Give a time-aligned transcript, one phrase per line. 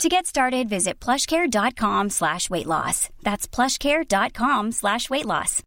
[0.00, 3.08] To get started, visit plushcare.com slash weight loss.
[3.22, 5.62] That's plushcare.com slash weight loss.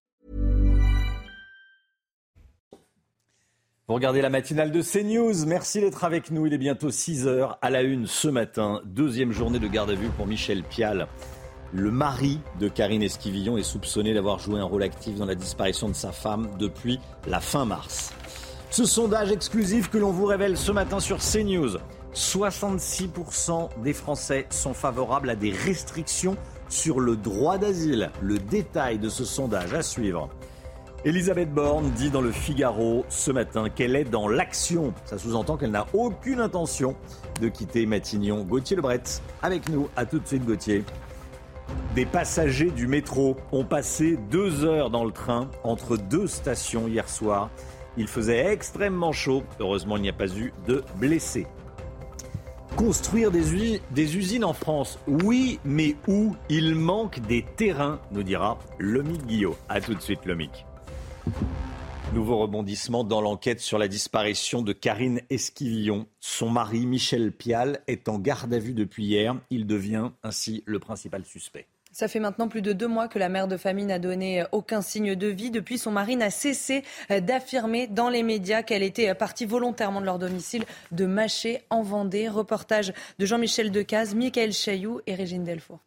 [3.87, 5.45] Vous regardez la matinale de CNews.
[5.45, 6.47] Merci d'être avec nous.
[6.47, 8.81] Il est bientôt 6 heures à la une ce matin.
[8.83, 11.07] Deuxième journée de garde à vue pour Michel Pial.
[11.71, 15.87] Le mari de Karine Esquivillon est soupçonné d'avoir joué un rôle actif dans la disparition
[15.87, 18.11] de sa femme depuis la fin mars.
[18.71, 21.77] Ce sondage exclusif que l'on vous révèle ce matin sur CNews.
[22.15, 26.37] 66% des Français sont favorables à des restrictions
[26.69, 28.09] sur le droit d'asile.
[28.21, 30.29] Le détail de ce sondage à suivre.
[31.03, 34.93] Elisabeth Borne dit dans le Figaro ce matin qu'elle est dans l'action.
[35.03, 36.95] Ça sous-entend qu'elle n'a aucune intention
[37.41, 38.43] de quitter Matignon.
[38.43, 39.03] Gauthier Lebret,
[39.43, 39.89] avec nous.
[39.97, 40.83] À tout de suite, Gauthier.
[41.95, 47.09] Des passagers du métro ont passé deux heures dans le train entre deux stations hier
[47.09, 47.49] soir.
[47.97, 49.43] Il faisait extrêmement chaud.
[49.59, 51.45] Heureusement, il n'y a pas eu de blessés.
[52.75, 56.35] Construire des, usines en France, oui, mais où?
[56.49, 59.55] Il manque des terrains, nous dira Lomic Guillot.
[59.69, 60.65] A tout de suite, Lomic.
[62.13, 66.05] Nouveau rebondissement dans l'enquête sur la disparition de Karine Esquivillon.
[66.19, 69.35] Son mari, Michel Pial, est en garde à vue depuis hier.
[69.49, 71.67] Il devient ainsi le principal suspect.
[71.95, 74.45] Ça fait maintenant plus de deux mois que la mère de famille n'a donné euh,
[74.51, 75.49] aucun signe de vie.
[75.49, 80.01] Depuis, son mari n'a cessé euh, d'affirmer dans les médias qu'elle était euh, partie volontairement
[80.01, 82.27] de leur domicile de Maché en Vendée.
[82.27, 85.79] Reportage de Jean-Michel Decaze, Michael Chailloux et Régine Delfour.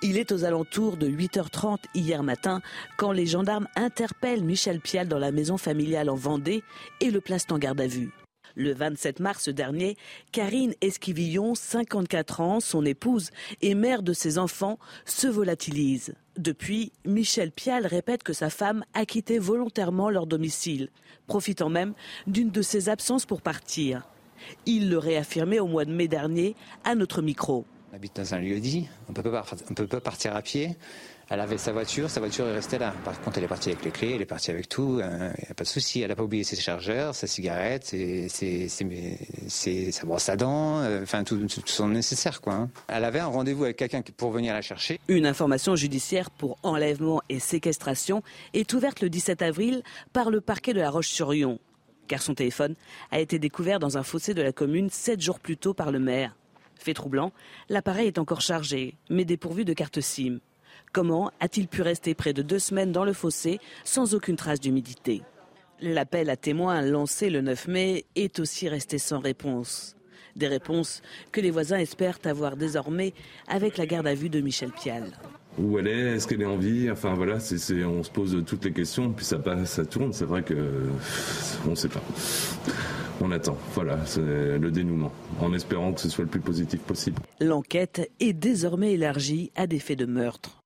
[0.00, 2.62] Il est aux alentours de 8h30 hier matin
[2.96, 6.62] quand les gendarmes interpellent Michel Pial dans la maison familiale en Vendée
[7.02, 8.08] et le placent en garde à vue.
[8.54, 9.96] Le 27 mars dernier,
[10.32, 13.30] Karine Esquivillon, 54 ans, son épouse
[13.62, 16.14] et mère de ses enfants, se volatilise.
[16.36, 20.88] Depuis, Michel Pial répète que sa femme a quitté volontairement leur domicile,
[21.26, 21.94] profitant même
[22.26, 24.06] d'une de ses absences pour partir.
[24.66, 27.66] Il le réaffirmait au mois de mai dernier à notre micro.
[27.92, 30.76] On habite dans un lieu dit, on ne peut pas partir à pied.
[31.32, 32.92] Elle avait sa voiture, sa voiture est restée là.
[33.04, 35.32] Par contre, elle est partie avec les clés, elle est partie avec tout, il hein,
[35.40, 36.00] n'y a pas de souci.
[36.00, 38.28] Elle n'a pas oublié ses chargeurs, sa cigarette, ses,
[39.92, 42.40] sa brosse à dents, euh, enfin tout, son nécessaire.
[42.40, 42.70] Quoi, hein.
[42.88, 44.98] Elle avait un rendez-vous avec quelqu'un pour venir la chercher.
[45.06, 50.72] Une information judiciaire pour enlèvement et séquestration est ouverte le 17 avril par le parquet
[50.72, 51.60] de la Roche-sur-Yon,
[52.08, 52.74] car son téléphone
[53.12, 56.00] a été découvert dans un fossé de la commune sept jours plus tôt par le
[56.00, 56.34] maire.
[56.74, 57.30] Fait troublant,
[57.68, 60.40] l'appareil est encore chargé, mais dépourvu de carte SIM.
[60.92, 65.22] Comment a-t-il pu rester près de deux semaines dans le fossé sans aucune trace d'humidité?
[65.80, 69.94] L'appel à témoins lancé le 9 mai est aussi resté sans réponse.
[70.34, 73.14] Des réponses que les voisins espèrent avoir désormais
[73.46, 75.12] avec la garde à vue de Michel Pial.
[75.58, 76.16] Où elle est?
[76.16, 76.90] Est-ce qu'elle est en vie?
[76.90, 80.12] Enfin voilà, on se pose toutes les questions, puis ça passe, ça tourne.
[80.12, 80.88] C'est vrai que
[81.66, 82.02] on ne sait pas.
[83.20, 83.56] On attend.
[83.74, 87.22] Voilà, c'est le dénouement, en espérant que ce soit le plus positif possible.
[87.40, 90.59] L'enquête est désormais élargie à des faits de meurtre.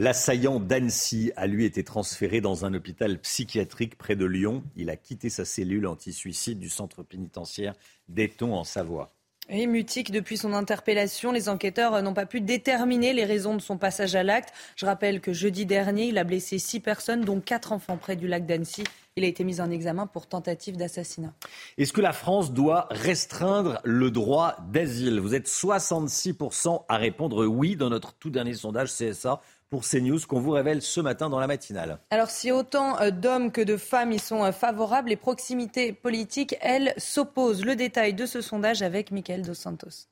[0.00, 4.62] L'assaillant d'Annecy a lui été transféré dans un hôpital psychiatrique près de Lyon.
[4.76, 7.74] Il a quitté sa cellule anti-suicide du centre pénitentiaire
[8.08, 9.10] d'Eton en Savoie.
[9.48, 13.76] Et mutique depuis son interpellation, les enquêteurs n'ont pas pu déterminer les raisons de son
[13.76, 14.52] passage à l'acte.
[14.76, 18.28] Je rappelle que jeudi dernier, il a blessé six personnes, dont quatre enfants près du
[18.28, 18.84] lac d'Annecy.
[19.16, 21.34] Il a été mis en examen pour tentative d'assassinat.
[21.76, 25.18] Est-ce que la France doit restreindre le droit d'asile?
[25.18, 29.40] Vous êtes 66% à répondre oui dans notre tout dernier sondage CSA
[29.70, 31.98] pour CNews qu'on vous révèle ce matin dans la matinale.
[32.10, 36.56] Alors si autant euh, d'hommes que de femmes y sont euh, favorables, les proximités politiques,
[36.60, 37.64] elles, s'opposent.
[37.64, 40.08] Le détail de ce sondage avec Michael Dos Santos.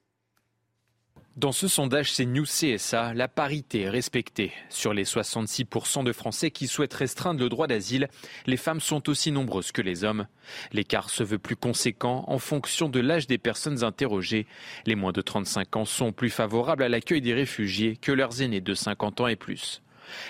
[1.36, 4.52] Dans ce sondage c'est News CSA, la parité est respectée.
[4.70, 8.08] Sur les 66% de Français qui souhaitent restreindre le droit d'asile,
[8.46, 10.28] les femmes sont aussi nombreuses que les hommes.
[10.72, 14.46] L'écart se veut plus conséquent en fonction de l'âge des personnes interrogées.
[14.86, 18.62] Les moins de 35 ans sont plus favorables à l'accueil des réfugiés que leurs aînés
[18.62, 19.82] de 50 ans et plus.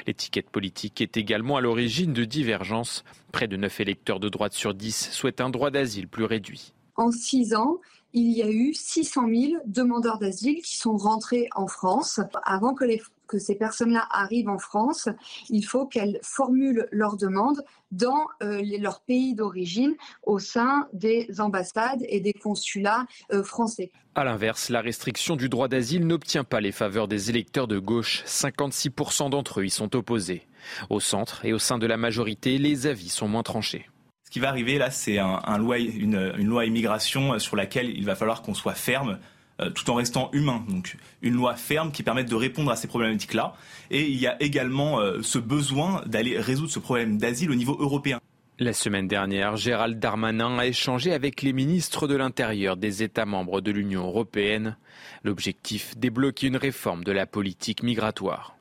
[0.08, 3.04] L'étiquette politique est également à l'origine de divergences.
[3.30, 6.72] Près de 9 électeurs de droite sur 10 souhaitent un droit d'asile plus réduit.
[6.96, 7.78] En 6 ans,
[8.12, 13.38] il y a eu 600 000 demandeurs d'asile qui sont rentrés en France avant que
[13.38, 15.10] ces personnes-là arrivent en France,
[15.50, 22.04] il faut qu'elles formulent leurs demandes dans euh, leur pays d'origine au sein des ambassades
[22.08, 23.90] et des consulats euh, français.
[24.14, 28.24] A l'inverse, la restriction du droit d'asile n'obtient pas les faveurs des électeurs de gauche.
[28.26, 30.46] 56% d'entre eux y sont opposés.
[30.88, 33.90] Au centre et au sein de la majorité, les avis sont moins tranchés.
[34.26, 38.42] Ce qui va arriver là, c'est une, une loi immigration sur laquelle il va falloir
[38.42, 39.18] qu'on soit ferme
[39.60, 40.64] euh, tout en restant humain.
[40.68, 43.54] Donc une loi ferme qui permette de répondre à ces problématiques-là.
[43.92, 47.76] Et il y a également euh, ce besoin d'aller résoudre ce problème d'asile au niveau
[47.78, 48.20] européen.
[48.58, 53.60] La semaine dernière, Gérald Darmanin a échangé avec les ministres de l'Intérieur des États membres
[53.60, 54.76] de l'Union européenne.
[55.22, 58.55] L'objectif, débloquer une réforme de la politique migratoire.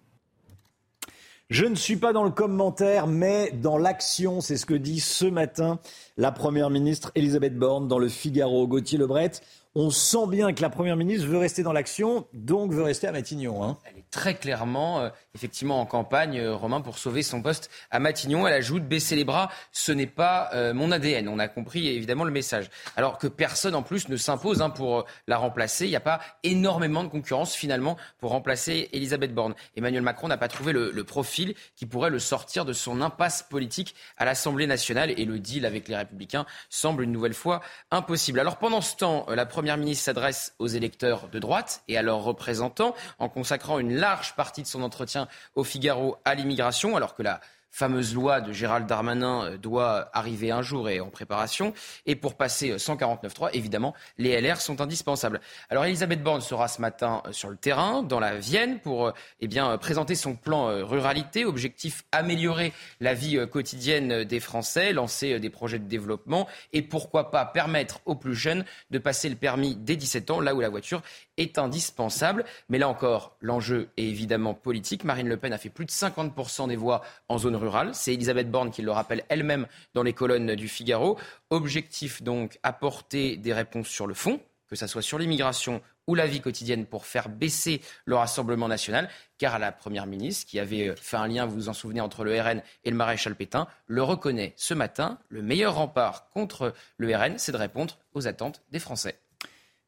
[1.51, 4.41] Je ne suis pas dans le commentaire, mais dans l'action.
[4.41, 5.79] C'est ce que dit ce matin
[6.17, 8.67] la Première ministre Elisabeth Borne dans le Figaro.
[8.67, 9.31] Gauthier Lebret,
[9.77, 13.11] on sent bien que la Première ministre veut rester dans l'action, donc veut rester à
[13.11, 13.61] Matignon.
[13.61, 13.77] Hein.
[13.83, 17.99] Elle est très clairement, euh, effectivement, en campagne, euh, Romain, pour sauver son poste à
[17.99, 18.47] Matignon.
[18.47, 21.27] Elle ajoute baisser les bras, ce n'est pas euh, mon ADN.
[21.27, 22.69] On a compris évidemment le message.
[22.95, 25.85] Alors que personne en plus ne s'impose hein, pour la remplacer.
[25.85, 29.55] Il n'y a pas énormément de concurrence finalement pour remplacer Elisabeth Borne.
[29.75, 33.43] Emmanuel Macron n'a pas trouvé le, le, profil qui pourrait le sortir de son impasse
[33.43, 37.61] politique à l'Assemblée nationale et le deal avec les Républicains semble une nouvelle fois
[37.91, 38.39] impossible.
[38.39, 42.03] Alors pendant ce temps, la Première Première ministre s'adresse aux électeurs de droite et à
[42.03, 47.15] leurs représentants en consacrant une large partie de son entretien au Figaro à l'immigration, alors
[47.15, 47.41] que la
[47.75, 51.73] fameuse loi de Gérald Darmanin euh, doit arriver un jour et en préparation.
[52.05, 55.41] Et pour passer 149.3, euh, évidemment, les LR sont indispensables.
[55.69, 59.11] Alors Elisabeth Borne sera ce matin euh, sur le terrain, dans la Vienne, pour
[59.41, 61.43] eh bien, présenter son plan ruralité.
[61.43, 67.45] Objectif améliorer la vie quotidienne des Français, lancer des projets de développement et pourquoi pas
[67.45, 71.01] permettre aux plus jeunes de passer le permis dès 17 ans, là où la voiture
[71.37, 72.45] est indispensable.
[72.69, 75.03] Mais là encore, l'enjeu est évidemment politique.
[75.03, 77.64] Marine Le Pen a fait plus de 50% des voix en zone rurale.
[77.93, 81.19] C'est Elisabeth Borne qui le rappelle elle-même dans les colonnes du Figaro.
[81.49, 86.27] Objectif donc, apporter des réponses sur le fond, que ce soit sur l'immigration ou la
[86.27, 91.17] vie quotidienne pour faire baisser le Rassemblement national, car la Première ministre, qui avait fait
[91.17, 94.53] un lien, vous vous en souvenez, entre le RN et le maréchal Pétain, le reconnaît
[94.55, 95.17] ce matin.
[95.29, 99.19] Le meilleur rempart contre le RN, c'est de répondre aux attentes des Français.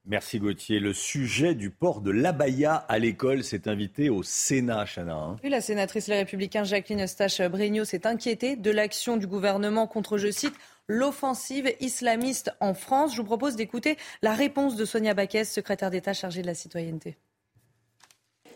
[0.10, 0.80] Merci Gauthier.
[0.80, 5.16] Le sujet du port de l'abaya à l'école s'est invité au Sénat, Chana.
[5.16, 5.36] Hein.
[5.44, 10.32] Oui, la sénatrice Les Républicains Jacqueline Eustache-Bregno s'est inquiétée de l'action du gouvernement contre, je
[10.32, 10.54] cite,
[10.88, 13.12] l'offensive islamiste en France.
[13.12, 17.18] Je vous propose d'écouter la réponse de Sonia Baquès, secrétaire d'État chargée de la citoyenneté.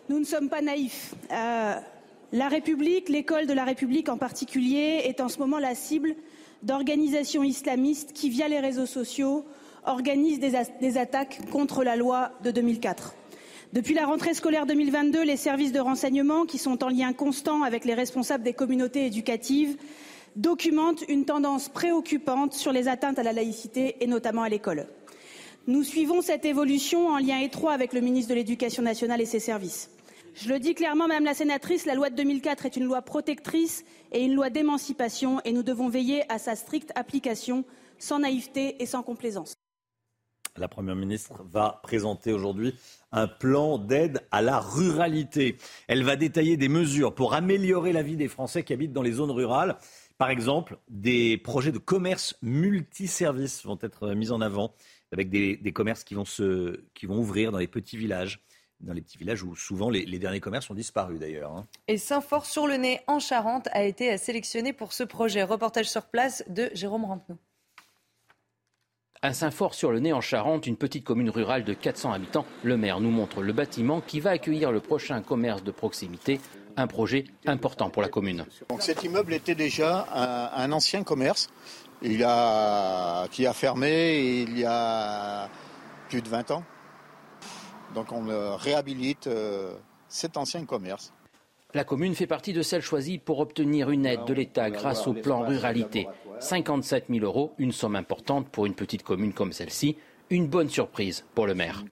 [0.08, 1.14] Nous ne sommes pas naïfs.
[1.34, 1.76] Euh,
[2.32, 6.16] la République, l'école de la République en particulier, est en ce moment la cible
[6.64, 9.46] d'organisations islamistes qui, via les réseaux sociaux,
[9.86, 13.16] organise des, attaques contre la loi de 2004.
[13.74, 17.86] Depuis la rentrée scolaire 2022, les services de renseignement, qui sont en lien constant avec
[17.86, 19.78] les responsables des communautés éducatives,
[20.36, 24.88] documentent une tendance préoccupante sur les atteintes à la laïcité et notamment à l'école.
[25.68, 29.40] Nous suivons cette évolution en lien étroit avec le ministre de l'Éducation nationale et ses
[29.40, 29.90] services.
[30.34, 33.84] Je le dis clairement, Madame la sénatrice, la loi de 2004 est une loi protectrice
[34.12, 37.66] et une loi d'émancipation et nous devons veiller à sa stricte application
[38.00, 39.54] sans naïveté et sans complaisance.
[40.58, 42.76] La Première ministre va présenter aujourd'hui
[43.14, 45.58] un plan d'aide à la ruralité.
[45.88, 49.14] Elle va détailler des mesures pour améliorer la vie des Français qui habitent dans les
[49.14, 49.78] zones rurales.
[50.18, 54.74] Par exemple, des projets de commerce multiservices vont être mis en avant
[55.14, 58.44] avec des, commerces qui vont, se, qui vont ouvrir dans les petits villages
[58.82, 61.56] dans les petits villages où souvent les, derniers commerces ont disparu d'ailleurs.
[61.56, 61.68] Hein.
[61.88, 65.44] Et Saint-Fort-sur-le-Nez en Charente a été sélectionné pour ce projet.
[65.44, 67.38] Reportage sur place de Jérôme Rampenou.
[69.24, 73.44] À Saint-Fort-sur-le-Nez, en Charente, une petite commune rurale de 400 habitants, le maire nous montre
[73.44, 76.42] le bâtiment qui va accueillir le prochain commerce de proximité,
[76.76, 78.46] un projet important pour la commune.
[78.70, 80.08] Donc cet immeuble était déjà
[80.56, 81.50] un, ancien commerce
[82.02, 85.50] il a, qui a fermé il y a
[86.10, 86.64] plus de 20 ans.
[87.94, 88.26] Donc on
[88.58, 89.76] réhabilite euh,
[90.08, 91.14] cet ancien commerce.
[91.76, 95.14] La commune fait partie de celles choisies pour obtenir une aide de l'État grâce au
[95.14, 96.08] plan ruralité.
[96.42, 99.96] 57 000 euros, une somme importante pour une petite commune comme celle-ci.
[100.30, 101.84] Une bonne surprise pour le maire.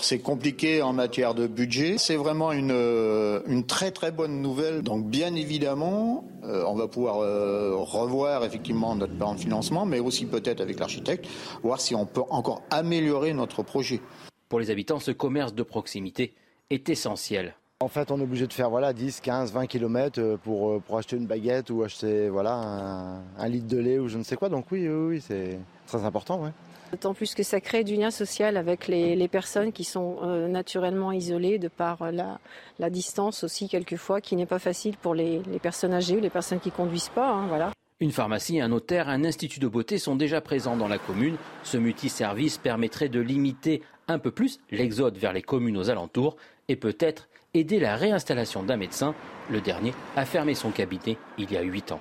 [0.00, 1.98] C'est compliqué en matière de budget.
[1.98, 4.82] C'est vraiment une, euh, une, très très bonne nouvelle.
[4.82, 9.98] Donc bien évidemment, euh, on va pouvoir euh, revoir effectivement notre plan de financement, mais
[9.98, 11.26] aussi peut-être avec l'architecte,
[11.62, 14.00] voir si on peut encore améliorer notre projet.
[14.48, 16.34] Pour les habitants, ce commerce de proximité
[16.70, 20.82] est essentiel en fait, on est obligé de faire voilà, 10, 15, 20 km pour,
[20.82, 24.34] pour acheter une baguette ou acheter voilà, un, litre de lait ou je ne sais
[24.34, 24.48] quoi.
[24.48, 26.52] Donc oui, oui, oui c'est très important.
[26.90, 31.12] D'autant plus que ça crée du lien social avec les, personnes qui sont euh, naturellement
[31.12, 32.40] isolées de par la,
[32.80, 36.58] la, distance aussi quelquefois qui n'est pas facile pour les, personnes âgées ou les personnes
[36.58, 37.30] qui conduisent pas.
[37.30, 37.70] Hein, voilà.
[38.00, 41.36] Une pharmacie, un notaire, un institut de beauté sont déjà présents dans la commune.
[41.62, 46.36] Ce multiservice permettrait de limiter un peu plus l'exode vers les communes aux alentours
[46.68, 47.28] et peut-être
[47.58, 49.14] aider la réinstallation d'un médecin.
[49.50, 52.00] Le dernier a fermé son cabinet il y a huit ans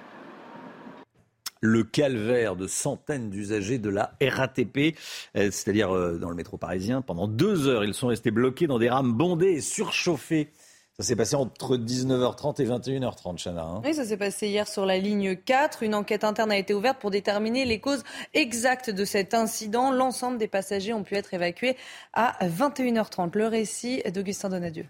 [1.62, 4.96] le calvaire de centaines d'usagers de la RATP,
[5.36, 7.02] euh, c'est-à-dire euh, dans le métro parisien.
[7.02, 10.52] Pendant deux heures, ils sont restés bloqués dans des rames bondées et surchauffées.
[11.00, 13.64] Ça s'est passé entre 19h30 et 21h30, Chana.
[13.64, 13.82] Hein.
[13.86, 15.84] Oui, ça s'est passé hier sur la ligne 4.
[15.84, 19.92] Une enquête interne a été ouverte pour déterminer les causes exactes de cet incident.
[19.92, 21.78] L'ensemble des passagers ont pu être évacués
[22.14, 23.30] à 21h30.
[23.38, 24.88] Le récit d'Augustin Donadieu.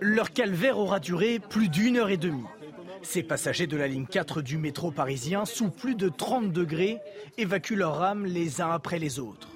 [0.00, 2.44] Leur calvaire aura duré plus d'une heure et demie.
[3.02, 6.98] Ces passagers de la ligne 4 du métro parisien, sous plus de 30 degrés,
[7.38, 9.48] évacuent leurs rames les uns après les autres.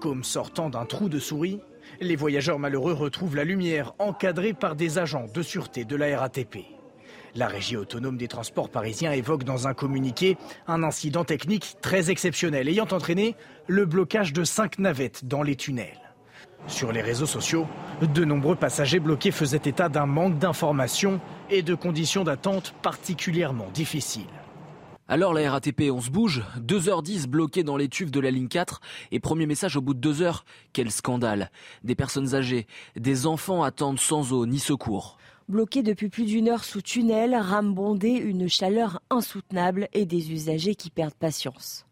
[0.00, 1.60] Comme sortant d'un trou de souris,
[2.00, 6.58] les voyageurs malheureux retrouvent la lumière encadrée par des agents de sûreté de la RATP.
[7.34, 12.68] La régie autonome des transports parisiens évoque dans un communiqué un incident technique très exceptionnel
[12.68, 13.36] ayant entraîné
[13.68, 16.11] le blocage de cinq navettes dans les tunnels.
[16.66, 17.66] Sur les réseaux sociaux,
[18.00, 24.26] de nombreux passagers bloqués faisaient état d'un manque d'informations et de conditions d'attente particulièrement difficiles.
[25.08, 28.80] Alors la RATP, on se bouge 2h10 bloqués dans les tubes de la ligne 4
[29.10, 30.44] et premier message au bout de 2 heures.
[30.72, 31.50] Quel scandale.
[31.84, 32.66] Des personnes âgées,
[32.96, 35.18] des enfants attendent sans eau ni secours.
[35.48, 40.76] Bloqués depuis plus d'une heure sous tunnel, rame bondée, une chaleur insoutenable et des usagers
[40.76, 41.84] qui perdent patience.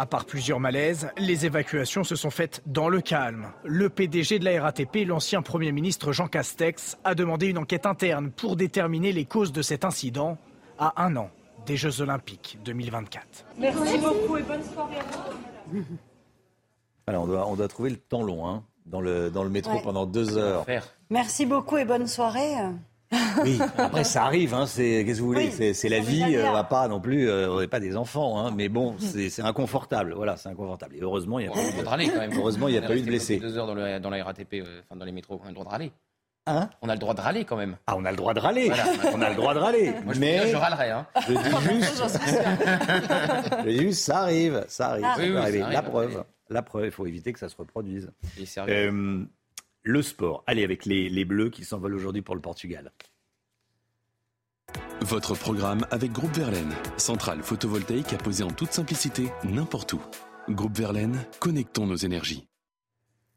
[0.00, 3.52] À part plusieurs malaises, les évacuations se sont faites dans le calme.
[3.64, 8.30] Le PDG de la RATP, l'ancien Premier ministre Jean Castex, a demandé une enquête interne
[8.30, 10.38] pour déterminer les causes de cet incident
[10.78, 11.28] à un an
[11.66, 13.44] des Jeux Olympiques 2024.
[13.58, 14.96] Merci beaucoup et bonne soirée
[17.06, 19.80] Alors, on doit, on doit trouver le temps long hein, dans, le, dans le métro
[19.80, 20.64] pendant deux heures.
[21.10, 22.54] Merci beaucoup et bonne soirée.
[23.42, 26.52] Oui, après ça arrive, hein, c'est qu'est-ce que vous voulez, c'est la vie, euh, on
[26.52, 30.14] va pas non plus, euh, on n'est pas des enfants, hein, mais bon, c'est inconfortable,
[30.14, 30.96] voilà, c'est inconfortable.
[30.96, 32.10] Et heureusement, il n'y a, pas eu de...
[32.12, 32.32] quand même.
[32.36, 33.38] Heureusement, il y a pas eu de blessés.
[33.38, 35.54] Deux heures dans, le, dans la RATP, euh, enfin dans les métros, on a le
[35.54, 35.92] droit de râler.
[36.46, 36.70] Hein?
[36.82, 37.76] On a le droit de râler quand même.
[37.86, 38.70] Ah, on a le droit de râler.
[39.14, 39.92] on a le droit de râler.
[40.04, 40.90] Moi, je, mais je râlerai.
[40.90, 41.06] Hein.
[41.28, 42.02] Je dis juste,
[43.64, 45.04] je dis juste, ça arrive, ça arrive.
[45.06, 45.14] Ah.
[45.16, 47.56] ça oui, oui, ça arrive, la preuve, la preuve, il faut éviter que ça se
[47.56, 48.10] reproduise.
[48.38, 49.28] Et sérieux.
[49.82, 50.44] Le sport.
[50.46, 52.92] Allez, avec les, Bleus qui s'envolent aujourd'hui pour le Portugal.
[55.00, 60.00] Votre programme avec Groupe Verlaine, centrale photovoltaïque à poser en toute simplicité n'importe où.
[60.48, 62.49] Groupe Verlaine, connectons nos énergies.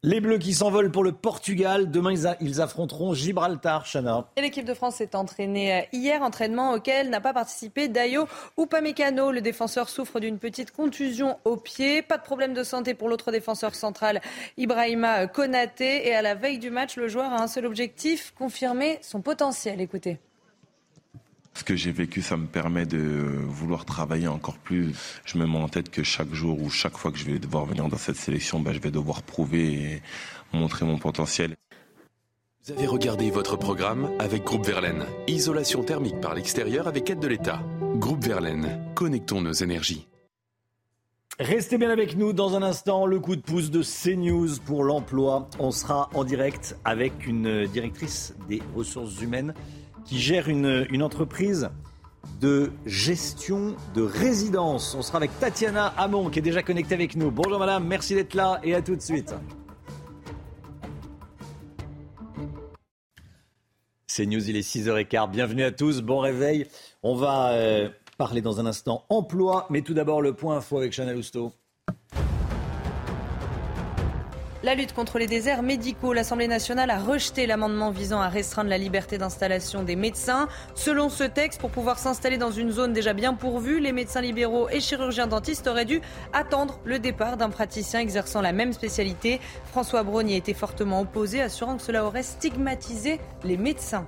[0.06, 1.90] Les Bleus qui s'envolent pour le Portugal.
[1.90, 4.28] Demain, ils affronteront Gibraltar, Chana.
[4.36, 8.28] L'équipe de France s'est entraînée euh, hier, entraînement auquel n'a pas participé Dayo
[8.60, 9.32] Upamecano.
[9.32, 12.02] Le défenseur souffre d'une petite contusion au pied.
[12.02, 14.20] Pas de problème de santé pour l'autre défenseur central,
[14.58, 16.06] Ibrahima Konaté.
[16.06, 19.80] Et à la veille du match, le joueur a un seul objectif, confirmer son potentiel.
[19.80, 20.20] Écoutez.
[21.56, 22.98] Ce que j'ai vécu, ça me permet de
[23.48, 24.94] vouloir travailler encore plus.
[25.24, 27.66] Je me mets en tête que chaque jour ou chaque fois que je vais devoir
[27.66, 30.02] venir dans cette sélection, bah, je vais devoir prouver et
[30.52, 31.56] montrer mon potentiel.
[32.66, 35.06] Vous avez regardé votre programme avec Groupe Verlaine.
[35.28, 37.62] Isolation thermique par l'extérieur avec aide de l'État.
[37.96, 40.08] Groupe Verlaine, connectons nos énergies.
[41.40, 45.50] Restez bien avec nous dans un instant, le coup de pouce de CNews pour l'emploi.
[45.60, 49.54] On sera en direct avec une directrice des ressources humaines
[50.06, 51.70] qui gère une, une entreprise
[52.40, 54.96] de gestion de résidence.
[54.96, 57.32] On sera avec Tatiana Hamon qui est déjà connectée avec nous.
[57.32, 59.34] Bonjour madame, merci d'être là et à tout de suite.
[64.08, 65.32] C'est News, il est 6h15.
[65.32, 66.68] Bienvenue à tous, bon réveil.
[67.02, 70.94] On va euh, parler dans un instant emploi, mais tout d'abord le point info avec
[70.94, 71.52] Chanel Housteau.
[74.64, 76.14] La lutte contre les déserts médicaux.
[76.14, 80.48] L'Assemblée nationale a rejeté l'amendement visant à restreindre la liberté d'installation des médecins.
[80.74, 84.70] Selon ce texte, pour pouvoir s'installer dans une zone déjà bien pourvue, les médecins libéraux
[84.70, 86.02] et chirurgiens dentistes auraient dû
[86.32, 89.42] attendre le départ d'un praticien exerçant la même spécialité.
[89.66, 94.08] François Braun y était fortement opposé, assurant que cela aurait stigmatisé les médecins.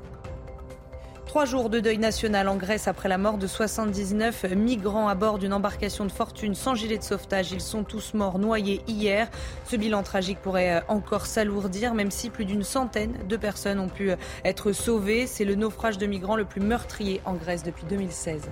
[1.36, 5.38] Trois jours de deuil national en Grèce après la mort de 79 migrants à bord
[5.38, 7.52] d'une embarcation de fortune sans gilet de sauvetage.
[7.52, 9.30] Ils sont tous morts noyés hier.
[9.66, 14.12] Ce bilan tragique pourrait encore s'alourdir, même si plus d'une centaine de personnes ont pu
[14.46, 15.28] être sauvées.
[15.28, 18.44] C'est le naufrage de migrants le plus meurtrier en Grèce depuis 2016.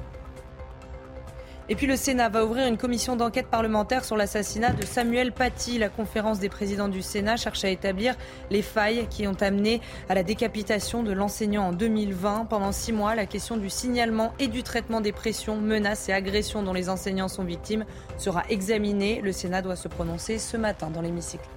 [1.69, 5.77] Et puis le Sénat va ouvrir une commission d'enquête parlementaire sur l'assassinat de Samuel Paty.
[5.77, 8.15] La conférence des présidents du Sénat cherche à établir
[8.51, 9.79] les failles qui ont amené
[10.09, 12.47] à la décapitation de l'enseignant en 2020.
[12.49, 16.63] Pendant six mois, la question du signalement et du traitement des pressions, menaces et agressions
[16.63, 17.85] dont les enseignants sont victimes
[18.17, 19.21] sera examinée.
[19.21, 21.47] Le Sénat doit se prononcer ce matin dans l'hémicycle.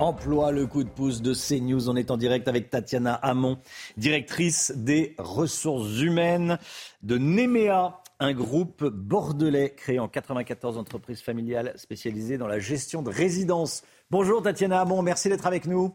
[0.00, 1.88] Emploi, le coup de pouce de CNews.
[1.88, 3.58] On est en direct avec Tatiana Hamon,
[3.96, 6.58] directrice des ressources humaines
[7.02, 13.10] de Nemea un groupe bordelais créé en 94 entreprises familiales spécialisées dans la gestion de
[13.10, 13.82] résidences.
[14.10, 15.94] Bonjour Tatiana Hamon, merci d'être avec nous.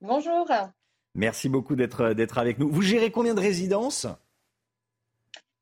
[0.00, 0.46] Bonjour.
[1.14, 2.70] Merci beaucoup d'être avec nous.
[2.70, 4.06] Vous gérez combien de résidences?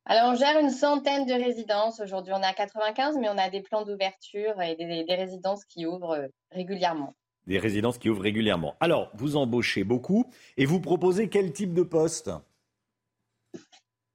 [0.05, 1.99] Alors, on gère une centaine de résidences.
[1.99, 5.65] Aujourd'hui, on est à 95, mais on a des plans d'ouverture et des, des, résidences
[5.65, 7.15] qui ouvrent régulièrement.
[7.49, 8.77] Des résidences qui ouvrent régulièrement.
[8.79, 12.31] Alors, vous embauchez beaucoup et vous proposez quel type de poste?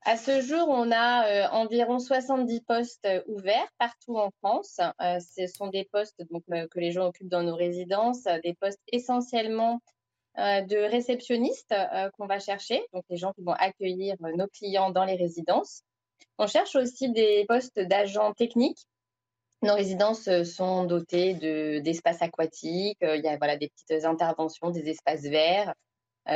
[0.04, 4.80] À ce jour, on a euh, environ 70 postes euh, ouverts partout en France.
[5.00, 9.80] Euh, ce sont des postes que les gens occupent dans nos résidences, des postes essentiellement
[10.38, 11.76] de réceptionnistes
[12.18, 15.82] qu'on va chercher, donc les gens qui vont accueillir nos clients dans les résidences.
[16.38, 18.88] On cherche aussi des postes d'agents techniques.
[19.62, 25.24] Nos résidences sont dotées d'espaces aquatiques, il y a voilà, des petites interventions, des espaces
[25.24, 25.74] verts.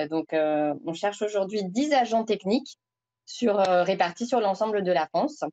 [0.09, 2.77] donc, on cherche aujourd'hui 10 agents techniques
[3.25, 5.43] sur, euh, répartis sur l'ensemble de la France.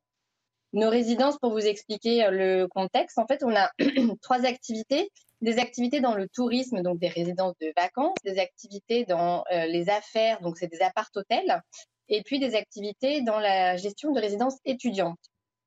[0.73, 3.71] Nos résidences, pour vous expliquer euh, le contexte, en fait, on a
[4.21, 5.11] trois activités.
[5.41, 9.89] Des activités dans le tourisme, donc des résidences de vacances, des activités dans euh, les
[9.89, 11.61] affaires, donc c'est des appart-hôtels,
[12.07, 15.19] et puis des activités dans la gestion de résidences étudiantes.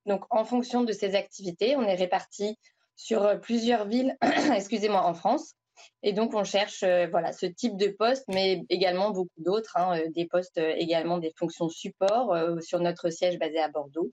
[0.06, 2.56] Donc, en fonction de ces activités, on est répartis
[2.94, 4.16] sur plusieurs villes,
[4.54, 5.55] excusez-moi, en France.
[6.02, 9.98] Et donc, on cherche euh, voilà, ce type de poste, mais également beaucoup d'autres, hein,
[9.98, 14.10] euh, des postes euh, également des fonctions support sur notre siège basé à Bordeaux.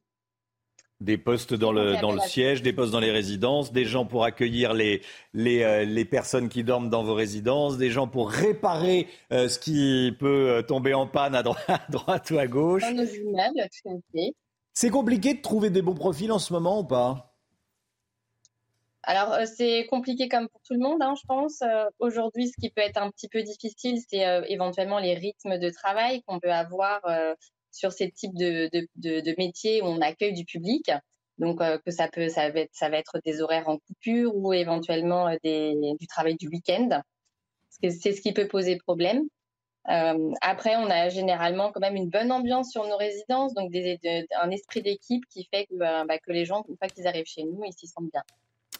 [1.00, 4.24] Des postes dans le, dans le siège, des postes dans les résidences, des gens pour
[4.24, 5.02] accueillir les,
[5.34, 10.64] les, les personnes qui dorment dans vos résidences, des gens pour réparer ce qui peut
[10.66, 12.84] tomber en panne à droite, à droite ou à gauche.
[12.84, 14.34] Dans nos immeubles, tout à fait.
[14.74, 17.33] C'est compliqué de trouver des bons profils en ce moment ou pas?
[19.04, 21.62] Alors, euh, c'est compliqué comme pour tout le monde, hein, je pense.
[21.62, 25.58] Euh, aujourd'hui, ce qui peut être un petit peu difficile, c'est euh, éventuellement les rythmes
[25.58, 27.02] de travail qu'on peut avoir
[27.72, 30.92] sur ces types de, métiers où on accueille du public.
[31.40, 32.60] Donc, que ça peut, ça va,
[32.98, 37.02] être, des horaires en coupure ou éventuellement du travail du week-end.
[37.82, 39.24] C'est ce qui peut poser problème.
[39.86, 44.82] après, on a généralement quand même une bonne ambiance sur nos résidences, donc un esprit
[44.84, 47.88] d'équipe qui fait bah, que les gens, une fois qu'ils arrivent chez nous, ils s'y
[47.88, 48.24] sentent bien.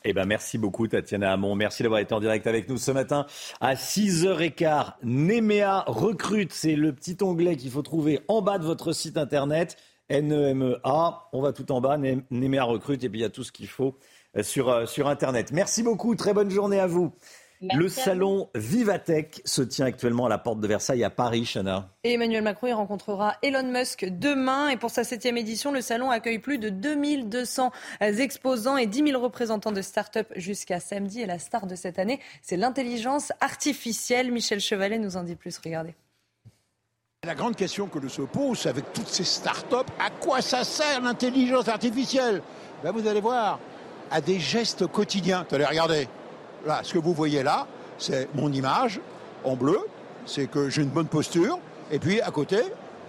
[0.06, 1.56] Eh ben, merci beaucoup, Tatiana Hamon.
[1.56, 3.26] Merci d'avoir été en direct avec nous ce matin
[3.62, 4.96] à 6h15.
[5.04, 6.52] Nemea recrute.
[6.52, 9.78] C'est le petit onglet qu'il faut trouver en bas de votre site internet.
[10.10, 11.30] N-E-M-E-A.
[11.32, 11.98] On va tout en bas.
[11.98, 13.04] Nemea recrute.
[13.04, 13.98] Et puis, il y a tout ce qu'il faut
[14.36, 15.54] euh, sur, euh, sur internet.
[15.54, 16.16] Merci beaucoup.
[16.16, 17.14] Très bonne journée à vous
[17.74, 21.90] le salon Vivatech se tient actuellement à la porte de Versailles à Paris, Chana.
[22.04, 24.70] Et Emmanuel Macron y rencontrera Elon Musk demain.
[24.70, 27.72] Et pour sa septième édition, le salon accueille plus de 2200
[28.02, 31.22] exposants et 10 000 représentants de start-up jusqu'à samedi.
[31.22, 34.32] Et la star de cette année, c'est l'intelligence artificielle.
[34.32, 35.58] Michel Chevalet nous en dit plus.
[35.64, 35.96] Regardez.
[37.26, 41.00] La grande question que l'on se pose avec toutes ces start-up, à quoi ça sert
[41.00, 42.42] l'intelligence artificielle?
[42.84, 43.60] Ben Vous allez voir,
[44.12, 45.46] à des gestes quotidiens.
[45.50, 46.10] Allez, regardez.
[46.66, 49.00] Là, ce que vous voyez là, c'est mon image
[49.44, 49.80] en bleu,
[50.26, 51.60] c'est que j'ai une bonne posture,
[51.92, 52.58] et puis à côté,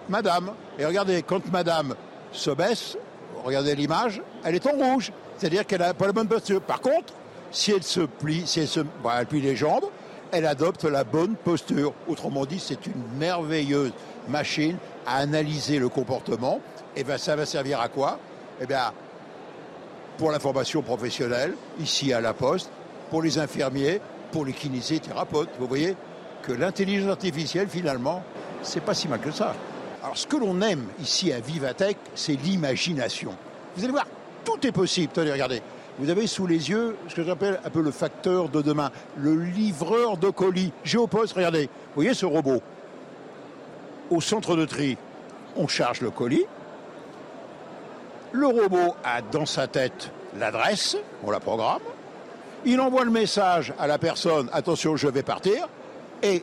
[0.09, 0.51] madame.
[0.77, 1.95] Et regardez, quand madame
[2.31, 2.97] se baisse,
[3.43, 6.61] regardez l'image, elle est en rouge, c'est-à-dire qu'elle n'a pas la bonne posture.
[6.61, 7.13] Par contre,
[7.51, 8.81] si elle se plie, si elle, se,
[9.17, 9.85] elle plie les jambes,
[10.31, 11.93] elle adopte la bonne posture.
[12.07, 13.93] Autrement dit, c'est une merveilleuse
[14.27, 16.59] machine à analyser le comportement.
[16.95, 18.19] Et bien, ça va servir à quoi?
[18.59, 18.91] Eh bien,
[20.17, 22.69] pour la formation professionnelle, ici à la Poste,
[23.15, 24.01] pour les infirmiers,
[24.33, 25.47] pour les kinésithérapeutes.
[25.57, 25.95] Vous voyez
[26.43, 28.21] que l'intelligence artificielle, finalement,
[28.61, 29.55] c'est pas si mal que ça.
[30.03, 33.33] Alors, ce que l'on aime ici à Vivatech, c'est l'imagination.
[33.77, 34.05] Vous allez voir,
[34.43, 35.13] tout est possible.
[35.13, 35.61] Tenez, regardez.
[35.97, 39.33] Vous avez sous les yeux ce que j'appelle un peu le facteur de demain, le
[39.33, 40.73] livreur de colis.
[40.83, 41.67] Géopost, regardez.
[41.67, 42.61] Vous voyez ce robot?
[44.09, 44.97] Au centre de tri,
[45.55, 46.43] on charge le colis.
[48.33, 51.79] Le robot a dans sa tête l'adresse, on la programme.
[52.67, 55.69] Il envoie le message à la personne, attention, je vais partir,
[56.23, 56.41] et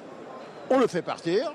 [0.71, 1.53] on le fait partir,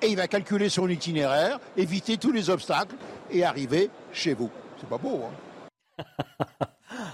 [0.00, 2.94] et il va calculer son itinéraire, éviter tous les obstacles
[3.32, 4.50] et arriver chez vous.
[4.78, 5.22] C'est pas beau,
[5.98, 6.04] hein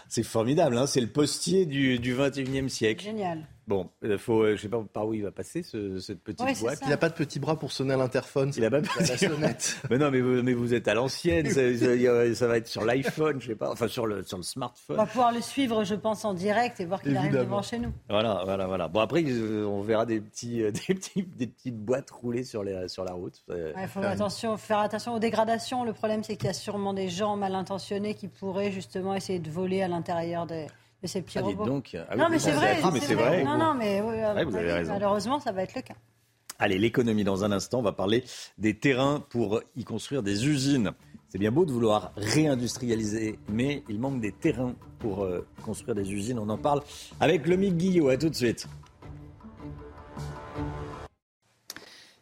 [0.08, 3.02] C'est formidable, hein c'est le postier du, du 21e siècle.
[3.02, 3.46] Génial.
[3.70, 6.44] Bon, il faut, euh, je sais pas par où il va passer ce- cette petite
[6.44, 6.80] Ouais, boîte.
[6.84, 8.50] Il a pas de petit bras pour sonner à l'interphone.
[8.56, 9.76] Il a pas de la sonnette.
[9.90, 11.48] mais non, mais vous, mais vous êtes à l'ancienne.
[11.48, 14.40] ça, ça- ça va être sur l'iPhone, je sais pas, enfin sur le sur le
[14.40, 14.96] On smartphone.
[14.96, 17.92] va pouvoir le suivre, je pense, en direct et voir qu'il arrive devant chez nous.
[18.08, 18.88] Voilà, voilà, voilà.
[18.88, 22.64] Bon après, euh, on verra des petits, euh, des petits, des petites boîtes rouler sur
[22.64, 23.40] les sur la route.
[23.48, 25.84] Il faut attention, faire attention aux dégradations.
[25.84, 29.38] Le problème, c'est qu'il y a sûrement des gens mal intentionnés qui pourraient justement essayer
[29.38, 30.64] de voler à l'intérieur de,
[31.02, 31.64] de ces petits Ah, robots.
[31.64, 31.96] donc.
[32.08, 32.78] Ah non, mais c'est vrai.
[32.78, 33.42] à tout, mais c'est vrai.
[33.44, 34.92] Non, non, mais oui, à Ouais, mon vous avez raison.
[34.92, 35.94] malheureusement, ça va être le cas.
[36.58, 37.78] Allez, l'économie dans un instant.
[37.78, 38.22] On va parler
[38.58, 40.92] des terrains pour y construire des usines.
[41.28, 46.12] C'est bien beau de vouloir réindustrialiser, mais il manque des terrains pour euh, construire des
[46.12, 46.38] usines.
[46.38, 46.82] On en parle
[47.20, 48.08] avec Mick Guillot.
[48.08, 48.66] À tout de suite.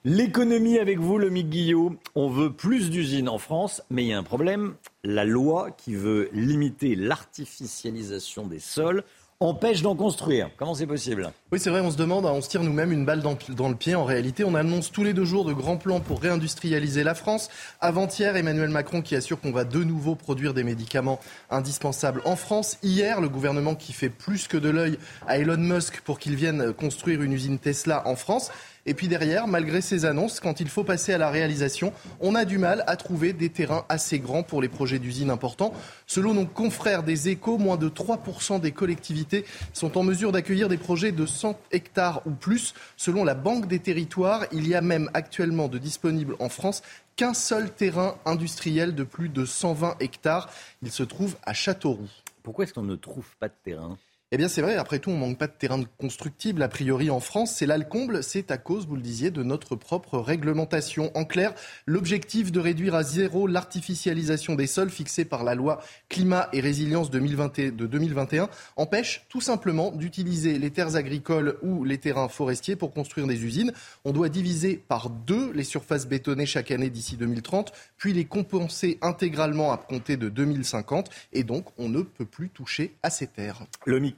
[0.05, 1.97] L'économie avec vous, le Mick Guillot.
[2.15, 4.75] On veut plus d'usines en France, mais il y a un problème.
[5.03, 9.03] La loi qui veut limiter l'artificialisation des sols
[9.41, 10.51] empêche d'en construire.
[10.57, 11.33] Comment c'est possible?
[11.53, 13.69] Oui, c'est vrai, on se demande, hein, on se tire nous-mêmes une balle dans, dans
[13.69, 13.97] le pied.
[13.97, 17.49] En réalité, on annonce tous les deux jours de grands plans pour réindustrialiser la France.
[17.81, 22.79] Avant-hier, Emmanuel Macron qui assure qu'on va de nouveau produire des médicaments indispensables en France.
[22.85, 26.73] Hier, le gouvernement qui fait plus que de l'œil à Elon Musk pour qu'il vienne
[26.73, 28.51] construire une usine Tesla en France.
[28.89, 32.47] Et puis derrière, malgré ces annonces, quand il faut passer à la réalisation, on a
[32.47, 35.75] du mal à trouver des terrains assez grands pour les projets d'usines importants.
[36.07, 40.79] Selon nos confrères des échos, moins de 3% des collectivités sont en mesure d'accueillir des
[40.79, 42.73] projets de 100 hectares ou plus.
[42.97, 46.83] Selon la Banque des territoires, il y a même actuellement de disponibles en France
[47.17, 50.49] qu'un seul terrain industriel de plus de 120 hectares.
[50.81, 52.09] Il se trouve à Châteauroux.
[52.43, 53.99] Pourquoi est-ce qu'on ne trouve pas de terrain?
[54.31, 57.19] Eh bien, c'est vrai, après tout, on manque pas de terrain constructible, a priori, en
[57.19, 57.55] France.
[57.55, 61.11] C'est là le comble, c'est à cause, vous le disiez, de notre propre réglementation.
[61.15, 61.55] En clair,
[61.87, 67.11] l'objectif de réduire à zéro l'artificialisation des sols fixé par la loi climat et résilience
[67.11, 72.93] 2020 de 2021 empêche tout simplement d'utiliser les terres agricoles ou les terrains forestiers pour
[72.93, 73.73] construire des usines.
[74.05, 78.99] On doit diviser par deux les surfaces bétonnées chaque année d'ici 2030, puis les compenser
[79.01, 81.09] intégralement à compter de 2050.
[81.33, 83.63] Et donc, on ne peut plus toucher à ces terres.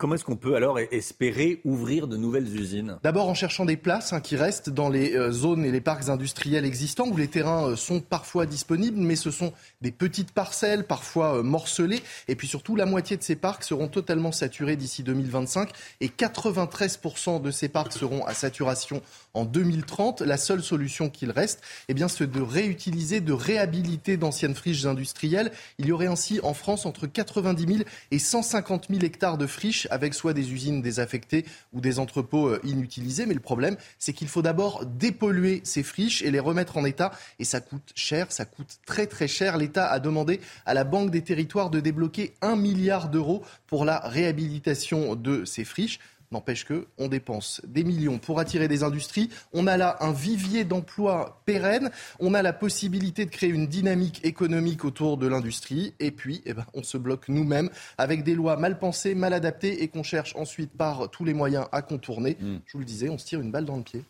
[0.00, 2.98] Comment est-ce qu'on peut alors espérer ouvrir de nouvelles usines?
[3.02, 6.08] D'abord en cherchant des places hein, qui restent dans les euh, zones et les parcs
[6.08, 10.86] industriels existants où les terrains euh, sont parfois disponibles, mais ce sont des petites parcelles,
[10.86, 12.00] parfois euh, morcelées.
[12.28, 17.42] Et puis surtout, la moitié de ces parcs seront totalement saturés d'ici 2025 et 93%
[17.42, 19.02] de ces parcs seront à saturation
[19.34, 20.22] en 2030.
[20.22, 25.50] La seule solution qu'il reste, eh bien, c'est de réutiliser, de réhabiliter d'anciennes friches industrielles.
[25.78, 29.86] Il y aurait ainsi en France entre 90 000 et 150 000 hectares de friches
[29.90, 33.26] avec soit des usines désaffectées ou des entrepôts euh, inutilisés.
[33.26, 37.12] Mais le problème, c'est qu'il faut d'abord dépolluer ces friches et les remettre en état.
[37.38, 39.56] Et ça coûte cher, ça coûte très très cher.
[39.56, 44.00] L'État a demandé à la Banque des territoires de débloquer un milliard d'euros pour la
[44.00, 46.00] réhabilitation de ces friches.
[46.32, 49.30] N'empêche que on dépense des millions pour attirer des industries.
[49.52, 51.90] On a là un vivier d'emplois pérenne.
[52.20, 55.92] On a la possibilité de créer une dynamique économique autour de l'industrie.
[55.98, 59.82] Et puis, eh ben, on se bloque nous-mêmes avec des lois mal pensées, mal adaptées
[59.82, 62.36] et qu'on cherche ensuite par tous les moyens à contourner.
[62.40, 64.04] Je vous le disais, on se tire une balle dans le pied.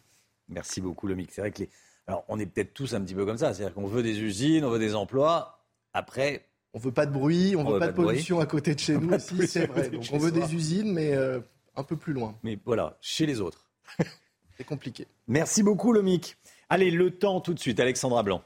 [0.51, 1.33] Merci beaucoup, le MIC.
[1.33, 1.71] C'est vrai que les...
[2.07, 3.55] Alors, on est peut-être tous un petit peu comme ça.
[3.55, 5.65] C'est-à-dire qu'on veut des usines, on veut des emplois.
[5.95, 6.45] Après.
[6.75, 8.45] On veut pas de bruit, on, veut pas de pollution bruit.
[8.45, 9.89] à côté de chez On nous aussi, c'est vrai.
[9.89, 10.47] Donc on veut soi.
[10.47, 11.41] des usines, mais euh,
[11.77, 12.39] un peu plus loin.
[12.43, 13.71] Mais voilà, chez les autres.
[14.57, 15.07] C'est compliqué.
[15.27, 16.37] Merci beaucoup, le MIC.
[16.69, 18.43] Allez, le temps tout de suite, Alexandra Blanc.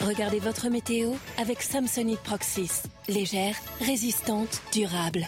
[0.00, 2.84] Regardez votre météo avec Samsonite Proxys.
[3.08, 5.26] Légère, résistante, durable.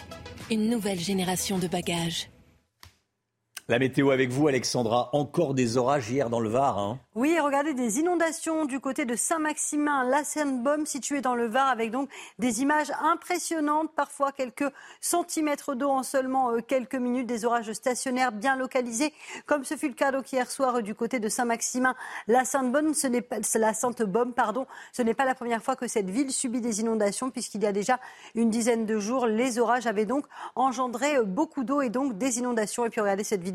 [0.49, 2.29] Une nouvelle génération de bagages.
[3.69, 5.09] La météo avec vous, Alexandra.
[5.13, 6.77] Encore des orages hier dans le Var.
[6.77, 6.99] hein.
[7.15, 11.89] Oui, regardez des inondations du côté de Saint-Maximin, la Seine-Baume, située dans le Var, avec
[11.89, 17.71] donc des images impressionnantes, parfois quelques centimètres d'eau en seulement euh, quelques minutes, des orages
[17.71, 19.13] stationnaires bien localisés,
[19.45, 21.95] comme ce fut le cas hier soir du côté de Saint-Maximin,
[22.27, 25.87] la Sainte-Baume, ce n'est pas la Sainte-Baume, pardon, ce n'est pas la première fois que
[25.87, 27.99] cette ville subit des inondations, puisqu'il y a déjà
[28.35, 32.39] une dizaine de jours, les orages avaient donc engendré euh, beaucoup d'eau et donc des
[32.39, 32.85] inondations.
[32.85, 33.52] Et puis regardez cette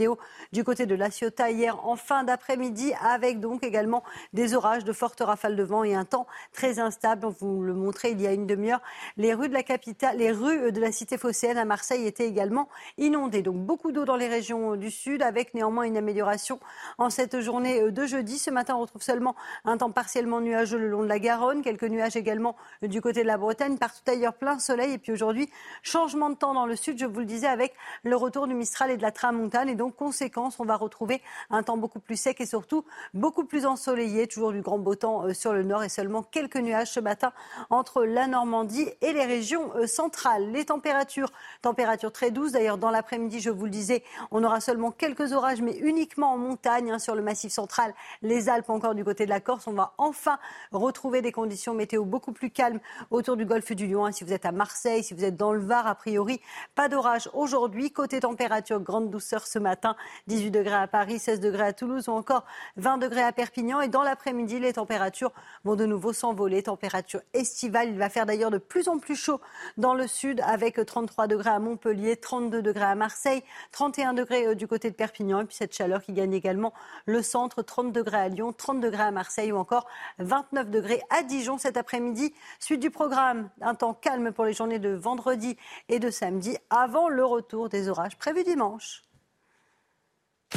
[0.53, 4.93] du côté de La Ciotat hier en fin d'après-midi, avec donc également des orages, de
[4.93, 7.27] fortes rafales de vent et un temps très instable.
[7.27, 8.81] On vous le montrait il y a une demi-heure.
[9.17, 12.69] Les rues de la capitale, les rues de la cité phocéenne à Marseille étaient également
[12.97, 13.43] inondées.
[13.43, 16.61] Donc beaucoup d'eau dans les régions du sud, avec néanmoins une amélioration
[16.99, 18.39] en cette journée de jeudi.
[18.39, 19.35] Ce matin, on retrouve seulement
[19.65, 23.27] un temps partiellement nuageux le long de la Garonne, quelques nuages également du côté de
[23.27, 24.93] la Bretagne, partout ailleurs plein soleil.
[24.93, 25.51] Et puis aujourd'hui,
[25.83, 28.91] changement de temps dans le sud, je vous le disais, avec le retour du Mistral
[28.91, 29.69] et de la Tramontane.
[29.69, 33.45] Et donc donc conséquence, on va retrouver un temps beaucoup plus sec et surtout beaucoup
[33.45, 34.27] plus ensoleillé.
[34.27, 37.33] Toujours du grand beau temps euh, sur le nord et seulement quelques nuages ce matin
[37.71, 40.53] entre la Normandie et les régions euh, centrales.
[40.53, 42.53] Les températures, températures très douces.
[42.53, 46.37] D'ailleurs, dans l'après-midi, je vous le disais, on aura seulement quelques orages, mais uniquement en
[46.37, 49.69] montagne, hein, sur le massif central, les Alpes, encore du côté de la Corse.
[49.69, 50.39] On va enfin
[50.71, 54.05] retrouver des conditions météo beaucoup plus calmes autour du golfe du Lion.
[54.05, 56.43] Hein, si vous êtes à Marseille, si vous êtes dans le Var, a priori,
[56.75, 57.91] pas d'orage aujourd'hui.
[57.91, 59.78] Côté température, grande douceur ce matin,
[60.27, 62.45] 18 degrés à Paris, 16 degrés à Toulouse ou encore
[62.77, 63.81] 20 degrés à Perpignan.
[63.81, 65.33] Et dans l'après-midi, les températures
[65.65, 66.63] vont de nouveau s'envoler.
[66.63, 67.89] Température estivale.
[67.89, 69.41] Il va faire d'ailleurs de plus en plus chaud
[69.77, 74.55] dans le sud avec 33 degrés à Montpellier, 32 degrés à Marseille, 31 degrés euh,
[74.55, 75.41] du côté de Perpignan.
[75.41, 76.73] Et puis cette chaleur qui gagne également
[77.07, 79.87] le centre, 30 degrés à Lyon, 30 degrés à Marseille ou encore
[80.19, 82.35] 29 degrés à Dijon cet après-midi.
[82.61, 85.57] Suite du programme, un temps calme pour les journées de vendredi
[85.89, 89.08] et de samedi avant le retour des orages prévus dimanche.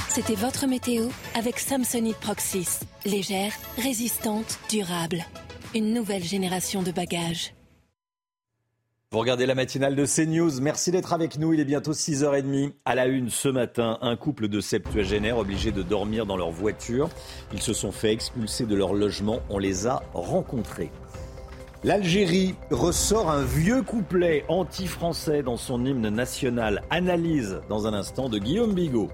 [0.10, 2.80] C'était votre météo avec Samsonite Proxys.
[3.06, 5.26] Légère, résistante, durable.
[5.76, 7.54] Une nouvelle génération de bagages.
[9.12, 10.62] Vous regardez la matinale de CNews.
[10.62, 11.54] Merci d'être avec nous.
[11.54, 12.74] Il est bientôt 6h30.
[12.86, 17.10] À la une ce matin, un couple de septuagénaires obligés de dormir dans leur voiture.
[17.52, 19.40] Ils se sont fait expulser de leur logement.
[19.50, 20.92] On les a rencontrés.
[21.84, 26.84] L'Algérie ressort un vieux couplet anti-français dans son hymne national.
[26.90, 29.10] Analyse dans un instant de Guillaume Bigot.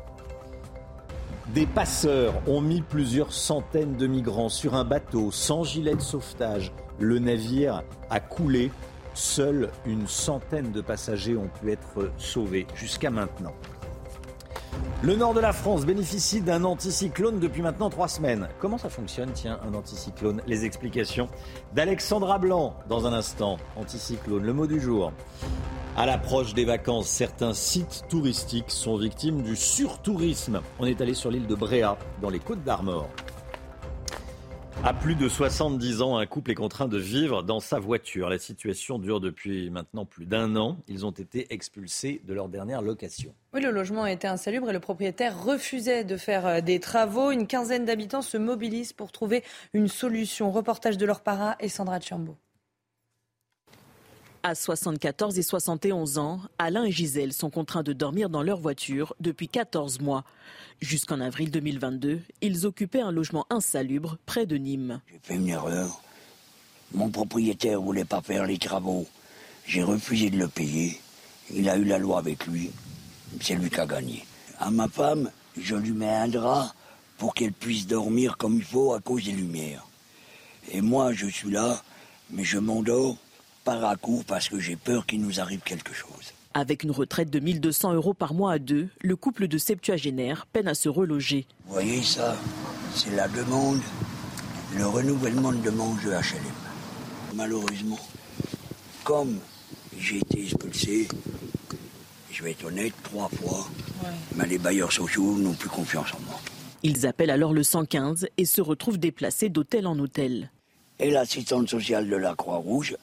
[1.54, 6.74] Des passeurs ont mis plusieurs centaines de migrants sur un bateau sans gilet de sauvetage.
[7.00, 8.70] Le navire a coulé.
[9.14, 13.54] Seule une centaine de passagers ont pu être sauvés jusqu'à maintenant.
[15.02, 18.50] Le nord de la France bénéficie d'un anticyclone depuis maintenant trois semaines.
[18.60, 20.42] Comment ça fonctionne, tiens, un anticyclone?
[20.48, 21.30] Les explications
[21.74, 23.58] d'Alexandra Blanc dans un instant.
[23.78, 25.14] Anticyclone, le mot du jour.
[26.00, 30.62] À l'approche des vacances, certains sites touristiques sont victimes du surtourisme.
[30.78, 33.10] On est allé sur l'île de Bréa, dans les Côtes d'Armor.
[34.84, 38.30] À plus de 70 ans, un couple est contraint de vivre dans sa voiture.
[38.30, 40.78] La situation dure depuis maintenant plus d'un an.
[40.88, 43.34] Ils ont été expulsés de leur dernière location.
[43.56, 47.32] Oui, le logement était insalubre et le propriétaire refusait de faire euh, des travaux.
[47.32, 50.52] Une quinzaine d'habitants se mobilisent pour trouver une solution.
[50.52, 52.38] Reportage de leur para et Sandra Chambo.
[54.48, 59.14] À 74 et 71 ans, Alain et Gisèle sont contraints de dormir dans leur voiture
[59.20, 60.24] depuis 14 mois.
[60.80, 65.02] Jusqu'en avril 2022, ils occupaient un logement insalubre près de Nîmes.
[65.12, 66.02] J'ai fait une erreur.
[66.94, 69.06] Mon propriétaire voulait pas faire les travaux.
[69.66, 70.98] J'ai refusé de le payer.
[71.54, 72.72] Il a eu la loi avec lui.
[73.42, 74.26] C'est lui qui a gagné.
[74.60, 75.30] À ma femme,
[75.60, 76.74] je lui mets un drap
[77.18, 79.86] pour qu'elle puisse dormir comme il faut à cause des lumières.
[80.72, 81.84] Et moi, je suis là,
[82.30, 83.18] mais je m'endors
[83.68, 86.32] par à coup parce que j'ai peur qu'il nous arrive quelque chose.
[86.54, 90.70] Avec une retraite de 1200 euros par mois à deux, le couple de septuagénaires peine
[90.70, 91.46] à se reloger.
[91.66, 92.38] Vous voyez ça
[92.96, 93.82] C'est la demande,
[94.78, 96.56] le renouvellement de demande de HLM.
[97.36, 98.00] Malheureusement,
[99.04, 99.38] comme
[100.00, 101.10] j'ai été expulsé,
[102.32, 103.68] je vais être honnête, trois fois,
[104.38, 106.40] mais les bailleurs sociaux n'ont plus confiance en moi.
[106.84, 110.52] Ils appellent alors le 115 et se retrouvent déplacés d'hôtel en hôtel.
[111.00, 112.96] Et l'assistante sociale de la Croix-Rouge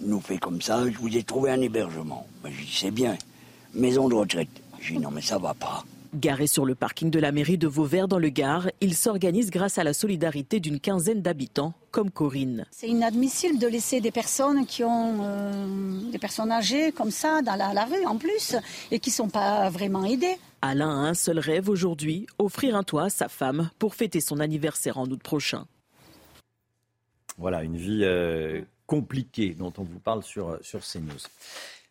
[0.00, 2.26] nous fait comme ça, je vous ai trouvé un hébergement.
[2.42, 3.16] Ben, je dis, c'est bien,
[3.74, 4.48] maison de retraite.
[4.80, 5.84] Je dis, non, mais ça va pas.
[6.12, 9.78] Garé sur le parking de la mairie de Vauvert dans le Gard, il s'organise grâce
[9.78, 12.66] à la solidarité d'une quinzaine d'habitants, comme Corinne.
[12.72, 17.54] C'est inadmissible de laisser des personnes qui ont euh, des personnes âgées comme ça dans
[17.54, 18.56] la, la rue en plus
[18.90, 20.36] et qui ne sont pas vraiment aidées.
[20.62, 24.40] Alain a un seul rêve aujourd'hui, offrir un toit à sa femme pour fêter son
[24.40, 25.64] anniversaire en août prochain.
[27.38, 31.22] Voilà, une vie euh, compliquée dont on vous parle sur, sur CNews.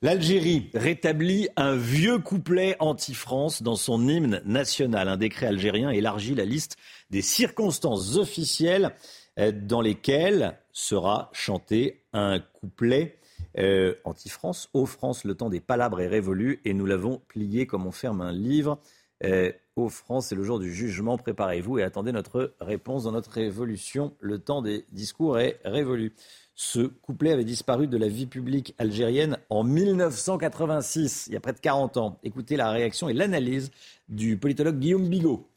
[0.01, 5.07] L'Algérie rétablit un vieux couplet anti-France dans son hymne national.
[5.07, 6.75] Un décret algérien élargit la liste
[7.09, 8.93] des circonstances officielles
[9.37, 13.17] euh, dans lesquelles sera chanté un couplet
[13.57, 14.69] euh, anti-France.
[14.73, 18.19] Ô France, le temps des palabres est révolu et nous l'avons plié comme on ferme
[18.19, 18.77] un livre.
[19.23, 21.17] Euh, ô France, c'est le jour du jugement.
[21.17, 24.13] Préparez-vous et attendez notre réponse dans notre révolution.
[24.19, 26.13] Le temps des discours est révolu.
[26.61, 31.53] Ce couplet avait disparu de la vie publique algérienne en 1986, il y a près
[31.53, 32.19] de 40 ans.
[32.21, 33.71] Écoutez la réaction et l'analyse
[34.09, 35.49] du politologue Guillaume Bigot.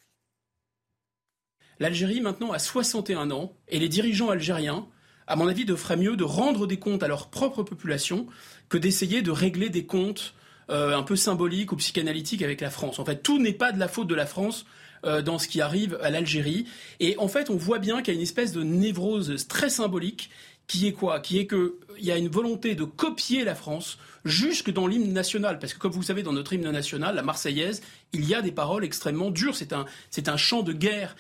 [1.81, 4.87] L'Algérie maintenant a 61 ans et les dirigeants algériens,
[5.27, 8.29] à mon avis, devraient mieux de rendre des comptes à leur propre population
[8.69, 10.35] que d'essayer de régler des comptes
[10.71, 13.01] euh, un peu symboliques ou psychanalytiques avec la France.
[13.01, 14.67] En fait, tout n'est pas de la faute de la France
[15.05, 16.65] euh, dans ce qui arrive à l'Algérie.
[17.01, 20.31] Et en fait, on voit bien qu'il y a une espèce de névrose très symbolique
[20.73, 21.21] qui est quoi?
[21.21, 25.59] Qui est qu'il y a une volonté de copier la France jusque dans l'hymne national.
[25.59, 27.83] Parce que comme vous savez, dans notre hymne national, la Marseillaise,
[28.15, 29.55] il y a des paroles extrêmement dures.
[29.55, 31.15] C'est un, c'est un chant de guerre.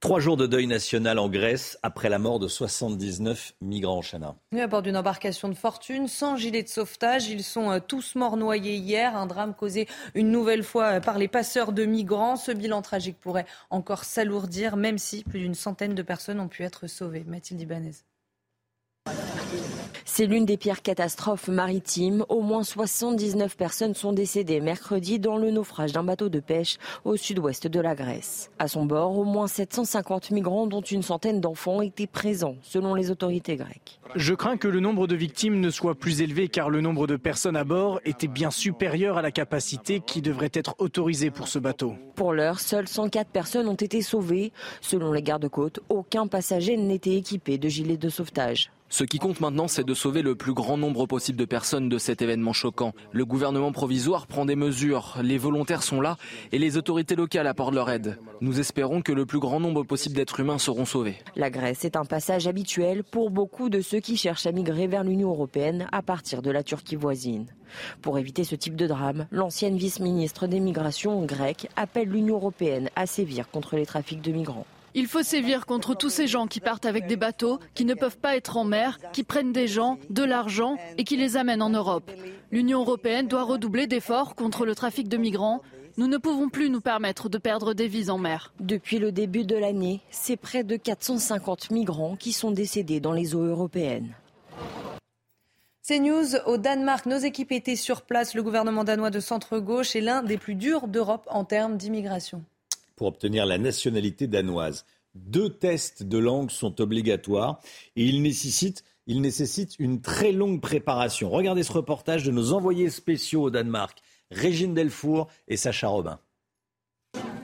[0.00, 4.34] Trois jours de deuil national en Grèce après la mort de 79 migrants, Chana.
[4.58, 7.28] à bord d'une embarcation de fortune, sans gilet de sauvetage.
[7.28, 9.14] Ils sont euh, tous morts noyés hier.
[9.14, 12.34] Un drame causé une nouvelle fois euh, par les passeurs de migrants.
[12.34, 16.64] Ce bilan tragique pourrait encore s'alourdir, même si plus d'une centaine de personnes ont pu
[16.64, 17.22] être sauvées.
[17.28, 17.92] Mathilde Ibanez.
[20.14, 22.26] C'est l'une des pires catastrophes maritimes.
[22.28, 27.16] Au moins 79 personnes sont décédées mercredi dans le naufrage d'un bateau de pêche au
[27.16, 28.50] sud-ouest de la Grèce.
[28.58, 33.10] À son bord, au moins 750 migrants, dont une centaine d'enfants, étaient présents, selon les
[33.10, 34.00] autorités grecques.
[34.14, 37.16] Je crains que le nombre de victimes ne soit plus élevé car le nombre de
[37.16, 41.58] personnes à bord était bien supérieur à la capacité qui devrait être autorisée pour ce
[41.58, 41.94] bateau.
[42.16, 44.52] Pour l'heure, seules 104 personnes ont été sauvées.
[44.82, 48.70] Selon les gardes-côtes, aucun passager n'était équipé de gilet de sauvetage.
[48.92, 51.96] Ce qui compte maintenant, c'est de sauver le plus grand nombre possible de personnes de
[51.96, 52.92] cet événement choquant.
[53.10, 56.18] Le gouvernement provisoire prend des mesures, les volontaires sont là
[56.52, 58.18] et les autorités locales apportent leur aide.
[58.42, 61.16] Nous espérons que le plus grand nombre possible d'êtres humains seront sauvés.
[61.36, 65.04] La Grèce est un passage habituel pour beaucoup de ceux qui cherchent à migrer vers
[65.04, 67.46] l'Union européenne à partir de la Turquie voisine.
[68.02, 73.06] Pour éviter ce type de drame, l'ancienne vice-ministre des migrations grecque appelle l'Union européenne à
[73.06, 74.66] sévir contre les trafics de migrants.
[74.94, 78.18] Il faut sévir contre tous ces gens qui partent avec des bateaux, qui ne peuvent
[78.18, 81.70] pas être en mer, qui prennent des gens, de l'argent et qui les amènent en
[81.70, 82.10] Europe.
[82.50, 85.62] L'Union européenne doit redoubler d'efforts contre le trafic de migrants.
[85.96, 88.52] Nous ne pouvons plus nous permettre de perdre des vies en mer.
[88.60, 93.34] Depuis le début de l'année, c'est près de 450 migrants qui sont décédés dans les
[93.34, 94.14] eaux européennes.
[95.80, 97.06] C'est News au Danemark.
[97.06, 98.34] Nos équipes étaient sur place.
[98.34, 102.44] Le gouvernement danois de centre-gauche est l'un des plus durs d'Europe en termes d'immigration
[102.96, 104.84] pour obtenir la nationalité danoise.
[105.14, 107.60] Deux tests de langue sont obligatoires
[107.96, 108.84] et ils nécessitent,
[109.78, 111.28] une très longue préparation.
[111.28, 113.98] Regardez ce reportage de nos envoyés spéciaux au Danemark,
[114.30, 116.18] Régine Delfour et Sacha Robin.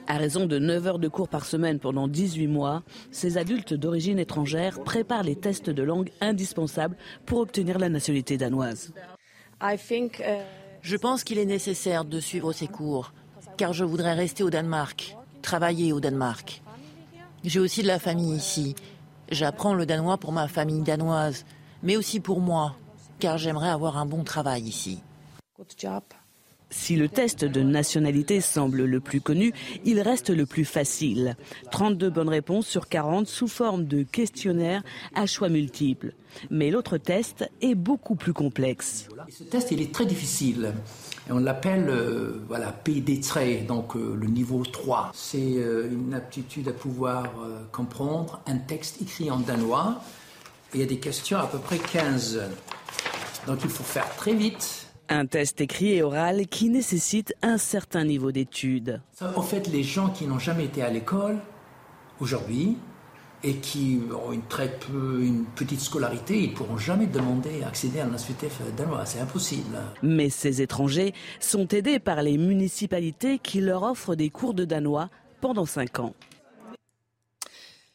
[0.07, 2.81] À raison de 9 heures de cours par semaine pendant 18 mois,
[3.11, 8.91] ces adultes d'origine étrangère préparent les tests de langue indispensables pour obtenir la nationalité danoise.
[10.81, 13.13] Je pense qu'il est nécessaire de suivre ces cours,
[13.57, 16.61] car je voudrais rester au Danemark travailler au Danemark.
[17.43, 18.75] J'ai aussi de la famille ici.
[19.29, 21.45] J'apprends le danois pour ma famille danoise,
[21.83, 22.75] mais aussi pour moi,
[23.19, 24.99] car j'aimerais avoir un bon travail ici.
[26.71, 29.53] Si le test de nationalité semble le plus connu,
[29.85, 31.35] il reste le plus facile.
[31.71, 34.83] 32 bonnes réponses sur 40 sous forme de questionnaire
[35.15, 36.13] à choix multiples.
[36.51, 39.07] Mais l'autre test est beaucoup plus complexe.
[39.29, 40.73] Ce test, il est très difficile.
[41.29, 45.11] Et on l'appelle euh, voilà, PD3, donc euh, le niveau 3.
[45.13, 47.31] C'est euh, une aptitude à pouvoir
[47.71, 50.01] comprendre un texte écrit en danois.
[50.73, 52.41] Et il y a des questions à peu près 15.
[53.45, 54.87] Donc il faut faire très vite.
[55.07, 59.01] Un test écrit et oral qui nécessite un certain niveau d'études.
[59.35, 61.37] En fait, les gens qui n'ont jamais été à l'école,
[62.19, 62.77] aujourd'hui,
[63.43, 67.67] et qui ont une très peu, une petite scolarité, ils ne pourront jamais demander à
[67.69, 69.11] accéder à la nationalité danoise.
[69.11, 69.77] C'est impossible.
[70.03, 75.09] Mais ces étrangers sont aidés par les municipalités qui leur offrent des cours de danois
[75.41, 76.13] pendant 5 ans.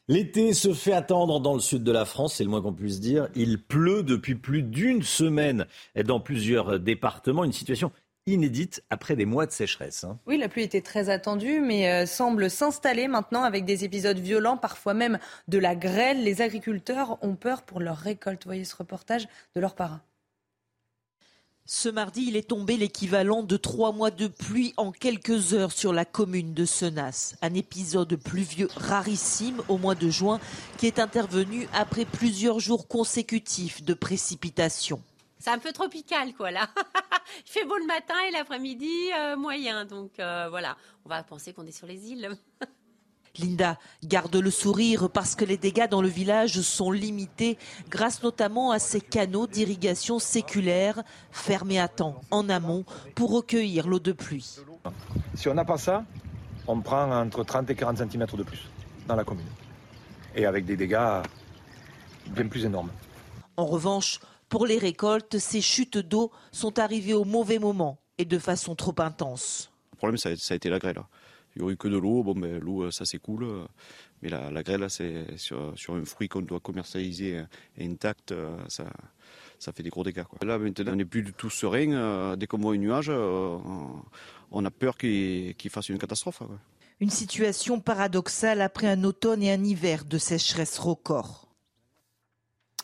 [0.07, 3.01] L'été se fait attendre dans le sud de la France, c'est le moins qu'on puisse
[3.01, 3.29] dire.
[3.35, 5.67] Il pleut depuis plus d'une semaine
[6.05, 7.91] dans plusieurs départements, une situation
[8.27, 10.05] inédite après des mois de sécheresse.
[10.05, 10.19] Hein.
[10.27, 14.57] Oui, la pluie était très attendue, mais euh, semble s'installer maintenant avec des épisodes violents,
[14.57, 16.23] parfois même de la grêle.
[16.23, 18.45] Les agriculteurs ont peur pour leur récolte.
[18.45, 20.01] Voyez ce reportage de leur parrain.
[21.67, 25.95] Ce mardi, il est tombé l'équivalent de trois mois de pluie en quelques heures sur
[25.95, 27.37] la commune de Senas.
[27.41, 30.41] Un épisode pluvieux rarissime au mois de juin
[30.77, 35.01] qui est intervenu après plusieurs jours consécutifs de précipitations.
[35.45, 36.71] C'est un peu tropical, quoi, là.
[37.47, 39.85] Il fait beau le matin et l'après-midi, euh, moyen.
[39.85, 42.31] Donc euh, voilà, on va penser qu'on est sur les îles.
[43.39, 47.59] Linda garde le sourire parce que les dégâts dans le village sont limités
[47.91, 53.99] grâce notamment à ces canaux d'irrigation séculaire fermés à temps en amont pour recueillir l'eau
[53.99, 54.61] de pluie.
[55.35, 56.07] Si on n'a pas ça,
[56.67, 58.71] on prend entre 30 et 40 cm de plus
[59.07, 59.45] dans la commune.
[60.35, 61.21] Et avec des dégâts
[62.29, 62.91] bien plus énormes.
[63.59, 68.39] En revanche, pour les récoltes, ces chutes d'eau sont arrivées au mauvais moment et de
[68.39, 69.71] façon trop intense.
[69.93, 71.01] Le problème, ça a, été la grêle.
[71.55, 72.23] Il n'y aurait eu que de l'eau.
[72.23, 73.47] Bon, ben, l'eau, ça s'écoule.
[74.23, 77.43] Mais la, grêle, c'est sur, un fruit qu'on doit commercialiser
[77.79, 78.35] intact.
[78.69, 78.85] Ça,
[79.59, 80.25] ça fait des gros dégâts.
[80.43, 82.37] Là, maintenant, on n'est plus du tout serein.
[82.37, 86.43] Dès qu'on voit un nuage, on a peur qu'il fasse une catastrophe.
[87.01, 91.49] Une situation paradoxale après un automne et un hiver de sécheresse record.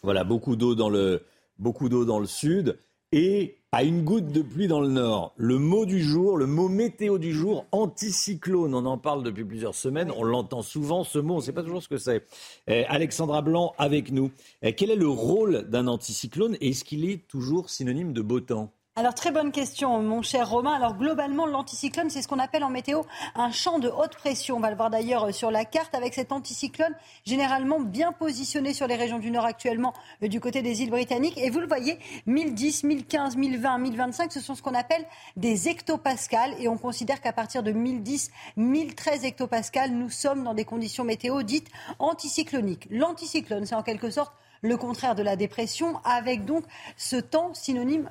[0.03, 1.23] Voilà, beaucoup d'eau dans le,
[1.61, 2.79] beaucoup d'eau dans le sud
[3.13, 5.33] et pas une goutte de pluie dans le nord.
[5.37, 8.75] Le mot du jour, le mot météo du jour, anticyclone.
[8.75, 10.13] On en parle depuis plusieurs semaines.
[10.17, 11.35] On l'entend souvent, ce mot.
[11.35, 12.25] On ne sait pas toujours ce que c'est.
[12.67, 14.33] Eh, Alexandra Blanc avec nous.
[14.63, 18.41] Eh, quel est le rôle d'un anticyclone et est-ce qu'il est toujours synonyme de beau
[18.41, 18.73] temps?
[18.97, 20.73] Alors très bonne question, mon cher Romain.
[20.73, 23.03] Alors globalement, l'anticyclone, c'est ce qu'on appelle en météo
[23.37, 24.57] un champ de haute pression.
[24.57, 26.93] On va le voir d'ailleurs euh, sur la carte avec cet anticyclone
[27.25, 29.95] généralement bien positionné sur les régions du Nord actuellement
[30.25, 31.39] euh, du côté des îles britanniques.
[31.39, 35.07] Et vous le voyez, 1010, 1015, 1020, 1025, ce sont ce qu'on appelle
[35.37, 36.57] des hectopascales.
[36.59, 41.45] Et on considère qu'à partir de 1010, 1013 hectopascales, nous sommes dans des conditions météo
[41.45, 41.69] dites
[42.01, 42.89] anticycloniques.
[42.91, 44.33] L'anticyclone, c'est en quelque sorte
[44.63, 46.65] le contraire de la dépression, avec donc
[46.97, 48.09] ce temps synonyme,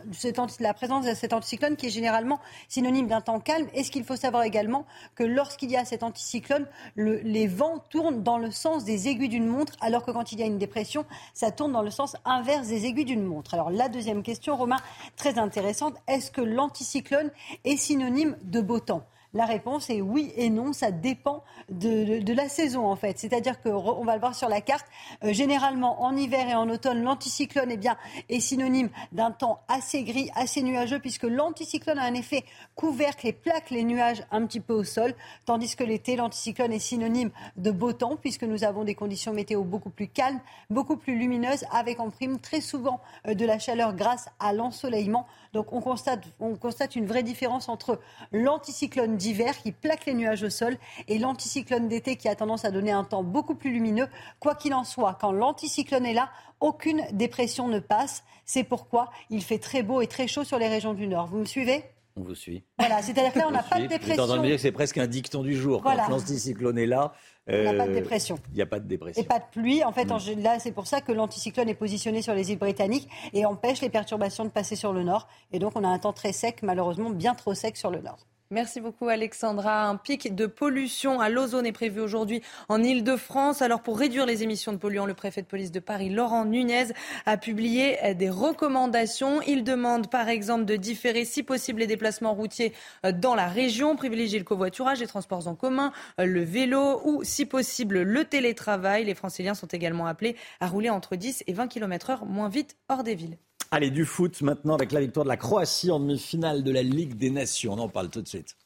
[0.59, 3.67] la présence de cet anticyclone qui est généralement synonyme d'un temps calme.
[3.73, 4.85] Et ce qu'il faut savoir également,
[5.15, 9.47] que lorsqu'il y a cet anticyclone, les vents tournent dans le sens des aiguilles d'une
[9.47, 12.67] montre, alors que quand il y a une dépression, ça tourne dans le sens inverse
[12.67, 13.53] des aiguilles d'une montre?
[13.53, 14.79] Alors la deuxième question, Romain,
[15.15, 17.31] très intéressante, est-ce que l'anticyclone
[17.63, 19.03] est synonyme de beau temps?
[19.33, 23.19] La réponse est oui et non, ça dépend de, la saison en fait.
[23.19, 24.87] C'est-à-dire qu'on va le voir sur la carte,
[25.23, 30.29] euh, généralement en hiver et en automne, l'anticyclone eh est synonyme d'un temps assez gris,
[30.35, 32.43] assez nuageux, puisque l'anticyclone a un effet
[32.75, 35.13] couvercle et plaque les nuages un petit peu au sol,
[35.45, 39.63] tandis que l'été, l'anticyclone est synonyme de beau temps, puisque nous avons des conditions météo
[39.63, 43.93] beaucoup plus calmes, beaucoup plus lumineuses, avec en prime très souvent euh, de la chaleur
[43.93, 45.27] grâce à l'ensoleillement.
[45.53, 47.99] Donc on constate, on constate une vraie différence entre
[48.31, 50.77] l'anticyclone d'hiver qui plaque les nuages au sol
[51.07, 54.07] et l'anticyclone d'été qui a tendance à donner un temps beaucoup plus lumineux.
[54.39, 56.29] Quoi qu'il en soit, quand l'anticyclone est là,
[56.59, 58.23] aucune dépression ne passe.
[58.45, 61.27] C'est pourquoi il fait très beau et très chaud sur les régions du Nord.
[61.27, 61.83] Vous me suivez?
[62.19, 62.63] On vous suit.
[62.77, 64.57] Voilà, c'est-à-dire que là, on n'a pas de dépression.
[64.57, 65.81] C'est presque un dicton du jour.
[65.81, 67.13] Quand l'anticyclone est là,
[67.47, 68.37] il n'y a pas de dépression.
[68.49, 69.21] Il n'y a pas de dépression.
[69.21, 69.83] Et pas de pluie.
[69.83, 70.41] En fait, mm.
[70.41, 73.89] là, c'est pour ça que l'anticyclone est positionné sur les îles britanniques et empêche les
[73.89, 75.27] perturbations de passer sur le nord.
[75.51, 78.27] Et donc, on a un temps très sec, malheureusement bien trop sec sur le nord.
[78.51, 79.83] Merci beaucoup Alexandra.
[79.83, 83.61] Un pic de pollution à l'ozone est prévu aujourd'hui en Ile-de-France.
[83.61, 86.87] Alors pour réduire les émissions de polluants, le préfet de police de Paris, Laurent Nunez,
[87.27, 89.43] a publié des recommandations.
[89.43, 92.73] Il demande par exemple de différer si possible les déplacements routiers
[93.03, 98.01] dans la région, privilégier le covoiturage, les transports en commun, le vélo ou si possible
[98.01, 99.05] le télétravail.
[99.05, 102.77] Les franciliens sont également appelés à rouler entre 10 et 20 km heure moins vite
[102.87, 103.37] hors des villes.
[103.71, 107.15] Allez, du foot maintenant avec la victoire de la Croatie en demi-finale de la Ligue
[107.15, 107.73] des Nations.
[107.73, 108.57] On en parle tout de suite.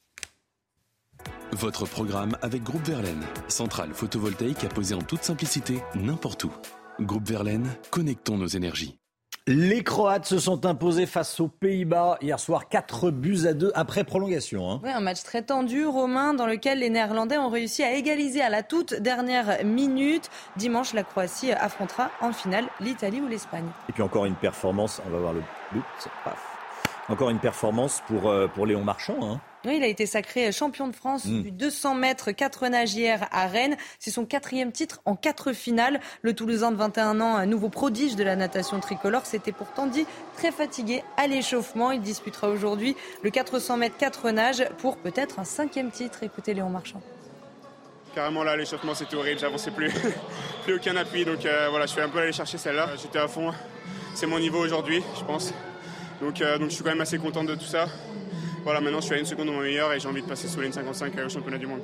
[1.51, 6.51] Votre programme avec Groupe Verlaine, centrale photovoltaïque à poser en toute simplicité n'importe où.
[7.01, 8.97] Groupe Verlaine, connectons nos énergies.
[9.45, 14.05] Les Croates se sont imposés face aux Pays-Bas hier soir, 4 buts à 2 après
[14.05, 14.71] prolongation.
[14.71, 14.79] Hein.
[14.85, 18.47] Oui, un match très tendu, Romain, dans lequel les Néerlandais ont réussi à égaliser à
[18.47, 20.29] la toute dernière minute.
[20.55, 23.67] Dimanche, la Croatie affrontera en finale l'Italie ou l'Espagne.
[23.89, 25.41] Et puis encore une performance, on va voir le
[25.73, 25.83] but,
[26.23, 26.41] paf.
[27.09, 29.17] Encore une performance pour, euh, pour Léon Marchand.
[29.23, 29.41] Hein.
[29.66, 31.41] Oui, il a été sacré champion de France mm.
[31.41, 33.78] du 200 mètres 4 nages hier à Rennes.
[33.97, 36.01] C'est son quatrième titre en quatre finales.
[36.22, 40.05] Le Toulousain de 21 ans, un nouveau prodige de la natation tricolore, s'était pourtant dit
[40.36, 41.91] très fatigué à l'échauffement.
[41.91, 46.24] Il disputera aujourd'hui le 400 mètres 4 nages pour peut-être un cinquième titre.
[46.24, 47.01] Écoutez Léon Marchand.
[48.14, 49.91] Carrément là, l'échauffement c'était horrible, j'avançais plus,
[50.66, 51.24] plus aucun appui.
[51.24, 52.89] Donc euh, voilà, je suis un peu allé chercher celle-là.
[53.01, 53.51] J'étais à fond.
[54.14, 55.53] C'est mon niveau aujourd'hui, je pense.
[56.22, 57.88] Donc, euh, donc je suis quand même assez content de tout ça.
[58.64, 60.47] Voilà, maintenant je suis à une seconde de mon meilleur et j'ai envie de passer
[60.47, 61.82] sous les 55 au championnat du monde.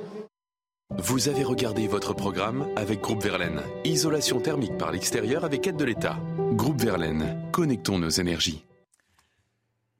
[0.96, 3.60] Vous avez regardé votre programme avec Groupe Verlaine.
[3.84, 6.16] Isolation thermique par l'extérieur avec aide de l'État.
[6.52, 8.64] Groupe Verlaine, connectons nos énergies.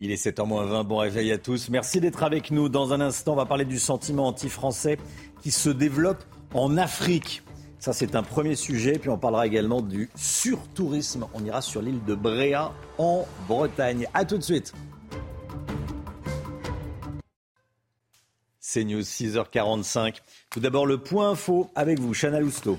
[0.00, 1.68] Il est 7h20, bon réveil à tous.
[1.68, 2.70] Merci d'être avec nous.
[2.70, 4.96] Dans un instant, on va parler du sentiment anti-français
[5.42, 6.24] qui se développe
[6.54, 7.42] en Afrique.
[7.78, 8.98] Ça, c'est un premier sujet.
[8.98, 11.26] Puis on parlera également du surtourisme.
[11.34, 14.06] On ira sur l'île de Bréa en Bretagne.
[14.14, 14.72] A tout de suite.
[18.72, 20.18] C'est News 6h45.
[20.48, 22.78] Tout d'abord, le point info avec vous, Chana Lousteau.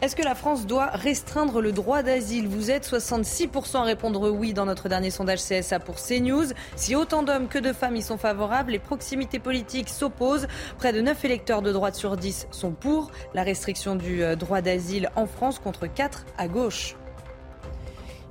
[0.00, 2.48] Est-ce que la France doit restreindre le droit d'asile?
[2.48, 6.54] Vous êtes 66% à répondre oui dans notre dernier sondage CSA pour CNews.
[6.74, 10.46] Si autant d'hommes que de femmes y sont favorables, les proximités politiques s'opposent.
[10.78, 14.62] Près de 9 électeurs de droite sur 10 sont pour la restriction du euh, droit
[14.62, 16.96] d'asile en France contre 4 à gauche.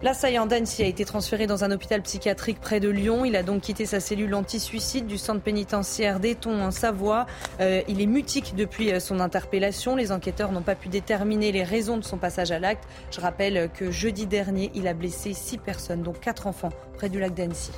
[0.03, 3.23] L'assaillant d'Annecy a été transféré dans un hôpital psychiatrique près de Lyon.
[3.23, 7.25] Il a donc quitté sa cellule anti-suicide du centre pénitentiaire d'Eton en Savoie.
[7.61, 9.95] Euh, il est mutique depuis euh, son interpellation.
[9.95, 12.83] Les enquêteurs n'ont pas pu déterminer les raisons de son passage à l'acte.
[13.11, 17.21] Je rappelle que jeudi dernier, il a blessé six personnes, dont quatre enfants, près du
[17.21, 17.71] lac d'Annecy.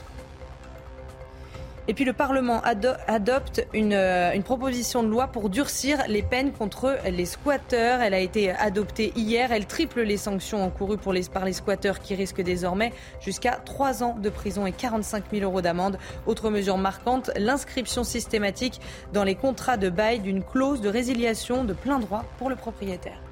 [1.88, 6.52] Et puis le Parlement adopte une, euh, une, proposition de loi pour durcir les peines
[6.52, 8.02] contre les squatteurs.
[8.02, 9.52] Elle a été adoptée hier.
[9.52, 14.04] Elle triple les sanctions encourues pour les, par les squatteurs qui risquent désormais jusqu'à 3
[14.04, 16.00] ans de prison et 45 000 euros d'amende.
[16.26, 18.82] Autre mesure marquante, l'inscription systématique
[19.14, 23.25] dans les contrats de bail d'une clause de résiliation de plein droit pour le propriétaire.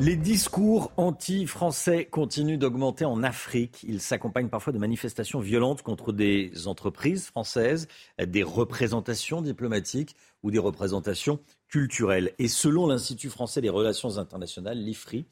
[0.00, 3.84] Les discours anti-français continuent d'augmenter en Afrique.
[3.84, 7.86] Ils s'accompagnent parfois de manifestations violentes contre des entreprises françaises,
[8.18, 11.38] des représentations diplomatiques ou des représentations
[11.68, 12.32] culturelles.
[12.40, 15.26] Et selon l'Institut français des relations internationales, l'IFRI,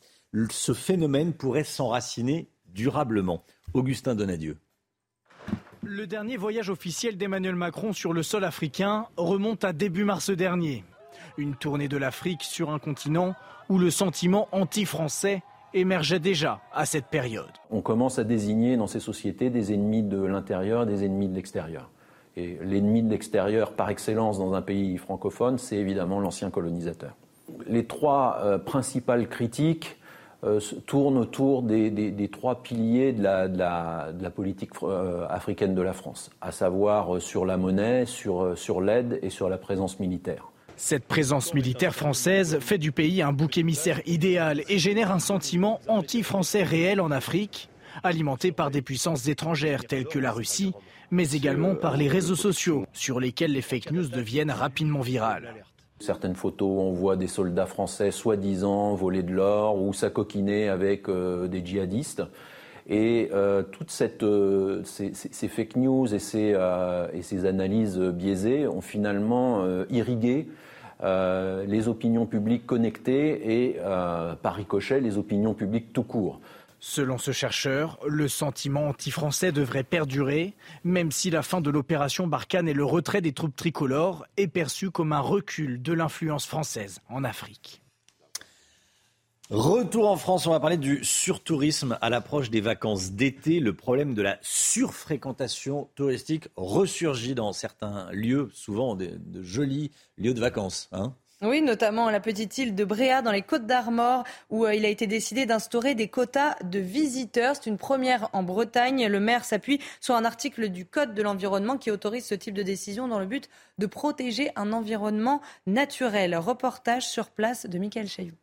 [0.52, 3.42] ce phénomène pourrait s'enraciner durablement.
[3.74, 4.58] Augustin Donadieu.
[5.82, 10.84] Le dernier voyage officiel d'Emmanuel Macron sur le sol africain remonte à début mars dernier.
[11.36, 13.34] Une tournée de l'Afrique sur un continent
[13.72, 15.42] où le sentiment anti-français
[15.72, 17.48] émergeait déjà à cette période.
[17.70, 21.88] On commence à désigner dans ces sociétés des ennemis de l'intérieur des ennemis de l'extérieur.
[22.36, 27.16] Et l'ennemi de l'extérieur par excellence dans un pays francophone, c'est évidemment l'ancien colonisateur.
[27.66, 29.96] Les trois euh, principales critiques
[30.44, 36.52] euh, tournent autour des, trois piliers de la, politique euh, africaine de la France, à
[36.52, 40.51] savoir sur la monnaie, sur l'aide et sur la présence militaire.
[40.84, 45.78] Cette présence militaire française fait du pays un bouc émissaire idéal et génère un sentiment
[45.86, 47.70] anti-français réel en Afrique,
[48.02, 50.72] alimenté par des puissances étrangères telles que la Russie,
[51.12, 55.54] mais également par les réseaux sociaux sur lesquels les fake news deviennent rapidement virales.
[56.00, 61.46] Certaines photos, on voit des soldats français soi-disant voler de l'or ou s'acoquiner avec euh,
[61.46, 62.24] des djihadistes.
[62.88, 66.56] Et euh, toutes euh, ces, fake news et ces,
[67.14, 70.48] et ces, analyses biaisées ont finalement irrigué
[71.02, 76.40] euh, les opinions publiques connectées et, euh, par ricochet, les opinions publiques tout court.
[76.78, 82.68] Selon ce chercheur, le sentiment anti-français devrait perdurer, même si la fin de l'opération Barkhane
[82.68, 87.22] et le retrait des troupes tricolores est perçu comme un recul de l'influence française en
[87.22, 87.82] Afrique.
[89.52, 93.60] Retour en France, on va parler du surtourisme à l'approche des vacances d'été.
[93.60, 100.40] Le problème de la surfréquentation touristique ressurgit dans certains lieux, souvent de, jolis lieux de
[100.40, 100.88] vacances.
[100.92, 101.12] Hein.
[101.42, 104.88] oui, notamment la petite île de Bréa dans les Côtes d'Armor où euh, il a
[104.88, 107.54] été décidé d'instaurer des quotas de visiteurs.
[107.56, 109.06] C'est une première en Bretagne.
[109.06, 112.62] Le maire s'appuie sur un article du Code de l'environnement qui autorise ce type de
[112.62, 116.34] décision dans le but de protéger un environnement naturel.
[116.36, 118.38] Reportage sur place de Michael Chailloux.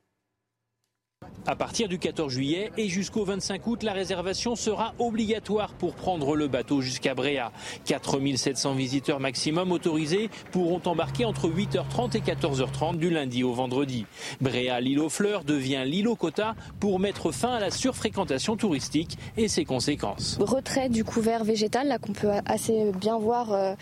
[1.50, 6.36] À partir du 14 juillet et jusqu'au 25 août, la réservation sera obligatoire pour prendre
[6.36, 7.52] le bateau jusqu'à Bréa.
[7.86, 14.06] 4700 visiteurs maximum autorisés pourront embarquer entre 8h30 et 14h30 du lundi au vendredi.
[14.42, 19.18] Bréa, l'île aux fleurs, devient l'île aux quotas pour mettre fin à la surfréquentation touristique
[19.36, 20.38] et ses conséquences.
[20.40, 23.74] Retrait du couvert végétal, là qu'on peut assez bien voir euh,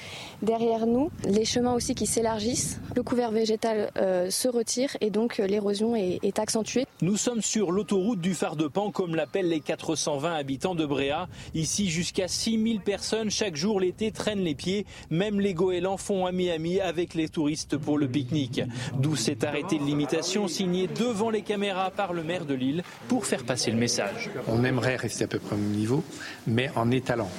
[0.42, 1.12] derrière nous.
[1.26, 2.80] Les chemins aussi qui s'élargissent.
[2.96, 6.86] Le couvert végétal euh, se retire et donc euh, l'érosion est, est accentuée.
[7.02, 11.28] Nous sommes sur l'autoroute du phare de Pan, comme l'appellent les 420 habitants de Bréa.
[11.54, 14.86] Ici, jusqu'à 6000 personnes chaque jour l'été traînent les pieds.
[15.10, 18.62] Même les goélands font ami-ami avec les touristes pour le pique-nique.
[19.00, 23.26] D'où cet arrêté de limitation signé devant les caméras par le maire de Lille pour
[23.26, 24.30] faire passer le message.
[24.48, 26.06] On aimerait rester à peu près au même niveau,
[26.48, 27.30] mais en étalant.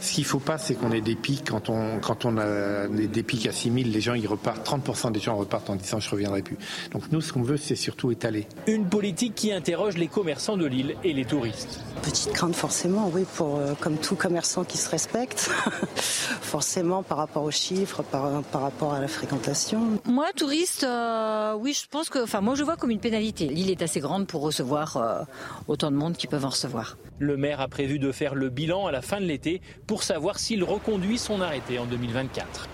[0.00, 1.48] Ce qu'il ne faut pas, c'est qu'on ait des pics.
[1.50, 5.12] Quand on, quand on a des pics à 6 000, les gens ils repartent, 30%
[5.12, 6.56] des gens repartent en disant je ne reviendrai plus.
[6.92, 8.46] Donc nous, ce qu'on veut, c'est surtout étaler.
[8.66, 11.80] Une politique qui interroge les commerçants de l'île et les touristes.
[12.02, 15.50] Petite crainte forcément, oui, pour, euh, comme tout commerçant qui se respecte,
[15.96, 20.00] forcément par rapport aux chiffres, par, par rapport à la fréquentation.
[20.06, 23.48] Moi, touriste, euh, oui, je pense que, enfin, moi je vois comme une pénalité.
[23.48, 25.22] L'île est assez grande pour recevoir euh,
[25.68, 26.96] autant de monde qu'ils peuvent en recevoir.
[27.18, 30.38] Le maire a prévu de faire le bilan à la fin de l'été pour savoir
[30.38, 32.68] s'il reconduit son arrêté en 2024.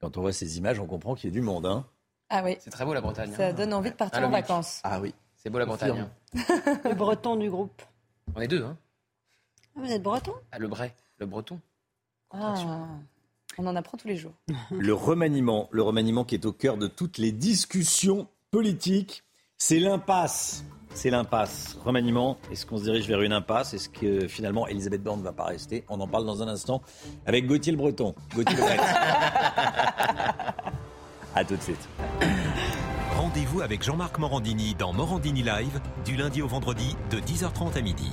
[0.00, 1.66] Quand on voit ces images, on comprend qu'il y a du monde.
[1.66, 1.84] Hein
[2.28, 2.56] ah oui.
[2.60, 3.32] C'est très beau la Bretagne.
[3.32, 4.78] Ça donne envie de partir en vacances.
[4.84, 6.06] Ah oui, c'est beau la Bretagne.
[6.84, 7.82] le breton du groupe.
[8.36, 8.76] On est deux, hein
[9.74, 11.60] ah, Vous êtes breton ah, Le bray, le breton.
[12.30, 12.86] Ah,
[13.58, 14.34] on en apprend tous les jours.
[14.70, 19.24] le remaniement, le remaniement qui est au cœur de toutes les discussions politiques,
[19.58, 20.64] c'est l'impasse
[20.94, 21.78] c'est l'impasse.
[21.84, 23.74] Remaniement, est-ce qu'on se dirige vers une impasse?
[23.74, 25.84] Est-ce que finalement Elisabeth Borne ne va pas rester?
[25.88, 26.82] On en parle dans un instant
[27.26, 28.14] avec Gauthier le Breton.
[28.34, 28.62] Gauthier le
[31.34, 31.88] A tout de suite.
[33.16, 38.10] Rendez-vous avec Jean-Marc Morandini dans Morandini Live du lundi au vendredi de 10h30 à midi.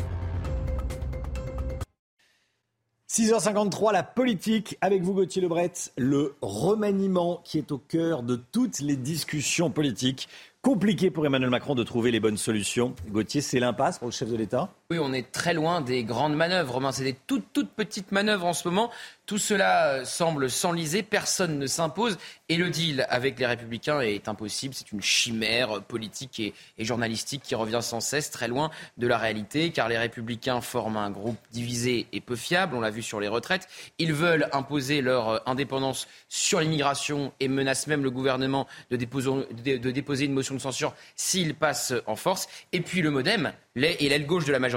[3.10, 8.80] 6h53, la politique avec vous Gauthier Lebret, le remaniement qui est au cœur de toutes
[8.80, 10.30] les discussions politiques
[10.68, 12.94] compliqué pour Emmanuel Macron de trouver les bonnes solutions.
[13.10, 14.70] Gauthier, c'est l'impasse pour le chef de l'État?
[14.90, 16.76] Oui, on est très loin des grandes manœuvres.
[16.76, 18.90] Romain, c'est des toutes, petites manœuvres en ce moment.
[19.26, 22.18] Tout cela euh, semble s'enliser, personne ne s'impose
[22.48, 24.74] et le deal avec les Républicains est impossible.
[24.74, 29.72] C'est une chimère politique et, journalistique qui revient sans cesse très loin de la réalité,
[29.72, 32.74] car les Républicains forment un groupe divisé et peu fiable.
[32.74, 33.68] On l'a vu sur les retraites.
[34.00, 40.24] Ils veulent imposer leur euh, indépendance sur l'immigration et menacent même le gouvernement de déposer,
[40.24, 42.48] une motion de censure s'il passe en force.
[42.72, 44.77] Et puis le MoDem et l'aile gauche de la majorité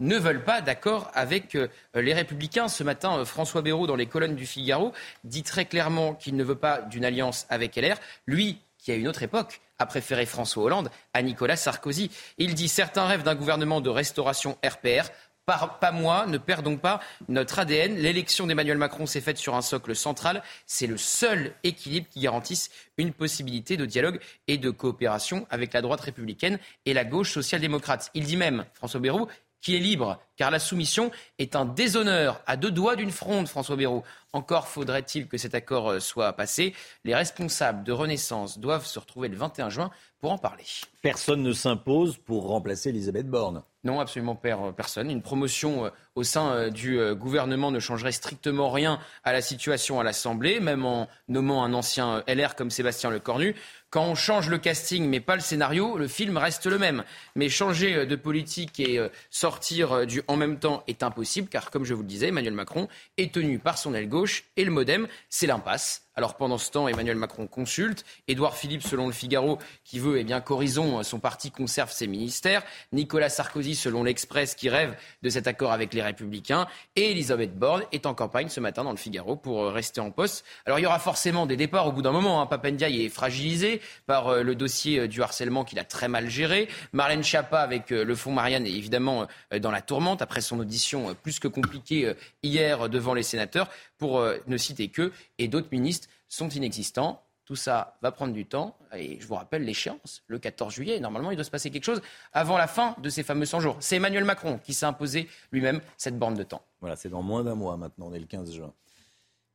[0.00, 2.68] ne veulent pas d'accord avec euh, les Républicains.
[2.68, 4.92] Ce matin, euh, François Bayrou, dans les colonnes du Figaro,
[5.24, 7.96] dit très clairement qu'il ne veut pas d'une alliance avec LR.
[8.26, 12.10] Lui, qui à une autre époque a préféré François Hollande à Nicolas Sarkozy.
[12.38, 15.10] Il dit certains rêvent d'un gouvernement de restauration RPR.
[15.46, 17.96] Pas moi, ne perdons pas notre ADN.
[17.96, 20.42] L'élection d'Emmanuel Macron s'est faite sur un socle central.
[20.64, 25.82] C'est le seul équilibre qui garantisse une possibilité de dialogue et de coopération avec la
[25.82, 28.10] droite républicaine et la gauche social-démocrate.
[28.14, 29.28] Il dit même, François Bayrou,
[29.64, 33.76] qu'il est libre, car la soumission est un déshonneur à deux doigts d'une fronde, François
[33.76, 34.02] Bayrou.
[34.32, 36.74] Encore faudrait-il que cet accord euh, soit passé.
[37.04, 39.90] Les responsables de Renaissance doivent se retrouver le 21 juin
[40.20, 40.64] pour en parler.
[41.02, 43.62] Personne ne s'impose pour remplacer Elisabeth Borne.
[43.84, 45.10] Non, absolument personne.
[45.10, 49.98] Une promotion euh, au sein euh, du gouvernement ne changerait strictement rien à la situation
[49.98, 53.54] à l'Assemblée, même en nommant un ancien LR comme Sébastien Lecornu.
[53.94, 57.04] Quand on change le casting mais pas le scénario, le film reste le même.
[57.36, 61.94] Mais changer de politique et sortir du en même temps est impossible, car comme je
[61.94, 62.88] vous le disais, Emmanuel Macron
[63.18, 66.03] est tenu par son aile gauche et le modem, c'est l'impasse.
[66.16, 68.04] Alors pendant ce temps, Emmanuel Macron consulte.
[68.28, 72.62] Édouard Philippe, selon le Figaro, qui veut eh bien qu'Horizon, son parti, conserve ses ministères.
[72.92, 76.66] Nicolas Sarkozy, selon l'Express, qui rêve de cet accord avec les Républicains.
[76.96, 80.44] Et Elisabeth Borne est en campagne ce matin dans le Figaro pour rester en poste.
[80.66, 82.40] Alors il y aura forcément des départs au bout d'un moment.
[82.40, 82.48] Hein.
[82.64, 86.68] Est fragilisé par euh, le dossier euh, du harcèlement qu'il a très mal géré.
[86.92, 89.26] Marlène Schiappa, avec euh, le fonds Marianne, est évidemment
[89.60, 93.68] dans la tourmente après son audition plus que compliquée hier devant les sénateurs,
[93.98, 97.22] pour ne citer que, et d'autres ministres sont inexistants.
[97.44, 98.76] Tout ça va prendre du temps.
[98.96, 100.98] Et je vous rappelle l'échéance, le 14 juillet.
[100.98, 102.00] Normalement, il doit se passer quelque chose
[102.32, 103.76] avant la fin de ces fameux 100 jours.
[103.80, 106.62] C'est Emmanuel Macron qui s'est imposé lui-même cette borne de temps.
[106.80, 108.06] Voilà, c'est dans moins d'un mois maintenant.
[108.08, 108.72] On est le 15 juin.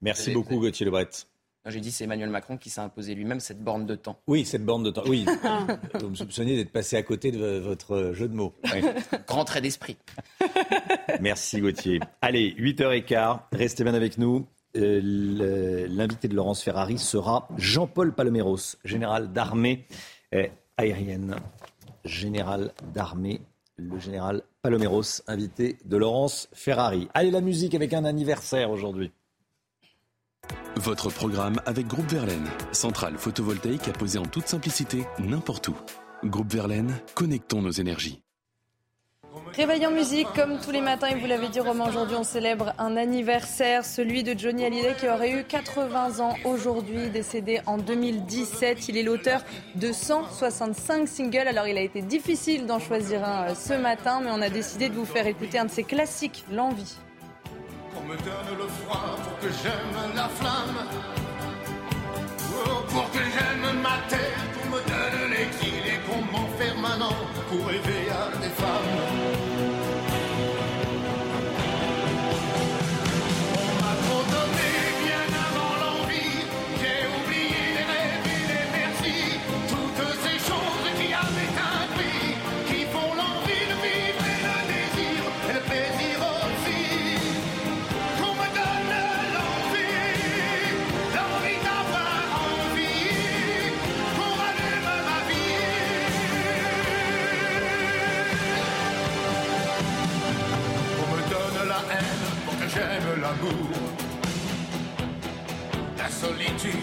[0.01, 1.09] Merci beaucoup, Gauthier Lebret.
[1.69, 4.19] J'ai dit c'est Emmanuel Macron qui s'est imposé lui-même cette borne de temps.
[4.27, 5.03] Oui, cette borne de temps.
[5.07, 5.25] Oui.
[5.99, 8.53] vous me soupçonnez d'être passé à côté de votre jeu de mots.
[8.73, 8.81] Oui.
[9.27, 9.97] Grand trait d'esprit.
[11.21, 11.99] Merci Gauthier.
[12.21, 13.39] Allez, 8h15.
[13.51, 14.45] Restez bien avec nous.
[14.75, 19.85] Euh, l'invité de Laurence Ferrari sera Jean-Paul Paloméros, général d'armée
[20.35, 20.45] euh,
[20.77, 21.35] aérienne.
[22.05, 23.41] Général d'armée,
[23.77, 27.07] le général Paloméros, invité de Laurence Ferrari.
[27.13, 29.11] Allez, la musique avec un anniversaire aujourd'hui.
[30.75, 35.75] Votre programme avec Groupe Verlaine, centrale photovoltaïque à poser en toute simplicité n'importe où.
[36.23, 38.21] Groupe Verlaine, connectons nos énergies.
[39.53, 42.73] Réveil en musique, comme tous les matins, et vous l'avez dit Romain, aujourd'hui on célèbre
[42.77, 48.87] un anniversaire, celui de Johnny Hallyday qui aurait eu 80 ans aujourd'hui, décédé en 2017.
[48.89, 49.41] Il est l'auteur
[49.75, 54.31] de 165 singles, alors il a été difficile d'en choisir un euh, ce matin, mais
[54.31, 56.95] on a décidé de vous faire écouter un de ses classiques, L'envie.
[58.09, 60.79] Me donne le froid pour que j'aime la flamme,
[62.55, 67.15] oh, pour que j'aime ma tête, pour me donne l'équilibre qu'on m'enferme maintenant
[67.51, 69.18] pour rêver à des femmes.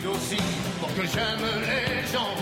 [0.06, 0.36] Aussi
[0.80, 2.34] pour que j'aime les gens.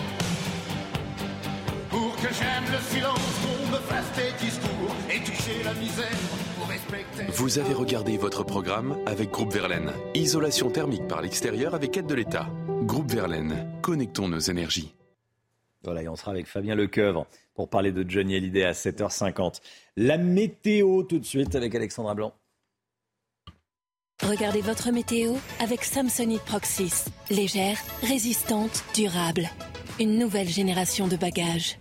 [1.90, 6.18] Pour que j'aime le silence, qu'on me fasse des discours et toucher la misère
[6.59, 7.24] pour respecter.
[7.32, 9.92] Vous avez regardé votre programme avec Groupe Verlaine.
[10.14, 12.49] Isolation thermique par l'extérieur avec aide de l'État.
[12.82, 14.95] Groupe Verlaine, connectons nos énergies.
[15.84, 19.61] Voilà, et on sera avec Fabien Lecoeuvre pour parler de Johnny Hallyday à 7h50.
[19.97, 22.32] La météo tout de suite avec Alexandra Blanc.
[24.23, 27.07] Regardez votre météo avec Samsonite Proxys.
[27.31, 29.51] Légère, résistante, durable.
[29.99, 31.79] Une nouvelle génération de bagages.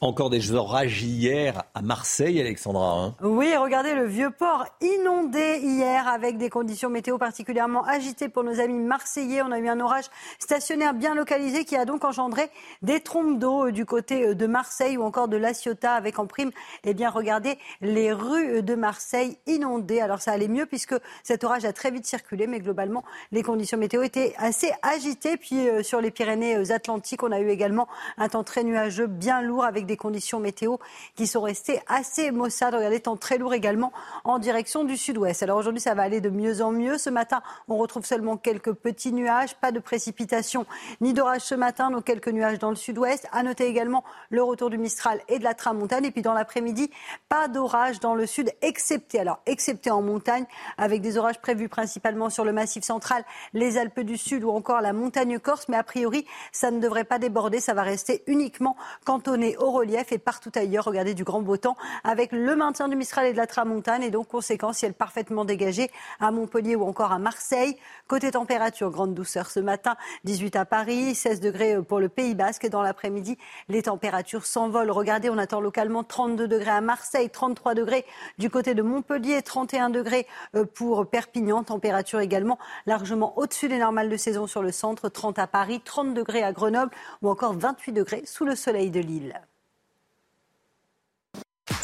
[0.00, 2.92] Encore des orages hier à Marseille, Alexandra.
[2.92, 3.14] hein.
[3.20, 8.60] Oui, regardez le vieux port inondé hier avec des conditions météo particulièrement agitées pour nos
[8.60, 9.42] amis marseillais.
[9.42, 10.04] On a eu un orage
[10.38, 12.48] stationnaire bien localisé qui a donc engendré
[12.80, 16.20] des trompes d'eau euh, du côté euh, de Marseille ou encore de La Ciotat avec
[16.20, 16.52] en prime,
[16.84, 20.00] eh bien, regardez les rues de Marseille inondées.
[20.00, 20.94] Alors ça allait mieux puisque
[21.24, 25.36] cet orage a très vite circulé, mais globalement, les conditions météo étaient assez agitées.
[25.36, 29.64] Puis euh, sur les Pyrénées-Atlantiques, on a eu également un temps très nuageux, bien lourd
[29.64, 30.76] avec des conditions météo
[31.16, 32.74] qui sont restées assez maussades.
[32.74, 35.42] Regardez, temps très lourd également en direction du sud-ouest.
[35.42, 36.98] Alors aujourd'hui, ça va aller de mieux en mieux.
[36.98, 40.66] Ce matin, on retrouve seulement quelques petits nuages, pas de précipitations
[41.00, 43.26] ni d'orage ce matin, donc quelques nuages dans le sud-ouest.
[43.32, 46.04] À noter également le retour du Mistral et de la Tramontane.
[46.04, 46.90] Et puis dans l'après-midi,
[47.28, 50.44] pas d'orage dans le sud, excepté, alors excepté en montagne,
[50.76, 53.24] avec des orages prévus principalement sur le massif central,
[53.54, 55.68] les Alpes du Sud ou encore la montagne corse.
[55.68, 57.60] Mais a priori, ça ne devrait pas déborder.
[57.60, 60.84] Ça va rester uniquement cantonné au relief et partout ailleurs.
[60.84, 64.10] Regardez du grand beau temps avec le maintien du Mistral et de la Tramontane et
[64.10, 67.76] donc conséquence ciel parfaitement dégagé à Montpellier ou encore à Marseille.
[68.06, 72.64] Côté température, grande douceur ce matin, 18 à Paris, 16 degrés pour le Pays Basque
[72.64, 74.90] et dans l'après-midi, les températures s'envolent.
[74.90, 78.04] Regardez, on attend localement 32 degrés à Marseille, 33 degrés
[78.38, 84.08] du côté de Montpellier, 31 degrés euh, pour Perpignan, température également largement au-dessus des normales
[84.08, 86.90] de saison sur le centre, 30 à Paris, 30 degrés à Grenoble
[87.22, 89.40] ou encore 28 degrés sous le soleil de Lille.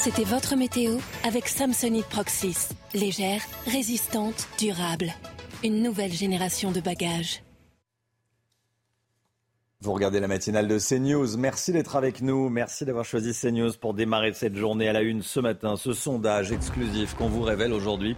[0.05, 2.69] C'était votre météo avec Samsonite Proxys.
[2.93, 5.15] Légère, résistante, durable.
[5.63, 7.43] Une nouvelle génération de bagages.
[9.81, 11.39] Vous regardez la matinale de CNews.
[11.39, 12.51] Merci d'être avec nous.
[12.51, 15.77] Merci d'avoir choisi CNews pour démarrer cette journée à la une ce matin.
[15.77, 18.15] Ce sondage exclusif qu'on vous révèle aujourd'hui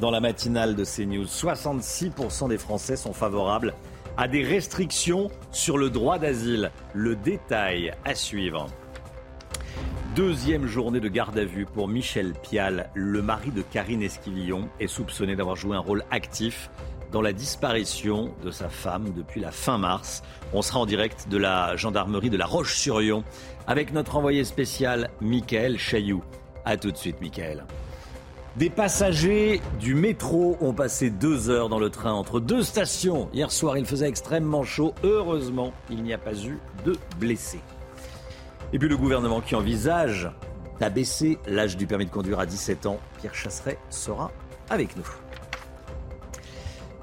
[0.00, 1.26] dans la matinale de CNews.
[1.26, 3.74] 66% des Français sont favorables
[4.16, 6.70] à des restrictions sur le droit d'asile.
[6.94, 8.68] Le détail à suivre.
[10.16, 12.88] Deuxième journée de garde à vue pour Michel Pial.
[12.94, 16.70] Le mari de Karine Esquivillon est soupçonné d'avoir joué un rôle actif
[17.12, 20.22] dans la disparition de sa femme depuis la fin mars.
[20.54, 23.24] On sera en direct de la gendarmerie de la Roche-sur-Yon
[23.66, 26.24] avec notre envoyé spécial Michael Chailloux.
[26.64, 27.66] A tout de suite, Michael.
[28.56, 33.28] Des passagers du métro ont passé deux heures dans le train entre deux stations.
[33.34, 34.94] Hier soir, il faisait extrêmement chaud.
[35.04, 37.60] Heureusement, il n'y a pas eu de blessés.
[38.72, 40.30] Et puis le gouvernement qui envisage
[40.80, 42.98] d'abaisser l'âge du permis de conduire à 17 ans.
[43.18, 44.30] Pierre Chasseret sera
[44.68, 45.06] avec nous.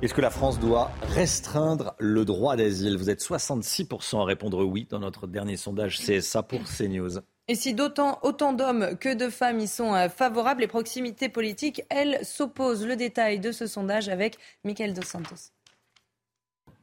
[0.01, 2.97] Est-ce que la France doit restreindre le droit d'asile?
[2.97, 7.19] Vous êtes 66% à répondre oui dans notre dernier sondage CSA pour CNews.
[7.47, 11.83] Et si d'autant autant d'hommes que de femmes y sont euh, favorables, les proximités politiques,
[11.89, 12.85] elles, s'opposent.
[12.85, 15.51] Le détail de ce sondage avec Michael Dos Santos.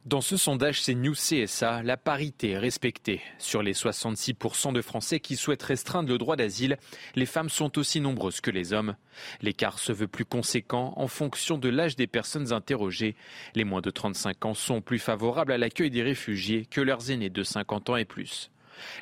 [0.05, 3.21] Dans ce sondage CNews CSA, la parité est respectée.
[3.37, 6.77] Sur les 66% de Français qui souhaitent restreindre le droit d'asile,
[7.15, 8.95] les femmes sont aussi nombreuses que les hommes.
[9.43, 13.15] L'écart se veut plus conséquent en fonction de l'âge des personnes interrogées.
[13.53, 17.29] Les moins de 35 ans sont plus favorables à l'accueil des réfugiés que leurs aînés
[17.29, 18.49] de 50 ans et plus.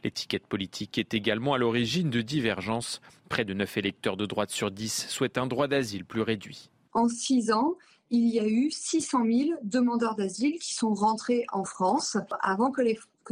[0.04, 3.00] L'étiquette politique est également à l'origine de divergences.
[3.30, 6.70] Près de 9 électeurs de droite sur 10 souhaitent un droit d'asile plus réduit.
[6.92, 7.76] En six ans,
[8.10, 12.18] il y a eu 600 000 demandeurs d'asile qui sont rentrés en France.
[12.42, 12.82] Avant que,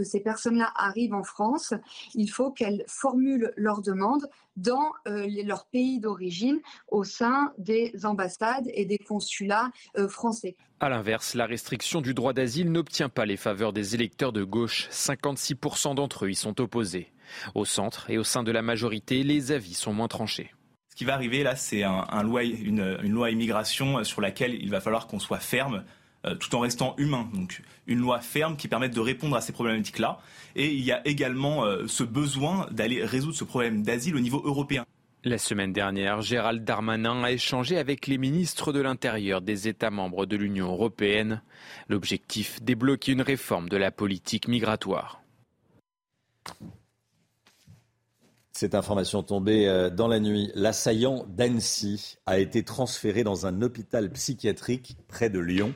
[0.04, 1.74] ces personnes-là arrivent en France,
[2.14, 6.60] il faut qu'elles formulent leur demande dans euh, leur pays d'origine
[6.90, 10.56] au sein des ambassades et des consulats euh, français.
[10.80, 14.88] A l'inverse, la restriction du droit d'asile n'obtient pas les faveurs des électeurs de gauche.
[14.92, 17.12] 56% d'entre eux y sont opposés.
[17.56, 20.52] Au centre et au sein de la majorité, les avis sont moins tranchés.
[20.98, 25.20] Qui va arriver là, c'est une loi immigration euh, sur laquelle il va falloir qu'on
[25.20, 25.84] soit ferme
[26.26, 27.30] euh, tout en restant humain.
[27.36, 30.18] Donc une loi ferme qui permette de répondre à ces problématiques-là.
[30.56, 34.42] Et il y a également euh, ce besoin d'aller résoudre ce problème d'asile au niveau
[34.44, 34.86] européen.
[35.24, 40.26] La semaine dernière, Gérald Darmanin a échangé avec les ministres de l'Intérieur des États membres
[40.26, 41.44] de l'Union européenne.
[41.90, 45.22] L'objectif, débloquer une réforme de la politique migratoire.
[48.58, 50.52] Cette information tombée euh, dans la nuit.
[50.56, 55.76] L'assaillant d'Annecy a été transféré dans un hôpital psychiatrique près de Lyon.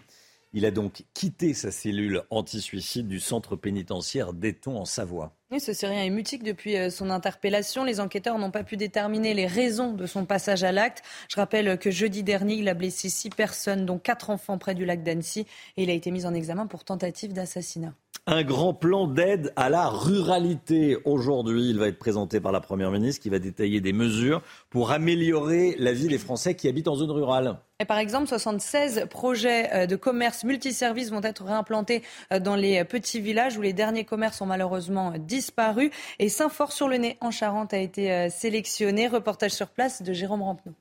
[0.54, 5.36] Il a donc quitté sa cellule anti-suicide du centre pénitentiaire d'Eton en Savoie.
[5.60, 7.84] Ce Syrien est mutique depuis euh, son interpellation.
[7.84, 11.04] Les enquêteurs n'ont pas pu déterminer les raisons de son passage à l'acte.
[11.30, 14.86] Je rappelle que jeudi dernier, il a blessé six personnes, dont quatre enfants près du
[14.86, 15.46] lac d'Annecy,
[15.78, 17.94] et il a été mis en examen pour tentative d'assassinat.
[18.28, 20.96] Un grand plan d'aide à la ruralité.
[21.06, 24.92] Aujourd'hui, il va être présenté par la Première ministre qui va détailler des mesures pour
[24.92, 27.58] améliorer la vie des Français qui habitent en zone rurale.
[27.88, 33.20] Par exemple, 76 projets euh, de commerce multiservices vont être réimplantés euh, dans les petits
[33.20, 35.90] villages où les derniers commerces ont malheureusement disparu.
[36.20, 39.08] Et Saint-Fort-sur-le-Nez en Charente a été euh, sélectionné.
[39.08, 40.76] Reportage sur place de Jérôme Rampenot.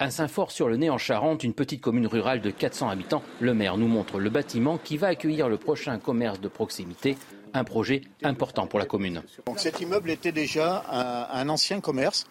[0.00, 4.20] À Saint-Fort-sur-le-Nez, en Charente, une petite commune rurale de 400 habitants, le maire nous montre
[4.20, 7.18] le bâtiment qui va accueillir le prochain commerce de proximité,
[7.52, 9.24] un projet important pour la commune.
[9.56, 10.84] Cet immeuble était déjà
[11.32, 12.28] un, ancien commerce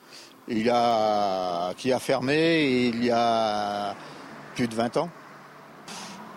[0.48, 3.98] il a, qui a fermé il y a
[4.56, 5.10] plus de 20 ans.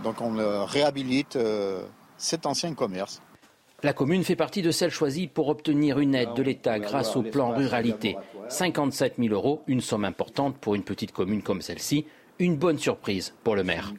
[0.03, 0.35] Donc on
[0.67, 1.85] réhabilite euh,
[2.17, 3.23] cet ancien commerce.
[3.83, 7.23] La commune fait partie de celles choisies pour obtenir une aide de l'État grâce au
[7.23, 8.17] plan ruralité.
[8.49, 12.05] 57 000 euros, une somme importante pour une petite commune comme celle-ci.
[12.39, 13.93] Une bonne surprise pour le maire.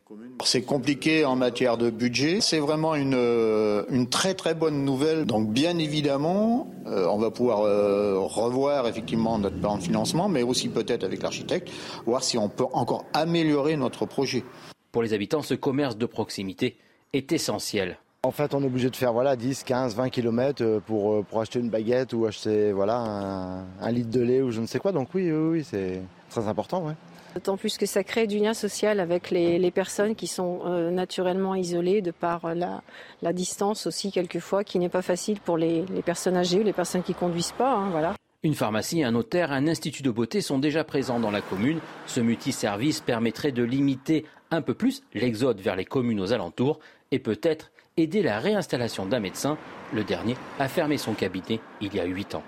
[0.44, 2.42] C'est compliqué en matière de budget.
[2.42, 5.26] C'est vraiment une, euh, une, très très bonne nouvelle.
[5.26, 10.42] Donc bien évidemment, euh, on va pouvoir euh, revoir effectivement notre plan de financement, mais
[10.44, 11.70] aussi peut-être avec l'architecte,
[12.06, 14.44] voir si on peut encore améliorer notre projet.
[14.92, 16.78] Pour les habitants, ce commerce de proximité
[17.14, 18.00] est essentiel.
[18.24, 21.58] En fait, on est obligé de faire voilà, 10, 15, 20 km pour, pour acheter
[21.58, 24.92] une baguette ou acheter voilà, un, un, litre de lait ou je ne sais quoi.
[24.92, 26.86] Donc oui, oui, oui c'est très important.
[26.86, 26.94] Ouais.
[27.34, 30.92] D'autant plus que ça crée du lien social avec les, les personnes qui sont euh,
[30.92, 32.84] naturellement isolées de par la,
[33.24, 36.74] la, distance aussi quelquefois qui n'est pas facile pour les, les, personnes âgées ou les
[36.74, 37.74] personnes qui conduisent pas.
[37.74, 38.14] Hein, voilà.
[38.44, 41.80] Une pharmacie, un notaire, un institut de beauté sont déjà présents dans la commune.
[42.06, 47.18] Ce multiservice permettrait de limiter un peu plus l'exode vers les communes aux alentours et
[47.18, 47.72] peut-être
[48.02, 49.58] aider la réinstallation d'un médecin.
[49.94, 52.44] Le dernier a fermé son cabinet il y a huit ans.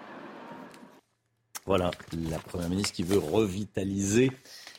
[1.65, 1.91] Voilà,
[2.29, 4.31] la Première ministre qui veut revitaliser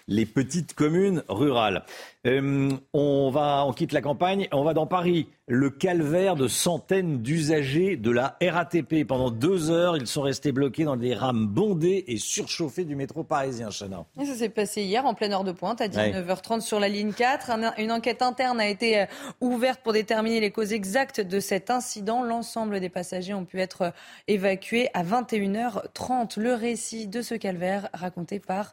[0.08, 1.84] les petites communes rurales.
[2.26, 5.28] Euh, on va, on quitte la campagne, on va dans Paris.
[5.46, 9.06] Le calvaire de centaines d'usagers de la RATP.
[9.06, 13.24] Pendant deux heures, ils sont restés bloqués dans des rames bondées et surchauffées du métro
[13.24, 14.06] parisien, Chana.
[14.24, 16.60] Ça s'est passé hier en pleine heure de pointe à 19h30 ouais.
[16.60, 17.50] sur la ligne 4.
[17.76, 19.06] une enquête interne a été euh,
[19.42, 22.22] ouverte pour déterminer les causes exactes de cet incident.
[22.22, 23.90] L'ensemble des passagers ont pu être euh,
[24.28, 26.40] évacués à 21h30.
[26.40, 28.72] Le récit de ce calvaire raconté par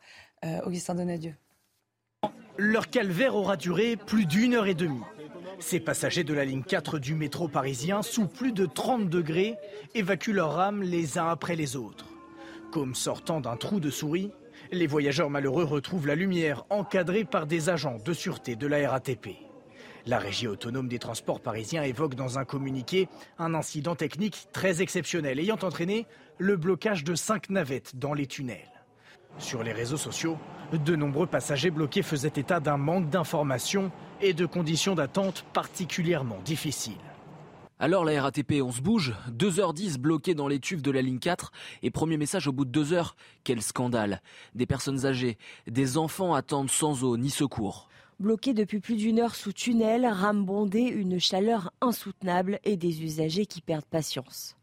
[0.66, 1.34] Augustin Donadieu.
[2.58, 5.04] Leur calvaire aura duré plus d'une heure et demie.
[5.60, 9.56] Ces passagers de la ligne 4 du métro parisien, sous plus de 30 degrés,
[9.94, 12.08] évacuent leurs rames les uns après les autres.
[12.72, 14.32] Comme sortant d'un trou de souris,
[14.72, 19.38] les voyageurs malheureux retrouvent la lumière encadrée par des agents de sûreté de la RATP.
[20.08, 25.40] La régie autonome des transports parisiens évoque dans un communiqué un incident technique très exceptionnel
[25.40, 28.81] ayant entraîné le blocage de cinq navettes dans les tunnels.
[29.38, 30.38] Sur les réseaux sociaux,
[30.72, 36.94] de nombreux passagers bloqués faisaient état d'un manque d'informations et de conditions d'attente particulièrement difficiles.
[37.80, 41.52] Alors la RATP, on se bouge 2h10 bloqués dans les tubes de la ligne 4
[41.82, 43.16] et premier message au bout de 2 heures.
[43.44, 44.22] Quel scandale.
[44.54, 47.90] Des personnes âgées, des enfants attendent sans eau ni secours.
[48.20, 53.48] Bloqués depuis plus d'une heure sous tunnel, rames bondées, une chaleur insoutenable et des usagers
[53.48, 54.56] qui perdent patience.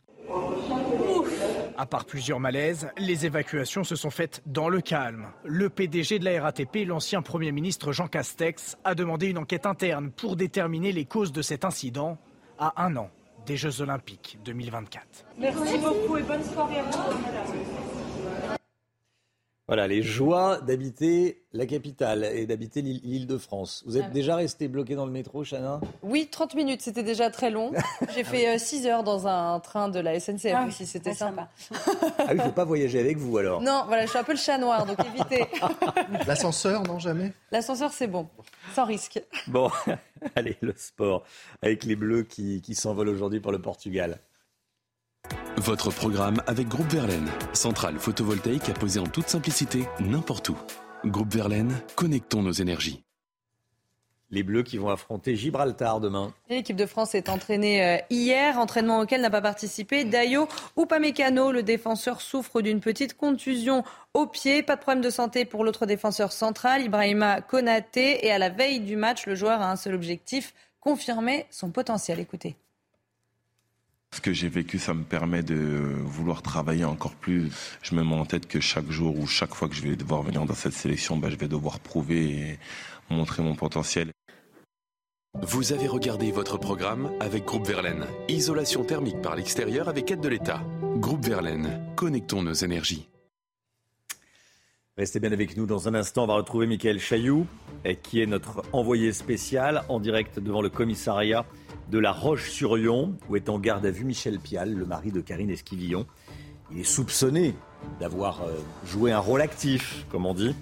[1.81, 5.29] À part plusieurs malaises, les évacuations se sont faites dans le calme.
[5.45, 10.11] Le PDG de la RATP, l'ancien Premier ministre Jean Castex, a demandé une enquête interne
[10.11, 12.19] pour déterminer les causes de cet incident
[12.59, 13.11] à un an
[13.47, 15.07] des Jeux Olympiques 2024.
[15.39, 17.88] Merci beaucoup et bonne soirée à vous.
[19.69, 23.85] Voilà, les joies d'habiter la capitale et d'habiter l'île de France.
[23.87, 24.11] Vous êtes ah.
[24.11, 25.79] déjà resté bloqué dans le métro, Chana?
[26.03, 27.73] Oui, 30 minutes, c'était déjà très long.
[28.15, 31.51] J'ai fait euh, 6 heures dans un train de la SNCF ah, aussi, c'était sympa.
[31.71, 31.77] ah
[32.21, 34.33] oui, il ne faut pas voyager avec vous alors Non, voilà, je suis un peu
[34.33, 35.45] le chat noir, donc évitez.
[36.27, 37.35] L'ascenseur, non, jamais?
[37.53, 38.27] L'ascenseur, c'est bon,
[38.75, 39.23] sans risque.
[39.49, 39.71] Bon,
[40.35, 41.25] allez, le sport,
[41.61, 44.19] avec les Bleus qui, qui s'envolent aujourd'hui pour le Portugal.
[45.59, 50.57] Votre programme avec Groupe Verlaine, centrale photovoltaïque à poser en toute simplicité n'importe où.
[51.05, 53.03] Groupe Verlaine, connectons nos énergies.
[54.31, 56.33] Les Bleus qui vont affronter Gibraltar demain.
[56.49, 60.47] L'équipe de France est entraînée hier, entraînement auquel n'a pas participé Dayo
[60.79, 61.51] Upamecano.
[61.51, 63.83] Le défenseur souffre d'une petite contusion
[64.15, 64.63] au pied.
[64.63, 68.25] Pas de problème de santé pour l'autre défenseur central, Ibrahima Konaté.
[68.25, 72.21] Et à la veille du match, le joueur a un seul objectif, confirmer son potentiel.
[72.21, 72.55] Écoutez.
[74.15, 77.51] Ce que j'ai vécu, ça me permet de vouloir travailler encore plus.
[77.83, 80.23] Je me mets en tête que chaque jour ou chaque fois que je vais devoir
[80.23, 82.59] venir dans cette sélection, bah, je vais devoir prouver et
[83.11, 84.11] montrer mon potentiel.
[85.43, 88.07] Vous avez regardé votre programme avec Groupe Verlaine.
[88.29, 90.63] Isolation thermique par l'extérieur avec aide de l'État.
[90.97, 93.09] Groupe Verlaine, connectons nos énergies.
[94.97, 95.67] Restez bien avec nous.
[95.67, 97.47] Dans un instant, on va retrouver Michael Chailloux,
[97.85, 101.47] eh, qui est notre envoyé spécial en direct devant le commissariat
[101.91, 105.51] de la Roche-sur-Yon, où est en garde à vue Michel Pial, le mari de Karine
[105.51, 106.07] Esquivillon.
[106.71, 107.55] Il est soupçonné
[107.99, 110.55] d'avoir euh, joué un rôle actif, comme on dit,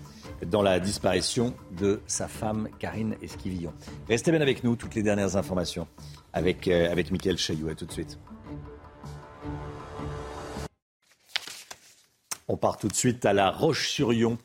[0.46, 3.72] dans la disparition de sa femme Karine Esquivillon.
[4.08, 5.88] Restez bien avec nous, toutes les dernières informations
[6.32, 7.68] avec, euh, avec Michael Chailloux.
[7.68, 8.18] À tout de suite.
[12.46, 14.38] On part tout de suite à la Roche-sur-Yon.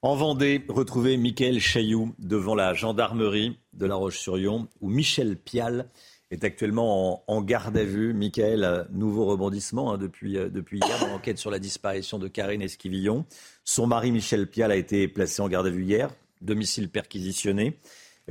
[0.00, 5.90] En Vendée, retrouvez Michael Chailloux devant la gendarmerie de la Roche-sur-Yon, où Michel Pial
[6.32, 8.14] est actuellement en, garde à vue.
[8.14, 12.62] Michael, nouveau rebondissement hein, depuis, euh, depuis hier dans l'enquête sur la disparition de Karine
[12.62, 13.26] Esquivillon.
[13.64, 16.10] Son mari Michel Pial a été placé en garde à vue hier,
[16.40, 17.78] domicile perquisitionné.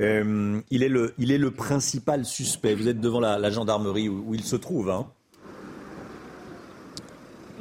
[0.00, 2.74] Euh, il, est le, principal suspect.
[2.74, 4.90] Vous êtes devant la, gendarmerie où, où il se trouve.
[4.90, 5.06] Hein.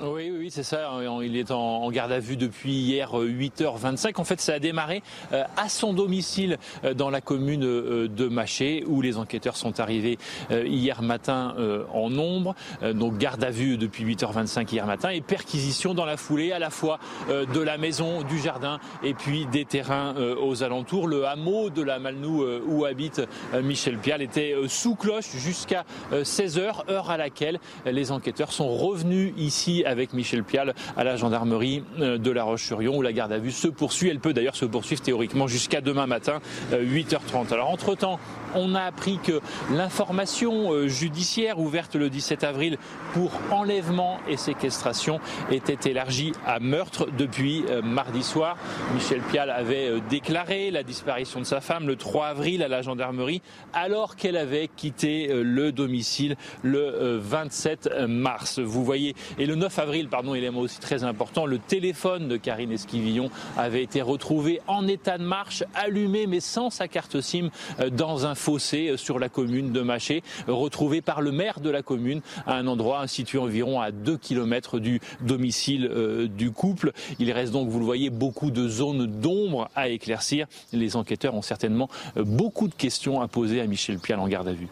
[0.04, 0.90] Oui, oui, c'est ça.
[1.22, 4.20] Il est en garde à vue depuis hier 8h25.
[4.20, 8.28] En fait, ça a démarré euh, à son domicile euh, dans la commune euh, de
[8.28, 10.18] Maché, où les enquêteurs sont arrivés
[10.50, 11.56] hier matin
[11.94, 12.56] en nombre.
[12.82, 16.70] Donc garde à vue depuis 8h25 hier matin et perquisition dans la foulée à la
[16.70, 17.00] fois
[17.30, 21.08] de la maison, du jardin et puis des terrains aux alentours.
[21.08, 23.22] Le hameau de la Malnou où habite
[23.64, 29.84] Michel Pial était sous cloche jusqu'à 16h, heure à laquelle les enquêteurs sont revenus ici
[29.92, 33.52] avec Michel Pial à la gendarmerie euh, de La Roche-sur-Yon où la garde à vue
[33.52, 34.10] se poursuit.
[34.10, 36.40] Elle peut d'ailleurs se poursuivre théoriquement jusqu'à demain matin,
[36.72, 37.52] 8h30.
[37.52, 38.20] Euh, Alors entre-temps,
[38.56, 39.42] on a appris que
[39.72, 42.78] l'information euh, judiciaire ouverte le 17 avril
[43.14, 45.20] pour enlèvement et séquestration
[45.52, 48.58] était élargie à meurtre depuis mardi soir.
[48.94, 53.42] Michel Pial avait déclaré la disparition de sa femme le 3 avril à la gendarmerie
[53.74, 58.60] alors qu'elle avait quitté le domicile le 27 mars.
[58.60, 62.72] Vous voyez, et le 9 avril, pardon, élément aussi très important, le téléphone de Karine
[62.72, 67.50] Esquivillon avait été retrouvé en état de marche, allumé mais sans sa carte SIM
[67.92, 72.22] dans un fossé sur la commune de Maché, retrouvé par le maire de la commune
[72.48, 76.92] à un endroit situé environ à 2 km du domicile euh, du couple.
[77.20, 80.48] Il reste donc, vous le voyez, beaucoup de zones d'ombre à éclaircir.
[80.74, 81.88] Les enquêteurs ont certainement
[82.18, 84.68] euh, beaucoup de questions à poser à Michel Pial en garde à vue.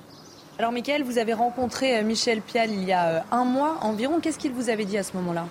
[0.57, 4.19] Alors, Mickaël, vous avez rencontré euh, Michel Pial il y a un mois environ.
[4.19, 5.45] Qu'est-ce qu'il vous avait dit à ce moment-là?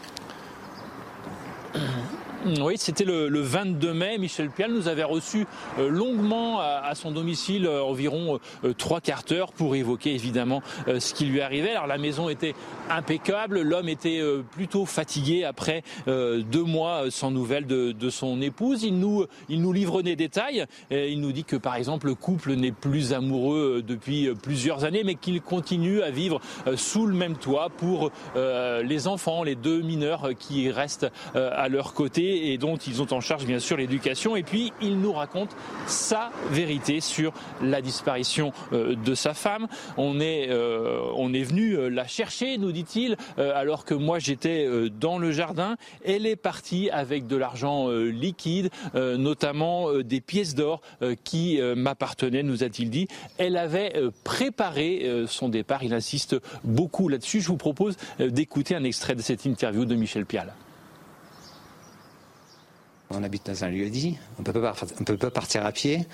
[2.61, 4.17] Oui, c'était le, le, 22 mai.
[4.19, 5.47] Michel Pial nous avait reçu
[5.79, 10.63] euh, longuement à, à, son domicile euh, environ euh, trois quarts d'heure pour évoquer évidemment
[10.87, 11.73] euh, ce qui lui arrivait.
[11.73, 12.55] Alors la maison était
[12.91, 18.41] impeccable, l'homme était euh, plutôt fatigué après euh, deux mois sans nouvelles de, de, son
[18.41, 18.85] épouse.
[18.85, 20.67] Il nous, il nous livre des détails.
[20.91, 25.15] Il nous dit que par exemple le couple n'est plus amoureux depuis plusieurs années, mais
[25.15, 26.41] qu'il continue à vivre
[26.77, 32.28] sous le même toit pour les enfants, les deux mineurs qui restent à leur côté
[32.29, 34.37] et dont ils ont en charge bien sûr l'éducation.
[34.37, 35.55] Et puis il nous raconte
[35.87, 39.67] sa vérité sur la disparition euh, de sa femme.
[39.97, 44.69] On est, euh, on est venu euh, la chercher, nous dit-il, alors que moi j'étais
[44.91, 45.77] dans le jardin.
[46.05, 50.81] Elle est partie avec de l'argent liquide, notamment des pièces d'or
[51.25, 53.09] qui m'appartenaient, nous a-t-il dit.
[53.39, 53.93] Elle avait
[54.25, 55.83] préparé son départ.
[55.83, 57.41] Il insiste beaucoup là-dessus.
[57.41, 60.53] Je vous propose d'écouter un extrait de cette interview de Michel Pial.
[63.11, 66.07] On habite dans un lieu dit, on ne peut pas partir à pied.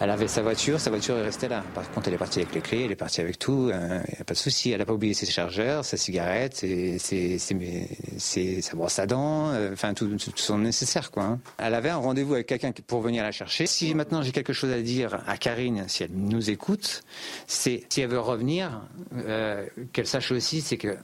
[0.00, 1.62] Elle avait sa voiture, sa voiture est restée là.
[1.74, 3.98] Par contre, elle est partie avec les clés, elle est partie avec tout, il euh,
[3.98, 4.70] n'y a pas de souci.
[4.70, 9.72] Elle n'a pas oublié ses chargeurs, sa cigarette, ses, ses, sa brosse à dents, euh,
[9.72, 11.10] enfin tout, tout, son nécessaire.
[11.10, 11.40] Quoi, hein.
[11.58, 13.66] Elle avait un rendez-vous avec quelqu'un pour venir la chercher.
[13.66, 17.02] Si maintenant j'ai quelque chose à dire à Karine, si elle nous écoute,
[17.46, 18.82] c'est si elle veut revenir,
[19.16, 20.96] euh, qu'elle sache aussi, c'est que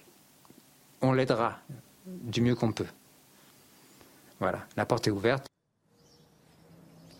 [1.03, 1.59] on l'aidera
[2.07, 2.86] du mieux qu'on peut.
[4.45, 5.47] Voilà, la porte est ouverte.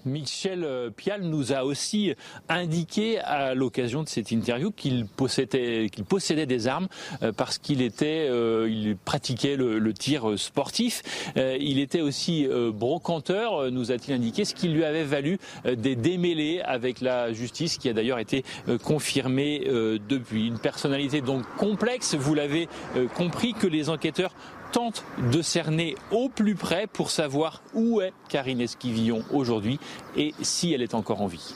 [0.05, 2.15] Michel Pial nous a aussi
[2.51, 5.89] indiqué à l'occasion de cette interview qu'il possédait,
[6.47, 6.89] des armes
[7.23, 11.03] euh, parce qu'il était, euh, pratiquait le, tir sportif.
[11.39, 16.61] Euh, il était aussi brocanteur, nous a-t-il indiqué, ce qui lui avait valu des démêlés
[16.61, 18.45] avec la justice, qui a d'ailleurs été
[18.83, 19.61] confirmée
[20.09, 20.49] depuis.
[20.49, 22.69] Une personnalité donc complexe, vous l'avez
[23.15, 24.35] compris, que les enquêteurs
[24.75, 29.79] tente de cerner au plus près pour savoir où est Karine Esquivillon aujourd'hui
[30.17, 31.55] et si elle est encore en vie.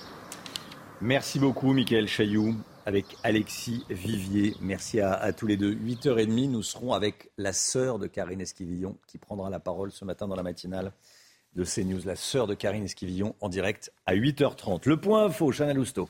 [1.01, 2.55] Merci beaucoup, Michael Chailloux,
[2.87, 4.55] avec Alexis Vivier.
[4.61, 5.75] Merci à, à, tous les deux.
[5.75, 10.29] 8h30, nous serons avec la sœur de Karine Esquivillon qui prendra la parole ce matin
[10.29, 10.93] dans la matinale
[11.57, 12.03] de CNews.
[12.05, 14.89] La sœur de Karine Esquivillon en direct à 8h30.
[14.89, 16.09] Le point info, Chana Lousteau.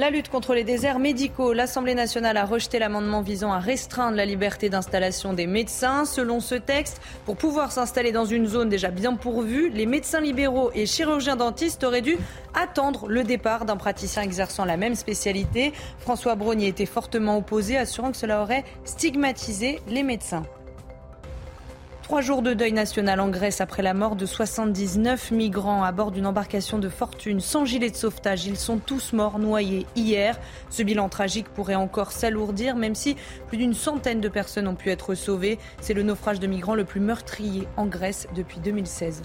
[0.00, 1.52] La lutte contre les déserts médicaux.
[1.52, 6.06] L'Assemblée nationale a rejeté l'amendement visant à restreindre la liberté d'installation des médecins.
[6.06, 10.70] Selon ce texte, pour pouvoir s'installer dans une zone déjà bien pourvue, les médecins libéraux
[10.74, 12.16] et chirurgiens dentistes auraient dû
[12.54, 15.74] attendre le départ d'un praticien exerçant la même spécialité.
[15.98, 20.44] François Braun était fortement opposé, assurant que cela aurait stigmatisé les médecins.
[22.10, 26.10] Trois jours de deuil national en Grèce après la mort de 79 migrants à bord
[26.10, 28.46] d'une embarcation de fortune sans gilet de sauvetage.
[28.46, 30.36] Ils sont tous morts noyés hier.
[30.70, 33.14] Ce bilan tragique pourrait encore s'alourdir, même si
[33.46, 35.60] plus d'une centaine de personnes ont pu être sauvées.
[35.80, 39.22] C'est le naufrage de migrants le plus meurtrier en Grèce depuis 2016.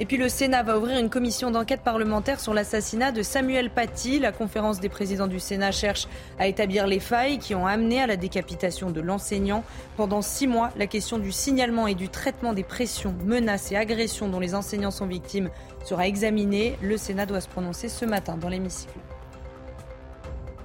[0.00, 4.18] Et puis le Sénat va ouvrir une commission d'enquête parlementaire sur l'assassinat de Samuel Paty.
[4.18, 8.06] La conférence des présidents du Sénat cherche à établir les failles qui ont amené à
[8.06, 9.62] la décapitation de l'enseignant.
[9.98, 14.30] Pendant six mois, la question du signalement et du traitement des pressions, menaces et agressions
[14.30, 15.50] dont les enseignants sont victimes
[15.84, 16.78] sera examinée.
[16.80, 18.98] Le Sénat doit se prononcer ce matin dans l'hémicycle.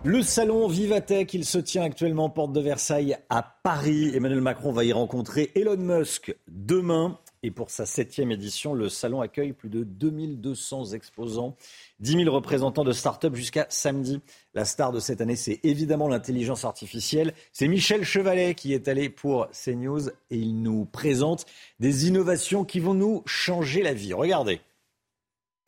[0.06, 4.12] Le salon Vivatech, il se tient actuellement porte de Versailles à Paris.
[4.16, 7.20] Emmanuel Macron va y rencontrer Elon Musk demain.
[7.46, 11.56] Et pour sa septième édition, le salon accueille plus de 2200 exposants,
[12.00, 14.20] 10 000 représentants de start-up jusqu'à samedi.
[14.56, 17.36] La star de cette année, c'est évidemment l'intelligence artificielle.
[17.54, 21.46] C'est Michel Chevalet qui est allé pour CNews et il nous présente
[21.80, 24.16] des innovations qui vont nous changer la vie.
[24.16, 24.60] Regardez.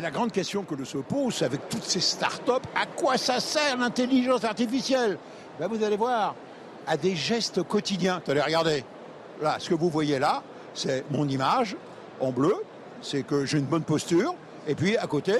[0.01, 3.77] La grande question que l'on se pose avec toutes ces start-up, à quoi ça sert
[3.77, 5.19] l'intelligence artificielle?
[5.59, 6.33] Ben Vous allez voir,
[6.87, 8.19] à des gestes quotidiens.
[8.27, 8.83] Allez, regardez,
[9.43, 10.41] là, ce que vous voyez là,
[10.77, 11.75] c'est mon image
[12.21, 12.55] en bleu,
[13.01, 14.35] c'est que j'ai une bonne posture,
[14.67, 15.33] et puis à côté,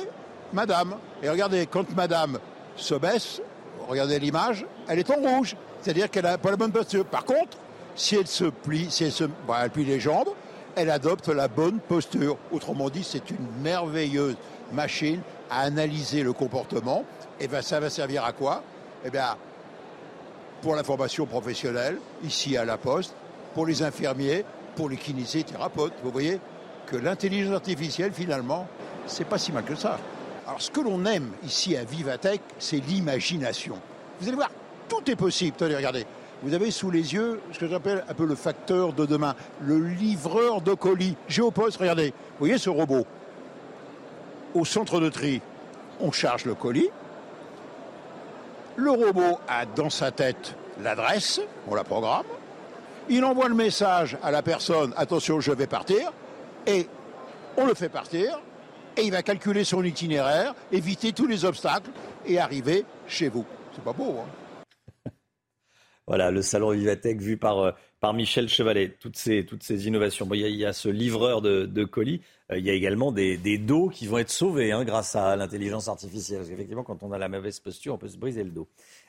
[0.52, 0.96] madame.
[1.22, 2.40] Et regardez, quand madame
[2.76, 3.42] se baisse,
[3.88, 7.06] regardez l'image, elle est en rouge, c'est-à-dire qu'elle n'a pas la bonne posture.
[7.06, 7.58] Par contre,
[7.96, 10.30] si elle se plie, si elle, se, elle plie les jambes,
[10.76, 12.38] elle adopte la bonne posture.
[12.52, 14.36] Autrement dit, c'est une merveilleuse
[14.72, 17.06] machine à analyser le comportement.
[17.40, 18.64] Et bien, ça va servir à quoi?
[19.06, 19.36] Eh bien,
[20.62, 23.14] pour la formation professionnelle, ici à la Poste,
[23.54, 24.46] pour les infirmiers,
[24.78, 25.94] pour les kinésithérapeutes.
[26.04, 26.40] Vous voyez
[26.86, 28.68] que l'intelligence artificielle, finalement,
[29.08, 29.98] c'est pas si mal que ça.
[30.46, 33.78] Alors, ce que l'on aime ici à Vivatech, c'est l'imagination.
[34.22, 34.52] Vous allez voir,
[34.88, 35.56] tout est possible.
[35.58, 36.06] Attendez, regardez.
[36.44, 39.80] Vous avez sous les yeux ce que j'appelle un peu le facteur de demain, le
[39.80, 41.16] livreur de colis.
[41.28, 42.10] Géopost, regardez.
[42.10, 43.06] Vous voyez ce robot?
[44.54, 45.42] Au centre de tri,
[46.00, 46.90] on charge le colis.
[48.76, 52.24] Le robot a dans sa tête l'adresse, on la programme.
[53.10, 56.12] Il envoie le message à la personne, attention, je vais partir,
[56.66, 56.88] et
[57.56, 58.42] on le fait partir,
[58.98, 61.92] et il va calculer son itinéraire, éviter tous les obstacles
[62.26, 63.46] et arriver chez vous.
[63.74, 65.12] C'est pas beau, hein
[66.08, 68.96] Voilà, le salon Vivatech vu par, euh, par Michel Chevalet.
[69.00, 70.26] Toutes ces, toutes ces innovations.
[70.26, 72.22] Bon, il, y a, il, y a, ce livreur de, colis.
[72.52, 75.36] Euh, il y a également des, des, dos qui vont être sauvés hein, grâce à
[75.36, 76.40] l'intelligence artificielle.
[76.40, 78.68] Parce qu'effectivement, quand on a la mauvaise posture, on peut se briser le dos.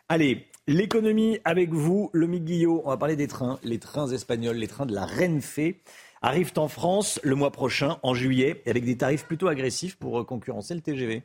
[0.08, 2.82] Allez, l'économie avec vous, le Guillot.
[2.84, 5.58] On va parler des trains, les trains espagnols, les trains de la Renfe
[6.20, 10.74] arrivent en France le mois prochain, en juillet, avec des tarifs plutôt agressifs pour concurrencer
[10.74, 11.22] le TGV.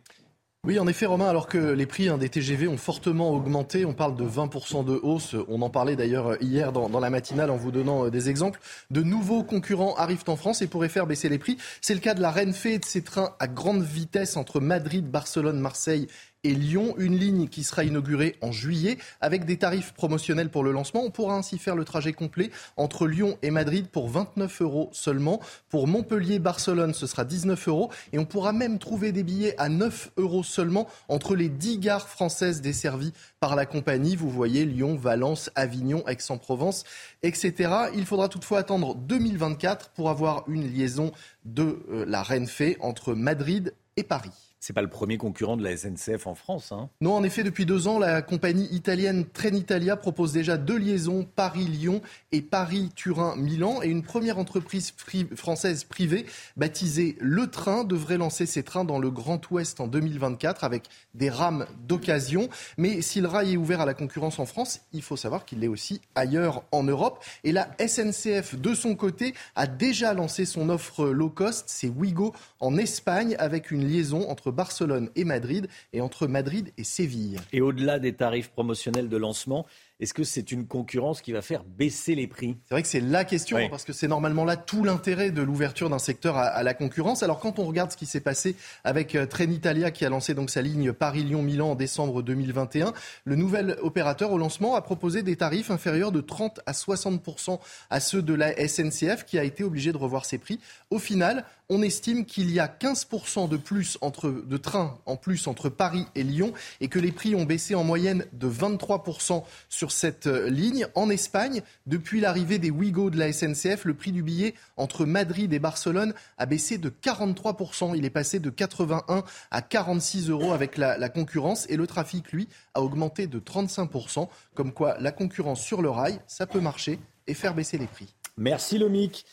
[0.66, 3.94] Oui, en effet, Romain, alors que les prix hein, des TGV ont fortement augmenté, on
[3.94, 5.36] parle de 20% de hausse.
[5.50, 8.62] On en parlait d'ailleurs hier dans, dans, la matinale en vous donnant des exemples.
[8.90, 11.58] De nouveaux concurrents arrivent en France et pourraient faire baisser les prix.
[11.82, 15.06] C'est le cas de la Renfe et de ces trains à grande vitesse entre Madrid,
[15.06, 16.08] Barcelone, Marseille
[16.44, 20.72] et Lyon, une ligne qui sera inaugurée en juillet avec des tarifs promotionnels pour le
[20.72, 21.04] lancement.
[21.04, 25.40] On pourra ainsi faire le trajet complet entre Lyon et Madrid pour 29 euros seulement.
[25.70, 30.12] Pour Montpellier-Barcelone, ce sera 19 euros et on pourra même trouver des billets à 9
[30.18, 34.16] euros seulement entre les 10 gares françaises desservies par la compagnie.
[34.16, 36.84] Vous voyez Lyon, Valence, Avignon, Aix-en-Provence,
[37.24, 37.72] etc.
[37.96, 41.12] Il faudra toutefois attendre 2024 pour avoir une liaison
[41.46, 44.53] de euh, la Renfe entre Madrid et Paris.
[44.66, 46.72] C'est pas le premier concurrent de la SNCF en France.
[46.72, 46.88] Hein.
[47.02, 52.02] Non, en effet, depuis deux ans, la compagnie italienne Trenitalia propose déjà deux liaisons Paris-Lyon
[52.32, 53.82] et Paris-Turin-Milan.
[53.84, 59.00] Et une première entreprise pri française privée, baptisée Le Train, devrait lancer ses trains dans
[59.00, 60.84] le Grand Ouest en 2024 avec
[61.14, 62.48] des rames d'occasion.
[62.78, 65.60] Mais si le rail est ouvert à la concurrence en France, il faut savoir qu'il
[65.60, 67.22] l'est aussi ailleurs en Europe.
[67.44, 72.34] Et la SNCF, de son côté, a déjà lancé son offre low cost, c'est Wigo
[72.62, 77.40] en Espagne, avec une liaison entre Barcelone et Madrid et entre Madrid et Séville.
[77.52, 79.66] Et au-delà des tarifs promotionnels de lancement,
[80.00, 82.58] est-ce que c'est une concurrence qui va faire baisser les prix?
[82.66, 83.70] C'est vrai que c'est la question, Oui.
[83.70, 87.24] parce que c'est normalement là tout l'intérêt de l'ouverture d'un secteur à, à la concurrence.
[87.24, 90.50] Alors quand on regarde ce qui s'est passé avec euh, Trenitalia qui a lancé donc
[90.50, 92.92] sa ligne Paris-Lyon-Milan en décembre 2021,
[93.24, 98.00] le nouvel opérateur au lancement a proposé des tarifs inférieurs de 30 à 60% à
[98.00, 100.60] ceux de la SNCF qui a été obligé de revoir ses prix.
[100.90, 105.48] Au final, on estime qu'il y a 15% de plus entre, de trains en plus
[105.48, 109.92] entre Paris et Lyon et que les prix ont baissé en moyenne de 23% sur
[109.92, 110.88] cette euh, ligne.
[110.96, 115.52] En Espagne, depuis l'arrivée des Ouigo de la SNCF, le prix du billet entre Madrid
[115.54, 117.96] et Barcelone a baissé de 43%.
[117.96, 122.32] Il est passé de 81 à 46 euros avec la, la concurrence et le trafic,
[122.32, 124.28] lui, a augmenté de 35%.
[124.54, 128.14] Comme quoi, la concurrence sur le rail, ça peut marcher et faire baisser les prix.
[128.38, 129.26] Merci Lomic.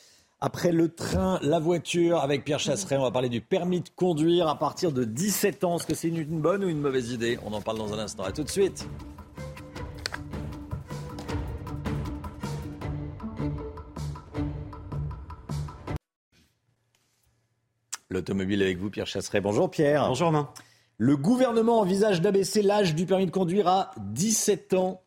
[0.42, 4.48] Après le train, la voiture, avec Pierre Chasseret, on va parler du permis de conduire
[4.48, 5.76] à partir de 17 ans.
[5.76, 7.38] Est-ce que c'est une, bonne ou une mauvaise idée?
[7.44, 8.22] On en parle dans un instant.
[8.22, 8.88] À tout de suite.
[18.08, 19.42] L'automobile avec vous, Pierre Chasseret.
[19.42, 20.08] Bonjour Pierre.
[20.08, 20.48] Bonjour Romain.
[20.96, 25.02] Le gouvernement envisage d'abaisser l'âge du permis de conduire à 17 ans.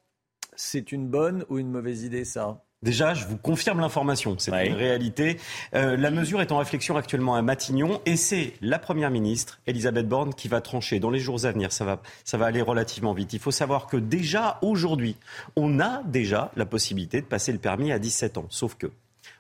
[0.56, 2.64] C'est une bonne ou une mauvaise idée ça?
[2.84, 5.38] Déjà, je vous confirme l'information, c'est une réalité.
[5.74, 10.06] Euh, la mesure est en réflexion actuellement à Matignon et c'est la Première ministre, Elisabeth
[10.06, 11.72] Borne, qui va trancher dans les jours à venir.
[11.72, 13.32] Ça va, ça va aller relativement vite.
[13.32, 15.16] Il faut savoir que déjà aujourd'hui,
[15.56, 18.48] on a déjà la possibilité de passer le permis à 17 ans.
[18.50, 18.92] Sauf que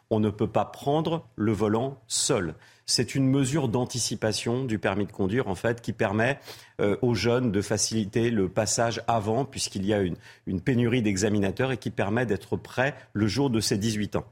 [0.09, 2.55] on ne peut pas prendre le volant seul.
[2.85, 6.39] C'est une mesure d'anticipation du permis de conduire, en fait, qui permet
[6.81, 10.15] euh, aux jeunes de faciliter le passage avant, puisqu'il y a une,
[10.47, 14.25] une pénurie d'examinateurs et qui permet d'être prêt le jour de ses 18 ans.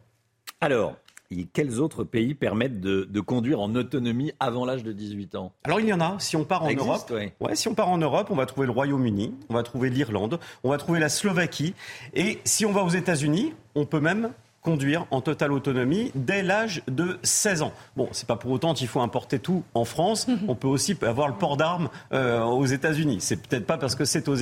[0.59, 0.95] Alors,
[1.31, 5.53] et quels autres pays permettent de, de conduire en autonomie avant l'âge de 18 ans?
[5.63, 6.17] Alors il y en a.
[6.19, 7.33] Si on part en existe, Europe, ouais.
[7.39, 10.39] ouais, si on part en Europe, on va trouver le Royaume-Uni, on va trouver l'Irlande,
[10.63, 11.73] on va trouver la Slovaquie,
[12.13, 14.31] et si on va aux États-Unis, on peut même
[14.61, 17.73] conduire en totale autonomie dès l'âge de 16 ans.
[17.95, 20.27] Bon, c'est pas pour autant qu'il faut importer tout en France.
[20.47, 23.17] On peut aussi avoir le port d'armes euh, aux États-Unis.
[23.21, 24.37] C'est peut-être pas parce que c'est aux,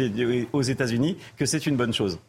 [0.53, 2.19] aux États-Unis que c'est une bonne chose.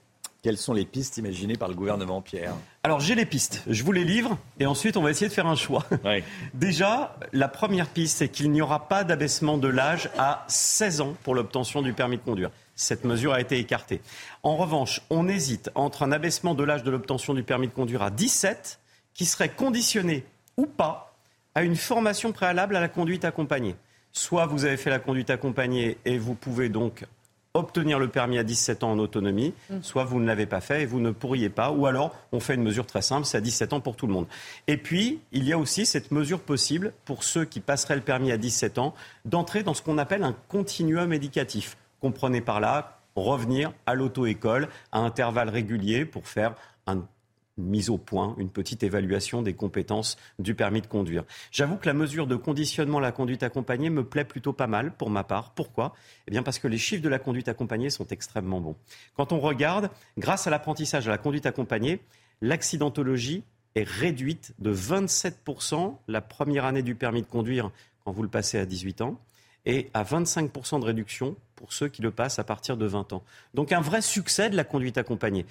[0.42, 2.54] Quelles sont les pistes imaginées par le gouvernement, Pierre?
[2.82, 5.46] Alors j'ai les pistes, je vous les livre et ensuite on va essayer de faire
[5.46, 5.84] un choix.
[6.54, 11.14] Déjà, la première piste, c'est qu'il n'y aura pas d'abaissement de l'âge à 16 ans
[11.24, 12.50] pour l'obtention du permis de conduire.
[12.80, 14.00] Cette mesure a été écartée.
[14.42, 18.00] En revanche, on hésite entre un abaissement de l'âge de l'obtention du permis de conduire
[18.00, 18.80] à 17,
[19.12, 20.24] qui serait conditionné
[20.56, 21.14] ou pas
[21.54, 23.76] à une formation préalable à la conduite accompagnée.
[24.12, 27.04] Soit vous avez fait la conduite accompagnée et vous pouvez donc
[27.52, 29.52] obtenir le permis à 17 ans en autonomie,
[29.82, 32.54] soit vous ne l'avez pas fait et vous ne pourriez pas, ou alors on fait
[32.54, 34.26] une mesure très simple, c'est à 17 ans pour tout le monde.
[34.68, 38.32] Et puis, il y a aussi cette mesure possible pour ceux qui passeraient le permis
[38.32, 38.94] à 17 ans
[39.26, 41.76] d'entrer dans ce qu'on appelle un continuum éducatif.
[42.00, 46.54] Comprenez par là revenir à l'auto-école à intervalles réguliers pour faire
[46.86, 47.04] un
[47.58, 51.24] mise au point, une petite évaluation des compétences du permis de conduire.
[51.50, 54.92] J'avoue que la mesure de conditionnement à la conduite accompagnée me plaît plutôt pas mal
[54.92, 55.50] pour ma part.
[55.50, 55.92] Pourquoi?
[56.26, 58.76] Eh bien parce que les chiffres de la conduite accompagnée sont extrêmement bons.
[59.14, 62.00] Quand on regarde, grâce à l'apprentissage à la conduite accompagnée,
[62.40, 63.44] l'accidentologie
[63.74, 67.70] est réduite de 27% la première année du permis de conduire
[68.04, 69.20] quand vous le passez à 18 ans
[69.66, 73.22] et à 25% de réduction pour ceux qui le passent à partir de 20 ans.
[73.54, 75.46] Donc un vrai succès de la conduite accompagnée.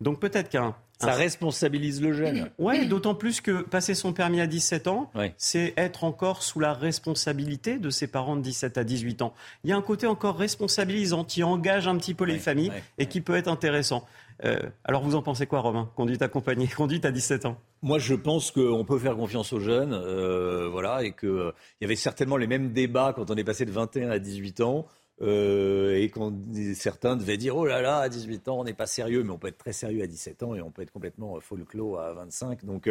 [0.00, 0.74] Donc peut-être qu'un...
[0.98, 2.50] Ça un- responsabilise le jeune.
[2.58, 6.72] Ouais, d'autant plus que passer son permis à 17 ans, c'est être encore sous la
[6.74, 9.34] responsabilité de ses parents de 17 à 18 ans.
[9.64, 13.06] Il y a un côté encore responsabilisant qui engage un petit peu les familles et
[13.06, 14.06] qui peut être intéressant.
[14.44, 17.58] Euh, alors vous en pensez quoi, Romain Conduite accompagnée, conduite à 17 ans?
[17.82, 21.84] Moi, je pense qu'on peut faire confiance aux jeunes, euh, voilà, et qu'il euh, y
[21.84, 24.86] avait certainement les mêmes débats quand on est passé de 21 à 18 ans.
[25.22, 26.32] euh, et quand
[26.74, 29.38] certains devaient dire oh là là à 18 ans on n'est pas sérieux mais on
[29.38, 32.64] peut être très sérieux à 17 ans et on peut être complètement folklore à 25
[32.64, 32.88] donc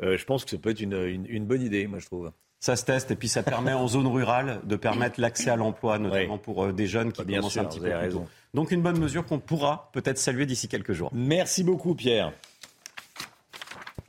[0.00, 2.30] je pense que ça peut être une- une bonne idée moi je trouve
[2.64, 5.98] Ça se teste et puis ça permet en zone rurale de permettre l'accès à l'emploi,
[5.98, 7.98] notamment pour euh, des jeunes qui Bien commencent sûr, un petit peu plus tôt.
[7.98, 8.26] raison.
[8.54, 11.10] Donc une bonne mesure qu'on pourra peut-être saluer d'ici quelques jours.
[11.12, 12.32] Merci beaucoup Pierre.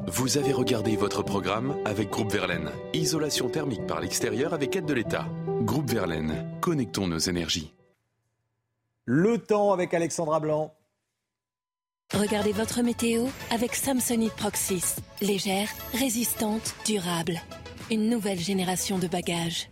[0.06, 2.70] Vous avez regardé votre programme avec Groupe Verlaine.
[2.94, 5.26] Isolation thermique par l'extérieur avec aide de l'État.
[5.62, 7.74] Groupe Verlaine, connectons nos énergies.
[9.06, 10.76] Le temps avec Alexandra Blanc.
[12.14, 14.98] Regardez votre météo avec Samsonite Proxys.
[15.22, 17.42] Légère, résistante, durable.
[17.92, 19.70] Une nouvelle génération de bagages.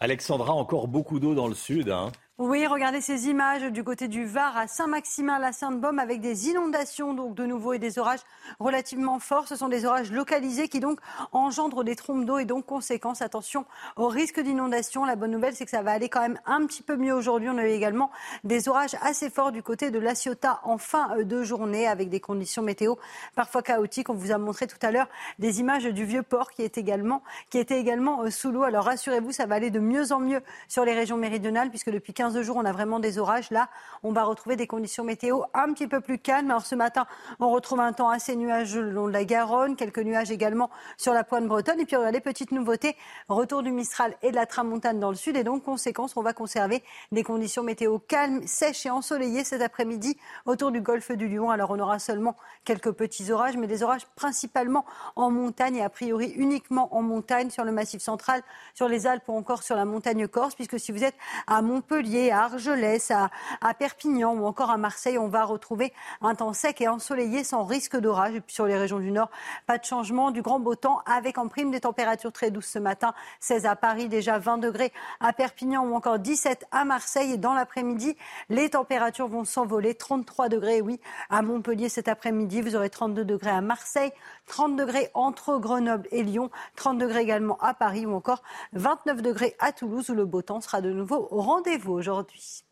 [0.00, 1.88] Alexandra, encore beaucoup d'eau dans le sud.
[1.90, 2.10] hein.
[2.38, 7.14] Oui, regardez ces images du côté du Var à Saint-Maximin, la Sainte-Baume, avec des inondations
[7.14, 8.18] donc de nouveau et des orages
[8.58, 9.46] relativement forts.
[9.46, 10.98] Ce sont des orages localisés qui donc
[11.30, 15.04] engendrent des trompes d'eau et donc conséquence, attention au risque d'inondation.
[15.04, 17.48] La bonne nouvelle, c'est que ça va aller quand même un petit peu mieux aujourd'hui.
[17.50, 18.10] On a eu également
[18.42, 22.18] des orages assez forts du côté de La Ciotat en fin de journée avec des
[22.18, 22.96] conditions météo
[23.36, 24.10] parfois chaotiques.
[24.10, 25.08] On vous a montré tout à l'heure
[25.38, 27.22] des images du vieux port qui est également,
[27.60, 28.64] était également euh, sous l'eau.
[28.64, 32.12] Alors rassurez-vous, ça va aller de mieux en mieux sur les régions méridionales puisque depuis
[32.12, 33.50] 15 jours, on a vraiment des orages.
[33.50, 33.68] Là,
[34.02, 36.50] on va retrouver des conditions météo un petit peu plus calmes.
[36.50, 37.06] Alors ce matin,
[37.40, 41.12] on retrouve un temps assez nuageux le long de la Garonne, quelques nuages également sur
[41.12, 41.80] la pointe bretonne.
[41.80, 42.96] Et puis, des petites nouveautés,
[43.28, 45.36] retour du Mistral et de la Tramontane dans le sud.
[45.36, 46.82] Et donc, conséquence, on va conserver
[47.12, 51.50] des conditions météo calmes, sèches et ensoleillées cet après-midi autour du golfe du Lion.
[51.50, 54.84] Alors, on aura seulement quelques petits orages, mais des orages principalement
[55.16, 58.42] en montagne et a priori uniquement en montagne sur le massif central,
[58.74, 62.13] sur les Alpes ou encore sur la montagne corse, puisque si vous êtes à Montpellier,
[62.14, 63.30] à Argelès, à,
[63.78, 65.92] Perpignan ou encore à Marseille, on va retrouver
[66.22, 68.34] un temps sec et ensoleillé sans risque d'orage.
[68.36, 69.30] Et puis sur les régions du Nord,
[69.66, 72.78] pas de changement, du grand beau temps avec en prime des températures très douces ce
[72.78, 73.14] matin.
[73.40, 77.32] 16 à Paris, déjà 20 degrés à Perpignan ou encore 17 à Marseille.
[77.32, 78.16] Et dans l'après-midi,
[78.48, 79.94] les températures vont s'envoler.
[79.94, 81.00] 33 degrés, oui,
[81.30, 82.60] à Montpellier cet après-midi.
[82.60, 84.12] Vous aurez 32 degrés à Marseille,
[84.46, 88.42] 30 degrés entre Grenoble et Lyon, 30 degrés également à Paris ou encore
[88.72, 92.64] 29 degrés à Toulouse où le beau temps sera de nouveau au rendez-vous aujourd'hui.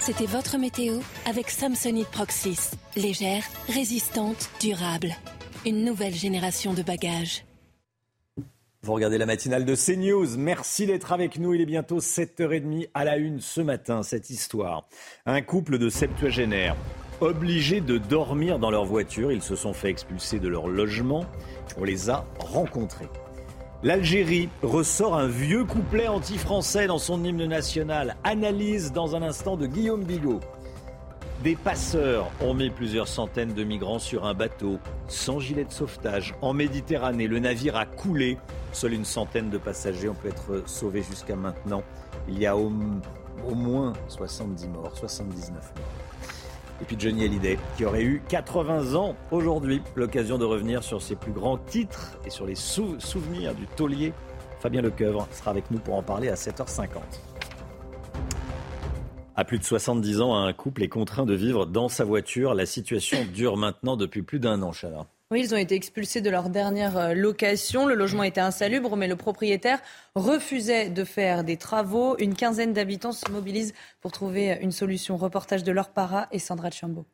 [0.00, 2.70] C'était votre météo avec Samsonite Proxys.
[2.96, 5.14] Légère, résistante, durable.
[5.66, 7.44] Une nouvelle génération de bagages.
[8.82, 10.38] Vous regardez la matinale de CNews.
[10.38, 11.52] Merci d'être avec nous.
[11.52, 14.88] Il est bientôt 7h30 à la une ce matin, cette histoire.
[15.26, 16.76] Un couple de septuagénaires
[17.20, 19.30] obligés de dormir dans leur voiture.
[19.30, 21.26] Ils se sont fait expulser de leur logement.
[21.76, 23.08] On les a rencontrés.
[23.84, 28.14] L'Algérie ressort un vieux couplet anti-français dans son hymne national.
[28.22, 30.38] Analyse dans un instant de Guillaume Bigot.
[31.42, 34.78] Des passeurs ont mis plusieurs centaines de migrants sur un bateau
[35.08, 37.26] sans gilet de sauvetage en Méditerranée.
[37.26, 38.38] Le navire a coulé.
[38.70, 41.82] Seule une centaine de passagers ont pu être sauvés jusqu'à maintenant.
[42.28, 42.70] Il y a au,
[43.44, 46.01] au moins 70 morts, 79 morts.
[46.82, 49.80] Et puis Johnny Hallyday, qui aurait eu 80 ans aujourd'hui.
[49.94, 54.12] L'occasion de revenir sur ses plus grands titres et sur les souvenirs du taulier.
[54.58, 56.88] Fabien Lecoeuvre sera avec nous pour en parler à 7h50.
[59.36, 62.52] À plus de 70 ans, un couple est contraint de vivre dans sa voiture.
[62.54, 65.06] La situation dure maintenant depuis plus d'un an, Chana.
[65.32, 67.86] Oui, ils ont été expulsés de leur dernière euh, location.
[67.86, 69.80] Le logement était insalubre, mais le propriétaire
[70.14, 72.18] refusait de faire des travaux.
[72.18, 73.72] Une quinzaine d'habitants se mobilisent
[74.02, 75.16] pour trouver une solution.
[75.16, 77.06] Reportage de leur para et Sandra Chambaud.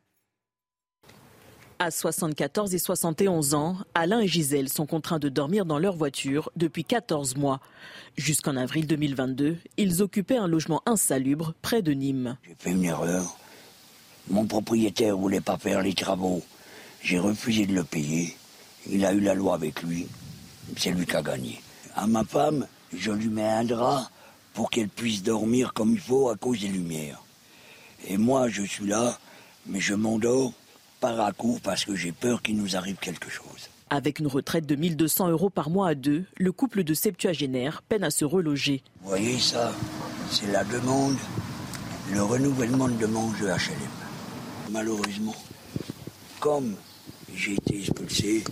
[1.79, 6.51] À 74 et 71 ans, Alain et Gisèle sont contraints de dormir dans leur voiture
[6.57, 7.61] depuis 14 mois.
[8.17, 12.35] Jusqu'en avril 2022, ils occupaient un logement insalubre près de Nîmes.
[12.45, 13.37] J'ai fait une erreur.
[14.29, 16.43] Mon propriétaire voulait pas faire les travaux.
[17.01, 18.35] J'ai refusé de le payer.
[18.89, 20.07] Il a eu la loi avec lui.
[20.77, 21.61] C'est lui qui a gagné.
[21.95, 24.09] À ma femme, je lui mets un drap
[24.53, 27.21] pour qu'elle puisse dormir comme il faut à cause des lumières.
[28.07, 29.17] Et moi, je suis là,
[29.65, 30.53] mais je m'endors
[30.99, 33.69] par à coup parce que j'ai peur qu'il nous arrive quelque chose.
[33.89, 38.03] Avec une retraite de 1200 euros par mois à deux, le couple de septuagénaires peine
[38.03, 38.83] à se reloger.
[39.01, 39.73] Vous voyez ça
[40.29, 41.17] C'est la demande,
[42.11, 43.89] le renouvellement de demande de HLM.
[44.71, 45.35] Malheureusement,
[46.39, 46.75] comme
[47.35, 48.43] j'ai été expulsé,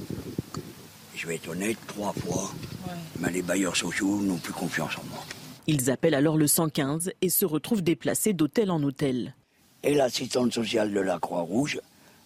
[1.16, 2.52] je vais être honnête, trois fois.
[3.20, 5.24] Mais les bailleurs sociaux n'ont plus confiance en moi.
[5.68, 9.36] Ils appellent alors le 115 et se retrouvent déplacés d'hôtel en hôtel.
[9.84, 11.80] Et l'assistante sociale de la Croix-Rouge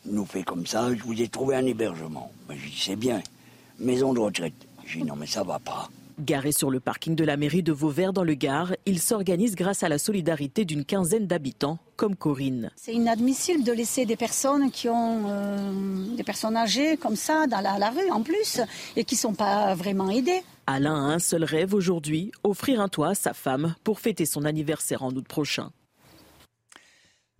[0.06, 2.32] nous fait comme ça, je vous ai trouvé un hébergement.
[2.50, 3.22] je dis, c'est bien,
[3.80, 4.54] maison de retraite.
[4.86, 5.90] Je dis, non mais ça va pas.
[6.22, 9.84] Garé sur le parking de la mairie de Vauvert dans le Gard, il s'organise grâce
[9.84, 12.72] à la solidarité d'une quinzaine d'habitants, comme Corinne.
[12.76, 17.62] C'est inadmissible de laisser des personnes qui ont euh, des personnes âgées comme ça dans
[17.62, 18.62] la, rue en plus
[18.96, 20.44] et qui ne sont pas vraiment aidées.
[20.68, 24.46] Alain a un seul rêve aujourd'hui, offrir un toit à sa femme pour fêter son
[24.46, 25.72] anniversaire en août prochain.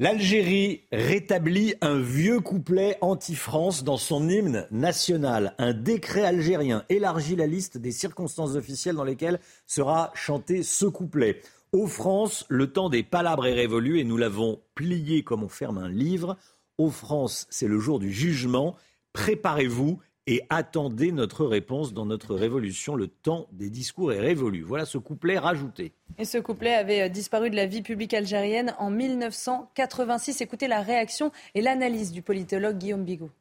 [0.02, 5.54] L'Algérie rétablit un vieux couplet anti-France dans son hymne national.
[5.60, 11.40] Un décret algérien élargit la liste des circonstances officielles dans lesquelles sera chanté ce couplet.
[11.72, 15.78] Aux France, le temps des palabres est révolu et nous l'avons plié comme on ferme
[15.78, 16.36] un livre.
[16.80, 18.76] Aux France, c'est le jour du jugement.
[19.14, 22.96] Préparez-vous et attendez notre réponse dans notre révolution.
[22.96, 24.62] Le temps des discours est révolu.
[24.62, 25.94] Voilà ce couplet rajouté.
[26.18, 30.42] Et ce couplet avait euh, disparu de la vie publique algérienne en 1986.
[30.42, 33.32] Écoutez la réaction et l'analyse du politologue Guillaume Bigot.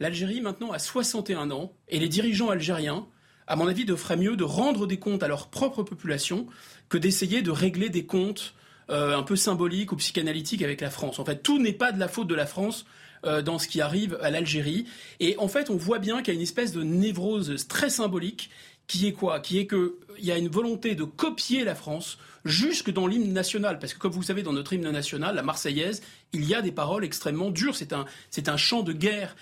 [0.00, 3.06] L'Algérie maintenant a 61 ans et les dirigeants algériens
[3.46, 6.46] à mon avis, de ferait mieux de rendre des comptes à leur propre population
[6.88, 8.54] que d'essayer de régler des comptes
[8.90, 11.18] euh, un peu symboliques ou psychanalytiques avec la France.
[11.18, 12.86] En fait, tout n'est pas de la faute de la France
[13.22, 14.86] dans ce qui arrive à l'Algérie.
[15.20, 18.50] Et en fait, on voit bien qu'il y a une espèce de névrose très symbolique
[18.86, 19.40] qui est quoi?
[19.40, 23.78] Qui est qu'il y a une volonté de copier la France jusque dans l'hymne national.
[23.78, 26.72] Parce que comme vous savez, dans notre hymne national, la Marseillaise, il y a des
[26.72, 27.76] paroles extrêmement dures.
[27.76, 29.36] C'est un, c'est un chant de guerre.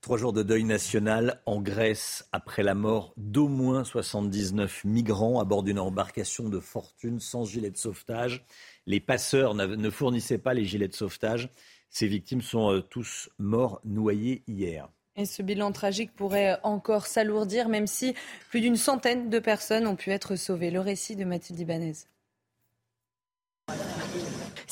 [0.00, 5.44] Trois jours de deuil national en Grèce après la mort d'au moins 79 migrants à
[5.44, 8.44] bord d'une embarcation de fortune sans gilet de sauvetage.
[8.86, 11.50] Les passeurs ne fournissaient pas les gilets de sauvetage.
[11.90, 14.88] Ces victimes sont euh, tous morts noyés hier.
[15.16, 18.14] Et ce bilan tragique pourrait encore s'alourdir, même si
[18.48, 20.70] plus d'une centaine de personnes ont pu être sauvées.
[20.70, 21.94] Le récit de Mathilde Ibanez.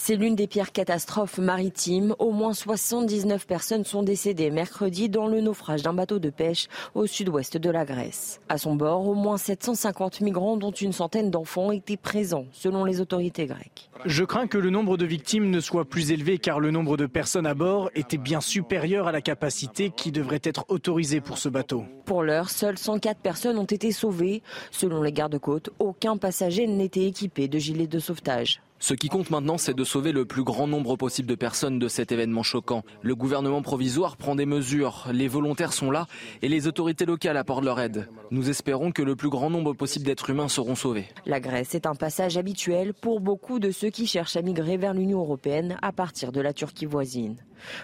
[0.08, 2.14] C'est l'une des pires catastrophes maritimes.
[2.18, 7.04] Au moins 79 personnes sont décédées mercredi dans le naufrage d'un bateau de pêche au
[7.04, 8.40] sud-ouest de la Grèce.
[8.48, 13.02] À son bord, au moins 750 migrants, dont une centaine d'enfants, étaient présents, selon les
[13.02, 13.90] autorités grecques.
[14.06, 17.04] Je crains que le nombre de victimes ne soit plus élevé car le nombre de
[17.04, 21.50] personnes à bord était bien supérieur à la capacité qui devrait être autorisée pour ce
[21.50, 21.84] bateau.
[22.06, 24.42] Pour l'heure, seules 104 personnes ont été sauvées.
[24.70, 28.62] Selon les gardes-côtes, aucun passager n'était équipé de gilet de sauvetage.
[28.80, 31.88] Ce qui compte maintenant, c'est de sauver le plus grand nombre possible de personnes de
[31.88, 32.84] cet événement choquant.
[33.02, 36.06] Le gouvernement provisoire prend des mesures, les volontaires sont là
[36.42, 38.08] et les autorités locales apportent leur aide.
[38.30, 41.06] Nous espérons que le plus grand nombre possible d'êtres humains seront sauvés.
[41.26, 44.94] La Grèce est un passage habituel pour beaucoup de ceux qui cherchent à migrer vers
[44.94, 47.36] l'Union européenne à partir de la Turquie voisine.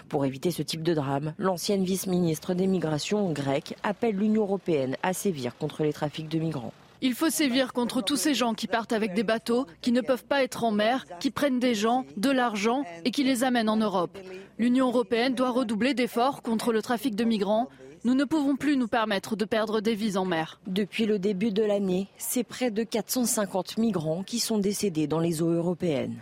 [0.07, 5.11] Pour éviter ce type de drame, l'ancienne vice-ministre des migrations grecque appelle l'Union européenne à
[5.11, 6.73] sévir contre les trafics de migrants.
[7.01, 10.25] Il faut sévir contre tous ces gens qui partent avec des bateaux, qui ne peuvent
[10.25, 13.77] pas être en mer, qui prennent des gens, de l'argent et qui les amènent en
[13.77, 14.17] Europe.
[14.57, 17.67] L'Union européenne doit redoubler d'efforts contre le trafic de migrants.
[18.05, 20.59] Nous ne pouvons plus nous permettre de perdre des vies en mer.
[20.67, 25.41] Depuis le début de l'année, c'est près de 450 migrants qui sont décédés dans les
[25.41, 26.21] eaux européennes.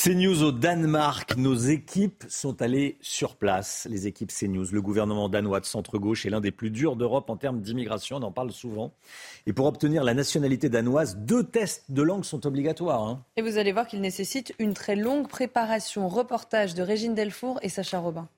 [0.00, 4.66] CNews au Danemark, nos équipes sont allées sur place, les équipes CNews.
[4.70, 8.22] Le gouvernement danois de centre-gauche est l'un des plus durs d'Europe en termes d'immigration, on
[8.22, 8.92] en parle souvent.
[9.48, 13.02] Et pour obtenir la nationalité danoise, deux tests de langue sont obligatoires.
[13.02, 13.24] Hein.
[13.36, 16.06] Et vous allez voir qu'il nécessite une très longue préparation.
[16.06, 18.28] Reportage de Régine Delfour et Sacha Robin.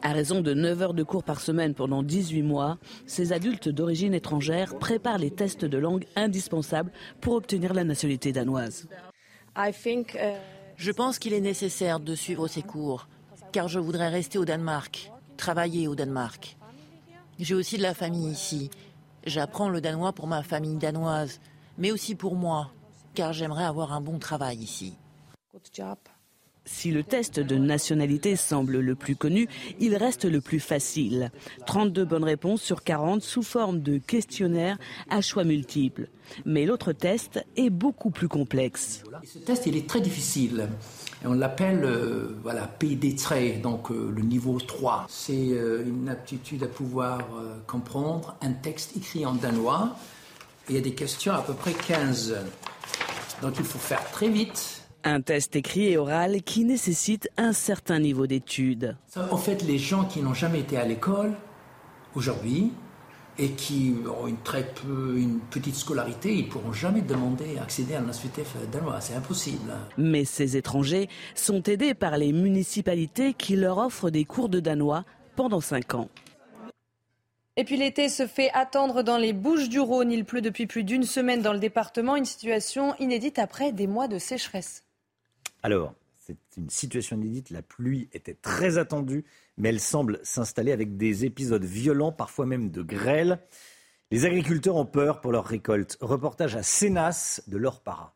[0.00, 4.14] À raison de 9 heures de cours par semaine pendant 18 mois, ces adultes d'origine
[4.14, 6.90] étrangère préparent les tests de langue indispensables
[7.20, 8.88] pour obtenir la nationalité danoise.
[9.56, 9.72] Uh,
[10.76, 13.08] je pense qu'il est nécessaire de suivre ces cours,
[13.52, 16.56] car je voudrais rester au Danemark, travailler au Danemark.
[17.38, 18.70] J'ai aussi de la famille ici.
[19.24, 21.40] J'apprends le danois pour ma famille danoise,
[21.78, 22.70] mais aussi pour moi,
[23.14, 24.96] car j'aimerais avoir un bon travail ici.
[26.64, 29.48] Si le test de nationalité semble le plus connu,
[29.80, 31.30] il reste le plus facile.
[31.66, 34.78] 32 bonnes réponses sur 40 sous forme de questionnaire
[35.08, 36.08] à choix multiples.
[36.44, 39.02] Mais l'autre test est beaucoup plus complexe.
[39.24, 40.68] Ce test, il est très difficile.
[41.24, 43.16] on l'appelle euh, voilà, PD
[43.62, 45.06] donc euh, le niveau 3.
[45.08, 47.20] C'est euh, une aptitude à pouvoir
[47.66, 49.96] comprendre un texte écrit en danois.
[50.68, 52.36] il y a des questions à peu près 15.
[53.42, 57.98] Donc il faut faire très vite un test écrit et oral qui nécessite un certain
[57.98, 58.96] niveau d'études.
[59.30, 61.34] En fait, les gens qui n'ont jamais été à l'école
[62.14, 62.72] aujourd'hui
[63.38, 67.94] et qui ont une très peu, une petite scolarité, ils pourront jamais demander à accéder
[67.94, 69.06] à la nationalité danoise.
[69.06, 69.72] C'est impossible.
[69.96, 75.04] Mais ces étrangers sont aidés par les municipalités qui leur offrent des cours de danois
[75.36, 76.08] pendant 5 ans.
[77.56, 80.12] Et puis l'été se fait attendre dans les Bouches du Rhône.
[80.12, 84.08] Il pleut depuis plus d'une semaine dans le département, une situation inédite après des mois
[84.08, 84.84] de sécheresse.
[85.62, 87.50] Alors, c'est une situation inédite.
[87.50, 89.24] La pluie était très attendue,
[89.56, 93.40] mais elle semble s'installer avec des épisodes violents, parfois même de grêle.
[94.10, 95.96] Les agriculteurs ont peur pour leur récolte.
[96.00, 98.14] Reportage à Sénas de Para.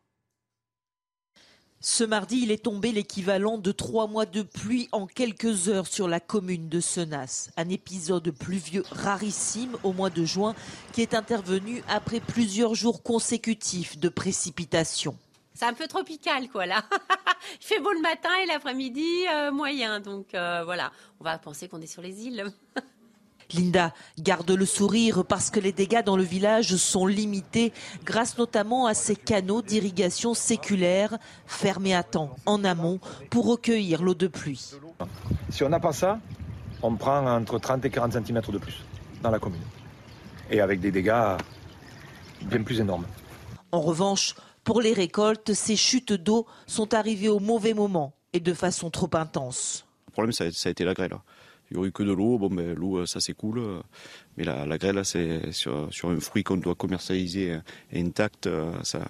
[1.81, 6.07] Ce mardi, il est tombé l'équivalent de trois mois de pluie en quelques heures sur
[6.07, 7.51] la commune de Senas.
[7.57, 10.55] Un épisode pluvieux rarissime au mois de juin
[10.93, 15.15] qui est intervenu après plusieurs jours consécutifs de précipitations.
[15.55, 16.83] C'est un peu tropical, quoi, là.
[17.61, 20.01] Il fait beau le matin et l'après-midi, euh, moyen.
[20.01, 20.91] Donc euh, voilà,
[21.21, 22.45] on va penser qu'on est sur les îles.
[23.53, 27.71] Linda garde le sourire parce que les dégâts dans le village sont limités
[28.03, 32.99] grâce notamment à ces canaux d'irrigation séculaire fermés à temps en amont
[33.29, 34.73] pour recueillir l'eau de pluie.
[35.49, 36.19] Si on n'a pas ça,
[36.81, 38.83] on prend entre 30 et 40 cm de plus
[39.21, 39.61] dans la commune.
[40.49, 41.37] Et avec des dégâts
[42.41, 43.05] bien plus énormes.
[43.71, 48.53] En revanche, pour les récoltes, ces chutes d'eau sont arrivées au mauvais moment et de
[48.53, 49.85] façon trop intense.
[50.07, 51.13] Le problème, ça a, été la grêle.
[51.69, 52.39] il y aurait que de l'eau.
[52.39, 53.61] Bon, ben, l'eau, ça c'est cool.
[54.35, 57.59] Mais la, la grêle, c'est sur, sur, un fruit qu'on doit commercialiser
[57.93, 58.49] intact,
[58.83, 59.05] ça,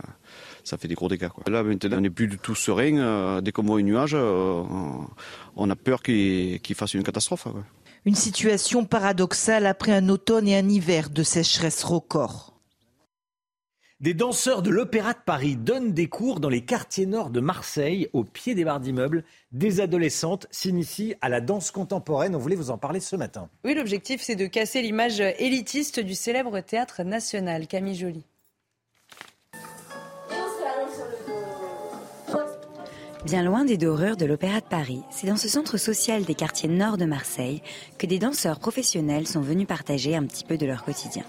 [0.64, 1.30] ça fait des gros dégâts.
[1.30, 1.46] Quoi.
[1.48, 3.42] Là, maintenant, on n'est plus du tout serein.
[3.42, 7.48] Dès qu'on voit un nuage, on a peur qu'il fasse une catastrophe.
[8.04, 12.55] Une situation paradoxale après un automne et un hiver de sécheresse record.
[14.02, 18.10] Des danseurs de l'Opéra de Paris donnent des cours dans les quartiers nord de Marseille,
[18.12, 19.24] au pied des barres d'immeubles.
[19.54, 22.36] Des adolescentes s'initient à la danse contemporaine.
[22.36, 23.48] On voulait vous en parler ce matin.
[23.64, 27.68] Oui, l'objectif, c'est de casser l'image élitiste du célèbre théâtre national.
[27.68, 28.26] Camille Joly.
[33.24, 36.70] Bien loin des dorures de l'Opéra de Paris, c'est dans ce centre social des quartiers
[36.70, 37.64] nord de Marseille
[37.98, 41.24] que des danseurs professionnels sont venus partager un petit peu de leur quotidien.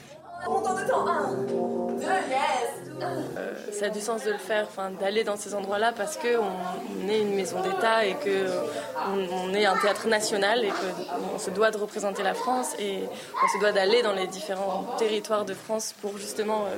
[3.79, 4.69] Ça a du sens de le faire,
[5.01, 9.77] d'aller dans ces endroits-là parce qu'on est une maison d'État et qu'on on est un
[9.77, 14.03] théâtre national et qu'on se doit de représenter la France et on se doit d'aller
[14.03, 16.77] dans les différents territoires de France pour justement euh,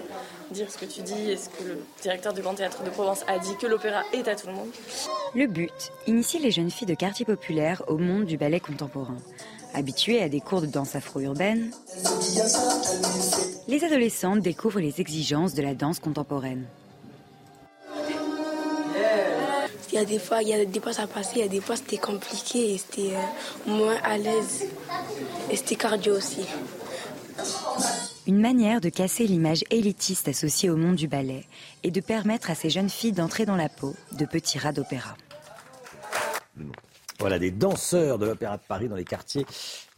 [0.50, 3.24] dire ce que tu dis et ce que le directeur du Grand Théâtre de Provence
[3.28, 4.68] a dit, que l'opéra est à tout le monde.
[5.34, 9.16] Le but, initier les jeunes filles de quartier populaire au monde du ballet contemporain.
[9.74, 11.70] Habituées à des cours de danse afro-urbaine,
[13.68, 16.66] les adolescentes découvrent les exigences de la danse contemporaine.
[19.90, 21.48] Il y a des fois, il y a des fois ça passait, il y a
[21.48, 24.66] des fois c'était compliqué et c'était euh, moins à l'aise.
[25.50, 26.44] Et c'était cardio aussi.
[28.26, 31.44] Une manière de casser l'image élitiste associée au monde du ballet
[31.82, 35.16] et de permettre à ces jeunes filles d'entrer dans la peau de petits rats d'opéra.
[37.18, 39.46] Voilà, des danseurs de l'Opéra de Paris dans les quartiers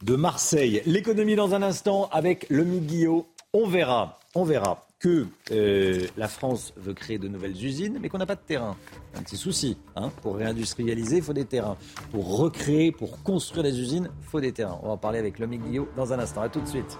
[0.01, 0.81] de Marseille.
[0.85, 3.27] L'économie dans un instant avec le Guillot.
[3.53, 8.19] On verra, on verra que euh, la France veut créer de nouvelles usines, mais qu'on
[8.19, 8.77] n'a pas de terrain.
[9.15, 9.77] Un petit souci.
[9.95, 10.11] Hein.
[10.21, 11.75] Pour réindustrialiser, il faut des terrains.
[12.11, 14.79] Pour recréer, pour construire des usines, il faut des terrains.
[14.83, 16.43] On va en parler avec Lomi Guillot dans un instant.
[16.43, 16.99] A tout de suite.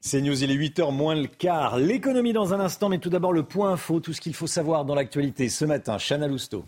[0.00, 1.78] C'est News, il est 8h moins le quart.
[1.78, 4.84] L'économie dans un instant, mais tout d'abord le point info, tout ce qu'il faut savoir
[4.84, 5.96] dans l'actualité ce matin.
[5.96, 6.66] Chana Lousteau.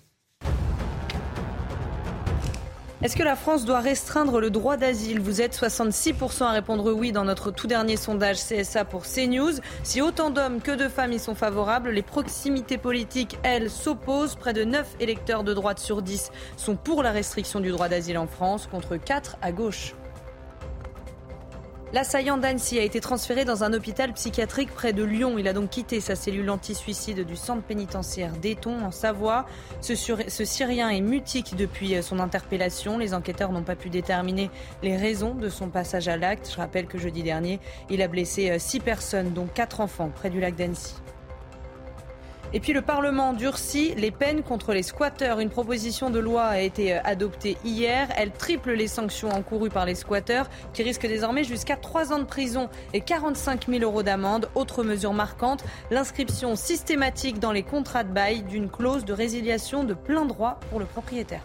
[3.04, 5.20] Est-ce que la France doit restreindre le droit d'asile?
[5.20, 9.60] Vous êtes 66% à répondre oui dans notre tout dernier sondage CSA pour CNews.
[9.82, 14.36] Si autant d'hommes que de femmes y sont favorables, les proximités politiques, elles, s'opposent.
[14.36, 18.16] Près de 9 électeurs de droite sur 10 sont pour la restriction du droit d'asile
[18.16, 19.94] en France, contre 4 à gauche.
[21.94, 25.38] L'assaillant d'Annecy a été transféré dans un hôpital psychiatrique près de Lyon.
[25.38, 29.46] Il a donc quitté sa cellule anti-suicide du centre pénitentiaire d'Eton en Savoie.
[29.80, 32.98] Ce, Syrien est mutique depuis son interpellation.
[32.98, 34.50] Les enquêteurs n'ont pas pu déterminer
[34.82, 36.50] les raisons de son passage à l'acte.
[36.50, 40.40] Je rappelle que jeudi dernier, il a blessé six personnes, dont quatre enfants, près du
[40.40, 40.94] lac d'Annecy.
[42.54, 45.40] Et puis le Parlement durcit les peines contre les squatteurs.
[45.40, 48.08] Une proposition de loi a été euh, adoptée hier.
[48.16, 52.24] Elle triple les sanctions encourues par les squatteurs qui risquent désormais jusqu'à 3 ans de
[52.24, 54.48] prison et 45 000 euros d'amende.
[54.54, 59.94] Autre mesure marquante, l'inscription systématique dans les contrats de bail d'une clause de résiliation de
[59.94, 61.42] plein droit pour le propriétaire.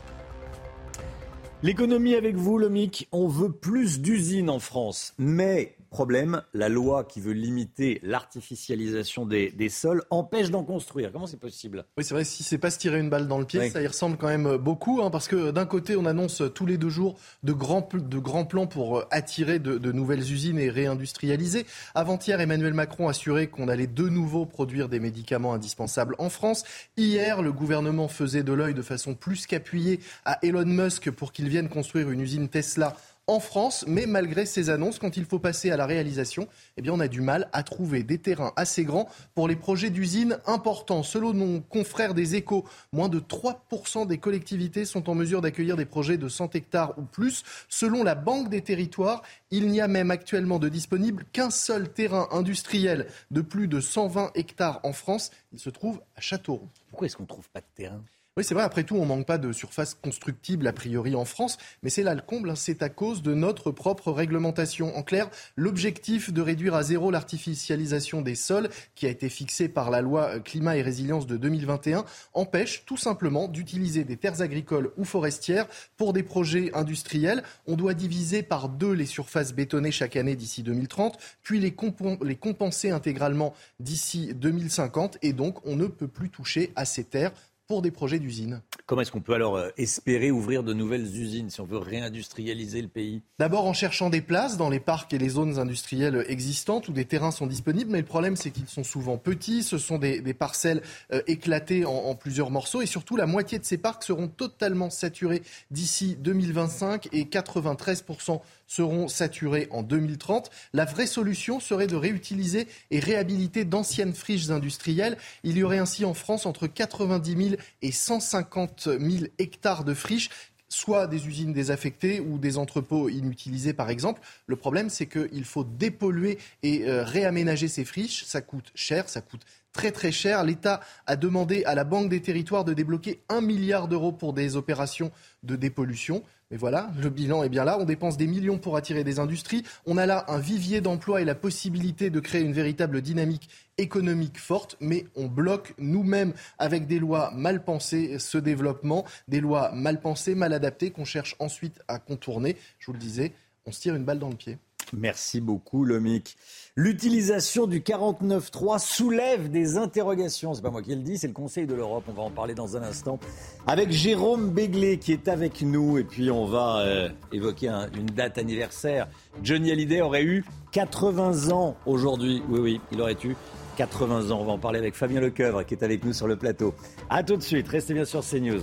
[1.64, 3.07] L'économie avec vous, le MIC.
[3.11, 9.70] On veut plus d'usines en France, mais Problème, la loi qui veut limiter l'artificialisation des,
[9.70, 11.11] sols empêche d'en construire.
[11.11, 11.86] Comment c'est possible?
[11.98, 13.88] Oui, c'est vrai, si c'est pas se tirer une balle dans le pied, ça y
[13.88, 17.18] ressemble quand même beaucoup, hein, parce que d'un côté, on annonce tous les deux jours
[17.44, 21.66] de grands, de grands plans pour euh, attirer de, de nouvelles usines et réindustrialiser.
[21.95, 26.64] Avant-hier, Emmanuel Macron assurait qu'on allait de nouveau produire des médicaments indispensables en France.
[26.98, 31.49] Hier, le gouvernement faisait de l'œil de façon plus qu'appuyée à Elon Musk pour qu'il
[31.49, 32.95] vienne construire une usine Tesla
[33.30, 36.48] en France, mais malgré ces annonces, quand il faut passer à la réalisation,
[36.78, 39.92] eh bien, on a du mal à trouver des terrains assez grands pour les projets
[39.92, 41.04] d'usines importants.
[41.04, 45.86] Selon nos confrères des échos, moins de 3% des collectivités sont en mesure d'accueillir des
[45.86, 47.44] projets de 100 hectares ou plus.
[47.70, 52.28] Selon la Banque des territoires, il n'y a même actuellement de disponible qu'un seul terrain
[52.32, 55.30] industriel de plus de 120 hectares en France.
[55.54, 56.70] Il se trouve à Châteauroux.
[56.90, 58.02] Pourquoi est-ce qu'on ne trouve pas de terrain?
[58.40, 61.57] Oui, c'est vrai, après tout, on manque pas de surface constructible a priori en France,
[61.84, 62.56] mais c'est là le comble, hein.
[62.56, 64.95] c'est à cause de notre propre réglementation.
[64.95, 69.90] En clair, l'objectif de réduire à zéro l'artificialisation des sols, qui a été fixé par
[69.90, 74.94] la loi euh, climat et résilience de 2021, empêche tout simplement d'utiliser des terres agricoles
[74.95, 75.68] ou forestières
[75.98, 77.44] pour des projets industriels.
[77.68, 81.76] On doit diviser par deux les surfaces bétonnées chaque année d'ici 2030, puis les,
[82.24, 87.34] les compenser intégralement d'ici 2050, et donc on ne peut plus toucher à ces terres
[87.70, 88.64] pour des projets d'usines.
[88.88, 92.82] Comment est-ce qu'on peut alors euh, espérer ouvrir de nouvelles usines si on veut réindustrialiser
[92.82, 93.22] le pays?
[93.38, 97.06] D'abord en cherchant des places dans les parcs et les zones industrielles existantes où des
[97.06, 100.82] terrains sont disponibles, mais le problème c'est qu'ils sont souvent petits, ce sont des, parcelles
[101.14, 104.90] euh, éclatées en, en, plusieurs morceaux et surtout la moitié de ces parcs seront totalement
[104.90, 110.50] saturés d'ici 2025 et 93% seront saturés en 2030.
[110.74, 115.18] La vraie solution serait de réutiliser et réhabiliter d'anciennes friches industrielles.
[115.44, 120.30] Il y aurait ainsi en France entre 90 000 et 150 000 hectares de friches
[120.72, 124.22] soit des usines désaffectées ou des entrepôts inutilisés, par exemple.
[124.46, 128.24] Le problème, c'est qu'il faut dépolluer et euh, réaménager ces friches.
[128.26, 129.41] Ça coûte cher, ça coûte
[129.74, 130.44] très très cher.
[130.44, 134.56] L'État a demandé à la Banque des territoires de débloquer un milliard d'euros pour des
[134.56, 135.12] opérations
[135.44, 136.24] de dépollution.
[136.52, 137.78] Mais voilà, le bilan est bien là.
[137.80, 139.64] On dépense des millions pour attirer des industries.
[139.86, 144.40] On a là un vivier d'emploi et la possibilité de créer une véritable dynamique économique
[144.40, 150.02] forte, mais on bloque nous-mêmes avec des lois mal pensées ce développement, des lois mal
[150.02, 152.58] pensées, mal adaptées qu'on cherche ensuite à contourner.
[152.80, 153.34] Je vous le disais,
[153.68, 154.58] on se tire une balle dans le pied.
[154.94, 156.36] Merci beaucoup, Lomic.
[156.76, 160.53] L'utilisation du 49.3 soulève des interrogations.
[160.53, 162.06] C'est pas moi qui le dis, c'est le Conseil de l'Europe.
[162.07, 163.20] On va en parler dans un instant
[163.68, 165.98] avec Jérôme Béglé qui est avec nous.
[165.98, 169.07] Et puis on va euh, évoquer une date anniversaire.
[169.44, 172.41] Johnny Hallyday aurait eu 80 ans aujourd'hui.
[172.49, 173.36] Oui, oui, il aurait eu
[173.78, 174.40] 80 ans.
[174.41, 176.74] On va en parler avec Fabien Lecoeuvre qui est avec nous sur le plateau.
[177.10, 177.68] A tout de suite.
[177.68, 178.61] Restez bien sur CNews.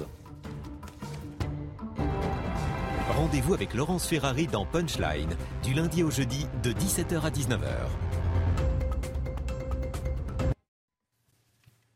[3.26, 7.58] Rendez-vous avec Laurence Ferrari dans Punchline, du lundi au jeudi de 17h à 19h.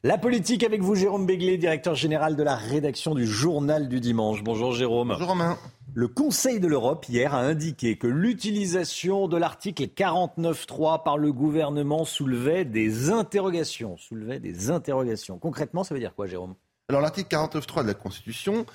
[0.02, 4.42] La politique avec vous, Jérôme Béglé, directeur général de la rédaction du Journal du Dimanche.
[4.42, 5.10] Bonjour Jérôme.
[5.10, 5.56] Bonjour Romain.
[5.94, 12.04] Le Conseil de l'Europe hier a indiqué que l'utilisation de l'article 49.3 par le gouvernement
[12.04, 13.96] soulevait des interrogations.
[13.98, 15.38] Soulevait des interrogations.
[15.38, 16.56] Concrètement, ça veut dire quoi, Jérôme?
[16.88, 18.66] Alors l'article 49.3 de la Constitution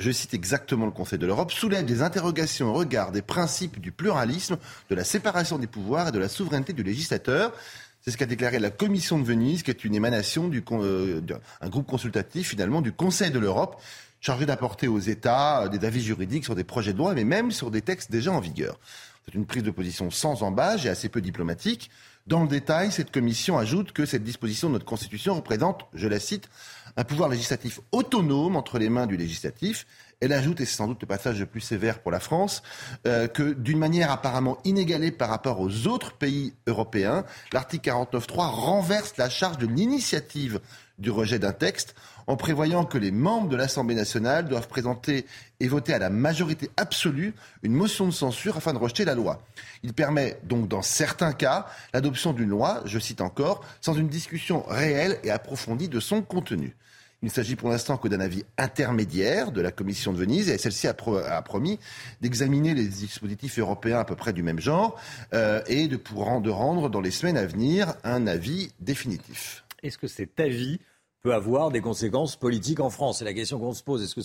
[0.00, 3.92] je cite exactement le Conseil de l'Europe, soulève des interrogations au regard des principes du
[3.92, 4.56] pluralisme,
[4.88, 7.52] de la séparation des pouvoirs et de la souveraineté du législateur.
[8.00, 11.68] C'est ce qu'a déclaré la Commission de Venise, qui est une émanation du, euh, d'un
[11.68, 13.78] groupe consultatif finalement du Conseil de l'Europe,
[14.22, 17.50] chargé d'apporter aux États euh, des avis juridiques sur des projets de loi, mais même
[17.50, 18.80] sur des textes déjà en vigueur.
[19.26, 21.90] C'est une prise de position sans embâche et assez peu diplomatique.
[22.26, 26.20] Dans le détail, cette commission ajoute que cette disposition de notre Constitution représente, je la
[26.20, 26.48] cite,
[26.96, 29.86] un pouvoir législatif autonome entre les mains du législatif.
[30.20, 32.62] Elle ajoute, et c'est sans doute le passage le plus sévère pour la France,
[33.06, 39.16] euh, que d'une manière apparemment inégalée par rapport aux autres pays européens, l'article 49.3 renverse
[39.16, 40.60] la charge de l'initiative
[41.00, 41.94] du rejet d'un texte
[42.26, 45.26] en prévoyant que les membres de l'Assemblée nationale doivent présenter
[45.58, 49.42] et voter à la majorité absolue une motion de censure afin de rejeter la loi.
[49.82, 54.62] Il permet donc dans certains cas l'adoption d'une loi, je cite encore, sans une discussion
[54.68, 56.76] réelle et approfondie de son contenu.
[57.22, 60.56] Il ne s'agit pour l'instant que d'un avis intermédiaire de la Commission de Venise et
[60.56, 61.78] celle-ci a, promis
[62.22, 64.98] d'examiner les dispositifs européens à peu près du même genre
[65.34, 69.64] euh, et de, pour, de rendre dans les semaines à venir un avis définitif.
[69.82, 70.80] Est-ce que cet avis
[71.22, 74.02] peut avoir des conséquences politiques en France C'est la question qu'on se pose.
[74.02, 74.20] Est-ce que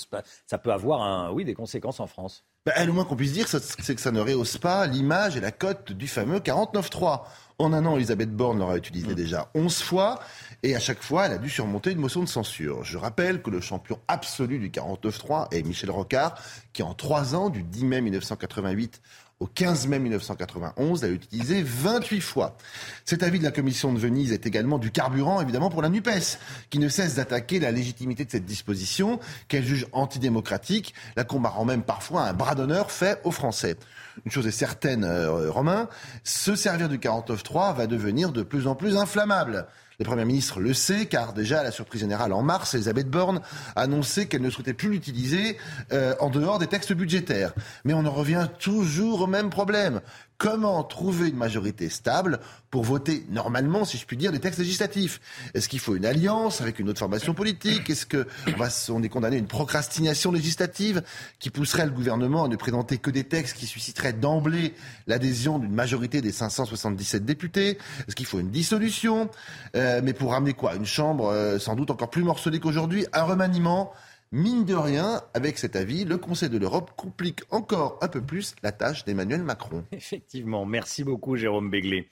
[0.47, 2.43] ça peut avoir un, oui, des conséquences en France?
[2.65, 5.51] Ben, Le moins qu'on puisse dire, c'est que ça ne rehausse pas l'image et la
[5.51, 7.22] cote du fameux 49-3.
[7.57, 9.15] En un an, Elisabeth Borne l'aura utilisé mmh.
[9.15, 10.19] déjà 11 fois
[10.63, 12.84] et à chaque fois, elle a dû surmonter une motion de censure.
[12.84, 16.35] Je rappelle que le champion absolu du 49-3 est Michel Rocard,
[16.73, 19.01] qui en trois ans, du 10 mai 1988
[19.41, 22.57] au 15 mai 1991, l'a utilisé 28 fois.
[23.03, 26.40] Cet avis de la commission de Venise est également du carburant, évidemment, pour la NUPES,
[26.70, 31.84] qui ne cesse d'attaquer la légitimité de cette disposition, qu'elle juge antidémocratique, la comparant même
[31.84, 33.76] parfois à un bras d'honneur fait aux Français.
[34.24, 35.90] Une chose est certaine, euh, Romain,
[36.24, 39.68] se servir du 49.3 va devenir de plus en plus inflammable.
[39.99, 43.41] Le Premier ministre le sait, car déjà à la surprise générale en mars, Elisabeth Borne
[43.76, 45.57] a annoncé qu'elle ne souhaitait plus l'utiliser
[45.93, 47.53] euh, en dehors des textes budgétaires.
[47.85, 50.01] Mais on en revient toujours au même problème.
[50.38, 52.40] Comment trouver une majorité stable
[52.76, 55.22] pour voter normalement, si je puis dire, des textes législatifs.
[55.53, 57.90] Est-ce qu'il faut une alliance avec une autre formation politique?
[57.90, 61.02] Est-ce qu'on est condamné à une procrastination législative
[61.40, 64.74] qui pousserait le gouvernement à ne présenter que des textes qui susciteraient d'emblée
[65.07, 67.78] l'adhésion d'une majorité des 577 députés?
[68.07, 69.30] Est-ce qu'il faut une dissolution?
[69.78, 70.76] Euh, Mais pour ramener quoi?
[70.76, 73.06] Une chambre euh, sans doute encore plus morcelée qu'aujourd'hui?
[73.14, 73.94] Un remaniement?
[74.31, 78.56] Mine de rien, avec cet avis, le Conseil de l'Europe complique encore un peu plus
[78.64, 79.85] la tâche d'Emmanuel Macron.
[79.91, 82.10] Effectivement, merci beaucoup Jérôme Béglé.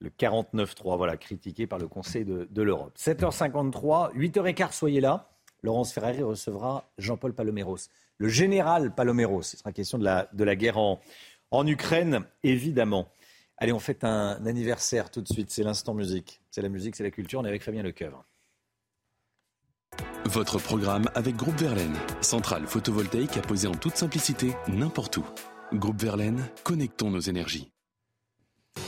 [0.00, 2.96] Le 49-3, voilà, critiqué par le Conseil de, l'Europe.
[2.96, 5.30] 7h53, 8h15, soyez là.
[5.62, 7.76] Laurence Ferrari recevra Jean-Paul Paloméros,
[8.16, 9.42] le général Paloméros.
[9.42, 11.00] Ce sera question de la, de la guerre en,
[11.50, 13.08] en Ukraine, évidemment.
[13.58, 15.50] Allez, on fête un anniversaire tout de suite.
[15.50, 16.40] C'est l'instant musique.
[16.50, 17.40] C'est la musique, c'est la culture.
[17.40, 18.24] On est avec Fabien Lecoeuvre.
[20.32, 25.24] Votre programme avec Groupe Verlaine, centrale photovoltaïque à poser en toute simplicité n'importe où.
[25.72, 27.72] Groupe Verlaine, connectons nos énergies.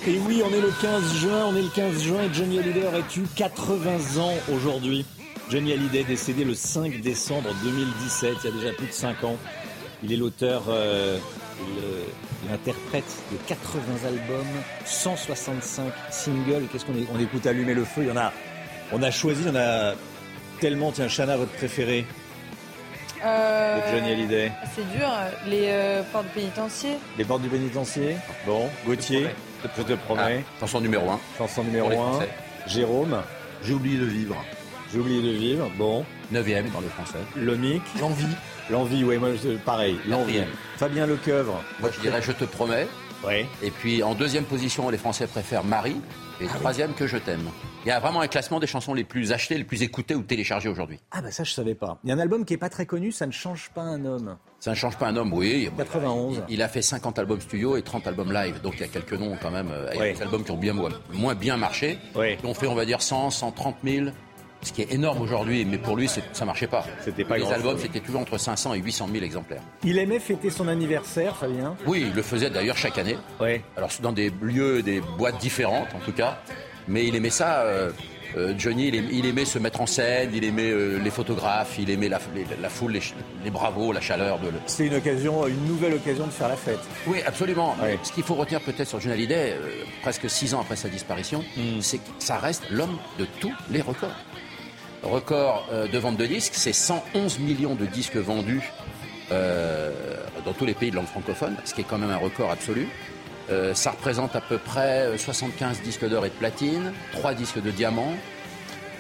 [0.07, 2.87] Et oui, on est le 15 juin, on est le 15 juin et Johnny Hallyday
[2.87, 5.05] aurait eu 80 ans aujourd'hui.
[5.51, 9.37] Johnny Hallyday décédé le 5 décembre 2017, il y a déjà plus de 5 ans.
[10.05, 11.19] Il est l'auteur, euh,
[12.49, 14.47] l'interprète de 80 albums,
[14.85, 16.69] 165 singles.
[16.71, 18.03] Qu'est-ce qu'on on écoute Allumer le feu?
[18.03, 18.33] Il y en a,
[18.93, 19.95] on a choisi, on a
[20.63, 20.93] tellement.
[20.93, 22.07] Tiens, Chana, votre préféré
[23.25, 25.09] Euh, de Johnny Hallyday C'est dur,
[25.49, 26.99] les euh, portes pénitentiaires.
[27.19, 28.17] Les portes du pénitencier
[28.47, 29.27] Bon, Gauthier,
[29.77, 30.45] je te promets.
[30.61, 31.21] chanson numéro 1.
[31.39, 32.11] Chanson numéro Pour les 1.
[32.13, 32.29] Français.
[32.69, 33.23] Jérôme.
[33.65, 34.37] J'ai oublié de vivre.
[34.93, 35.69] J'ai oublié de vivre.
[35.77, 36.05] Bon.
[36.33, 37.19] 9e dans le français.
[37.37, 37.83] Lomic.
[38.01, 38.27] L'envie.
[38.71, 39.99] L'envie, oui, moi, je- pareil.
[40.09, 40.43] L'envie.
[40.77, 41.61] Fabien Lecoeuvre.
[41.81, 42.87] Moi, je dirais Je te promets.
[43.27, 43.47] Oui.
[43.63, 46.01] Et puis, en deuxième position, les Français préfèrent Marie.
[46.43, 47.49] Et troisième, Que je t'aime.
[47.85, 50.23] Il y a vraiment un classement des chansons les plus achetées, les plus écoutées ou
[50.23, 50.99] téléchargées aujourd'hui.
[51.11, 51.99] Ah bah ça je savais pas.
[52.05, 54.05] Il y a un album qui est pas très connu, ça ne change pas un
[54.05, 54.37] homme.
[54.61, 55.69] Ça ne change pas un homme, oui.
[55.77, 56.43] 91.
[56.49, 58.61] Il, il a fait 50 albums studio et 30 albums live.
[58.63, 59.71] Donc il y a quelques noms quand même.
[59.71, 61.99] euh, Il y a des albums qui ont bien, moins- moins bien marché.
[62.15, 64.07] Qui ont fait, on va dire, 100, 130 000.
[64.63, 66.85] Ce qui est énorme aujourd'hui, mais pour lui, ça marchait pas.
[67.05, 69.63] C'était pas Les albums, c'était toujours entre 500 et 800 000 exemplaires.
[69.85, 71.75] Il aimait fêter son anniversaire, Fabien.
[71.87, 73.17] Oui, il le faisait d'ailleurs chaque année.
[73.77, 76.39] Alors dans des lieux, des boîtes différentes en tout cas.
[76.89, 77.61] Mais il aimait ça.
[77.63, 77.91] euh,
[78.37, 81.77] euh, Johnny, il aimait, il aimait se mettre en scène, il aimait euh, les photographes,
[81.79, 82.99] il aimait la, les- la foule,
[83.45, 84.39] les, bravos, la chaleur.
[84.39, 86.79] De, le- C'est une occasion, une nouvelle occasion de faire la fête.
[87.07, 87.77] Oui, absolument.
[88.03, 91.45] Ce qu'il faut retenir peut-être sur Johnny Hallyday, euh, presque six ans après sa disparition,
[91.81, 94.17] c'est que ça reste l'homme de tous les records.
[95.03, 98.73] Record euh, de vente de disques, c'est 111 millions de disques vendus
[99.31, 99.91] euh,
[100.45, 102.89] dans tous les pays de langue francophone, ce qui est quand même un record absolu.
[103.51, 107.61] Euh, ça représente à peu près euh, 75 disques d'or et de platine, 3 disques
[107.61, 108.13] de diamant.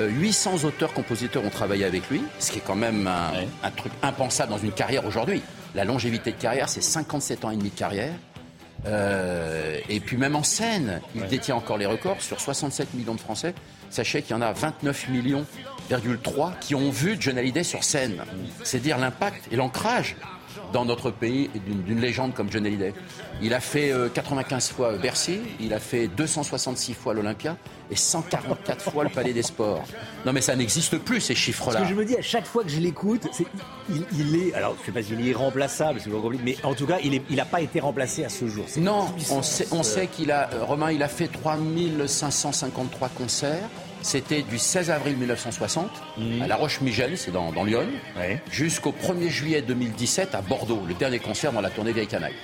[0.00, 3.92] Euh, 800 auteurs-compositeurs ont travaillé avec lui, ce qui est quand même un, un truc
[4.02, 5.42] impensable dans une carrière aujourd'hui.
[5.74, 8.12] La longévité de carrière, c'est 57 ans et demi de carrière.
[8.86, 13.20] Euh, et puis même en scène, il détient encore les records sur 67 millions de
[13.20, 13.54] Français.
[13.90, 15.44] Sachez qu'il y en a 29 millions,
[16.22, 18.22] 3 qui ont vu John Hallyday sur scène.
[18.64, 20.16] C'est dire l'impact et l'ancrage
[20.72, 21.50] dans notre pays
[21.86, 22.94] d'une légende comme John Hallyday.
[23.42, 27.58] Il a fait euh, 95 fois Bercy, il a fait 266 fois l'Olympia
[27.90, 29.84] et 144 fois le Palais des Sports.
[30.24, 31.82] Non mais ça n'existe plus ces Ce chiffres-là.
[31.82, 33.44] que je me dis à chaque fois que je l'écoute, c'est
[33.90, 34.54] il, il est.
[34.54, 35.34] Alors je sais pas s'il est
[35.98, 38.46] c'est toujours compliqué, mais en tout cas, il n'a il pas été remplacé à ce
[38.48, 38.64] jour.
[38.78, 43.68] Non, on sait, ce- on sait qu'il a, euh, Romain, il a fait 3553 concerts.
[44.02, 45.88] C'était du 16 avril 1960
[46.18, 46.42] Mhm.
[46.42, 47.86] à La Roche-Migène, c'est dans, dans Lyon,
[48.50, 52.34] jusqu'au 1er juillet 2017 à Bordeaux, le dernier concert dans la tournée Vieille Canaille.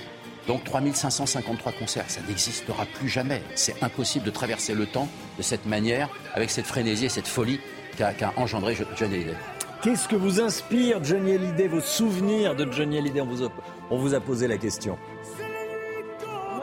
[0.47, 3.43] Donc 3553 concerts, ça n'existera plus jamais.
[3.55, 7.60] C'est impossible de traverser le temps de cette manière, avec cette frénésie et cette folie
[7.98, 9.35] qu'a qu'a engendré John Hallyday.
[9.82, 13.20] Qu'est-ce que vous inspire Johnny Hallyday, vos souvenirs de Johnny Hallyday?
[13.20, 13.48] On vous, a,
[13.90, 14.97] on vous a posé la question.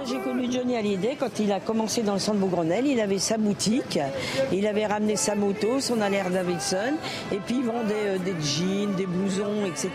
[0.08, 2.86] J'ai connu Johnny Hallyday quand il a commencé dans le centre Beaugrenelle.
[2.86, 4.00] Il avait sa boutique,
[4.52, 6.94] il avait ramené sa moto, son Allaire Davidson,
[7.32, 9.90] et puis il vendait euh, des jeans, des blousons, etc.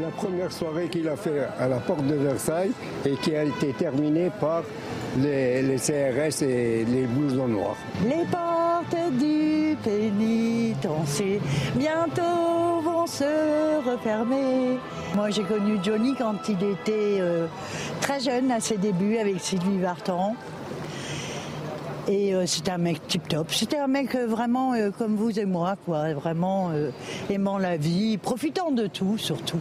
[0.00, 2.72] La première soirée qu'il a fait à la porte de Versailles
[3.04, 4.62] et qui a été terminée par
[5.18, 7.76] les, les CRS et les blousons noirs.
[8.04, 11.40] Les portes du pénitencier
[11.74, 12.67] bientôt
[13.08, 14.78] se refermer.
[15.14, 17.46] Moi, j'ai connu Johnny quand il était euh,
[18.00, 20.36] très jeune à ses débuts avec Sylvie Vartan.
[22.08, 23.52] Et euh, c'était un mec tip-top.
[23.52, 26.14] C'était un mec euh, vraiment euh, comme vous et moi, quoi.
[26.14, 26.70] Vraiment
[27.28, 29.60] aimant la vie, profitant de tout, surtout.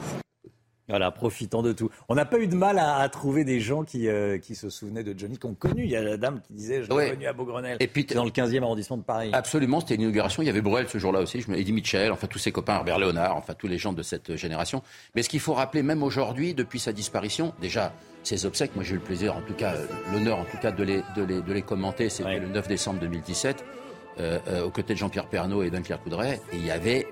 [0.89, 1.89] Voilà, profitant de tout.
[2.07, 4.69] On n'a pas eu de mal à, à trouver des gens qui, euh, qui se
[4.69, 5.84] souvenaient de Johnny, qu'on connu.
[5.84, 7.09] Il y a la dame qui disait Je l'ai Ouais.
[7.09, 7.76] connu à Beaugrenelle.
[7.81, 9.30] Et puis, dans le 15e arrondissement de Paris.
[9.34, 10.41] Absolument, c'était une inauguration.
[10.43, 12.76] Il y avait Bruel ce jour-là aussi, je me- Eddie Mitchell, enfin tous ses copains,
[12.76, 14.81] Herbert Léonard, enfin tous les gens de cette génération.
[15.14, 17.91] Mais ce qu'il faut rappeler, même aujourd'hui, depuis sa disparition, déjà,
[18.23, 20.72] ses obsèques, moi j'ai eu le plaisir, en tout cas, euh, l'honneur en tout cas
[20.72, 23.64] de les, de les, de les commenter, c'était le 9 décembre 2017,
[24.19, 27.07] euh, euh, aux côtés de Jean-Pierre Pernaud et d'Anne-Claire Coudray, et il y avait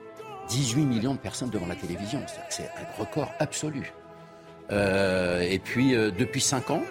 [0.48, 2.22] 18 millions de personnes devant la télévision.
[2.50, 3.94] C'est- un record absolu.
[4.72, 6.82] Euh, et puis, euh, depuis 5 ans,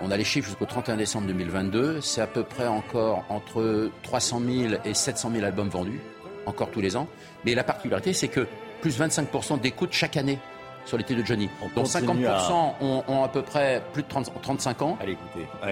[0.00, 2.00] on a les chiffres jusqu'au 31 décembre 2022.
[2.00, 6.00] C'est à peu près encore entre 300 000 et 700 000 albums vendus,
[6.46, 7.08] encore tous les ans.
[7.44, 8.46] Mais la particularité, c'est que
[8.80, 10.38] plus 25% d'écoute chaque année
[10.86, 11.48] sur les titres de Johnny.
[11.74, 14.96] Donc continue 50% à- ont, ont à peu près plus de 30 35 ans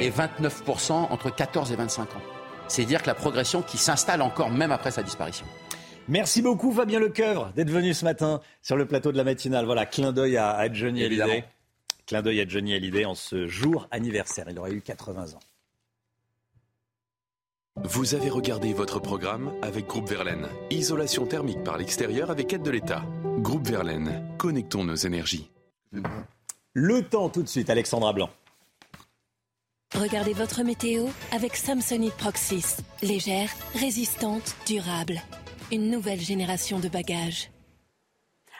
[0.00, 2.20] et 29% entre 14 et 25 ans.
[2.68, 5.46] C'est dire que la progression qui s'installe encore même après sa disparition.
[6.08, 9.64] Merci beaucoup Fabien Lecoeuvre d'être venu ce matin sur le plateau de la matinale.
[9.66, 11.32] Voilà, clin d'œil à, à Johnny Évidemment.
[11.32, 11.48] Hallyday.
[12.06, 14.46] Clin d'œil à Johnny Hallyday en ce jour anniversaire.
[14.48, 15.40] Il aurait eu 80 ans.
[17.82, 20.46] Vous avez regardé votre programme avec Groupe Verlaine.
[20.70, 23.02] Isolation thermique par l'extérieur avec aide de l'État.
[23.38, 25.50] Groupe Verlaine, connectons nos énergies.
[26.72, 28.30] Le temps tout de suite, Alexandra Blanc.
[29.94, 32.76] Regardez votre météo avec Samsonite Proxys.
[33.02, 35.20] Légère, résistante, durable.
[35.72, 37.50] Une nouvelle génération de bagages.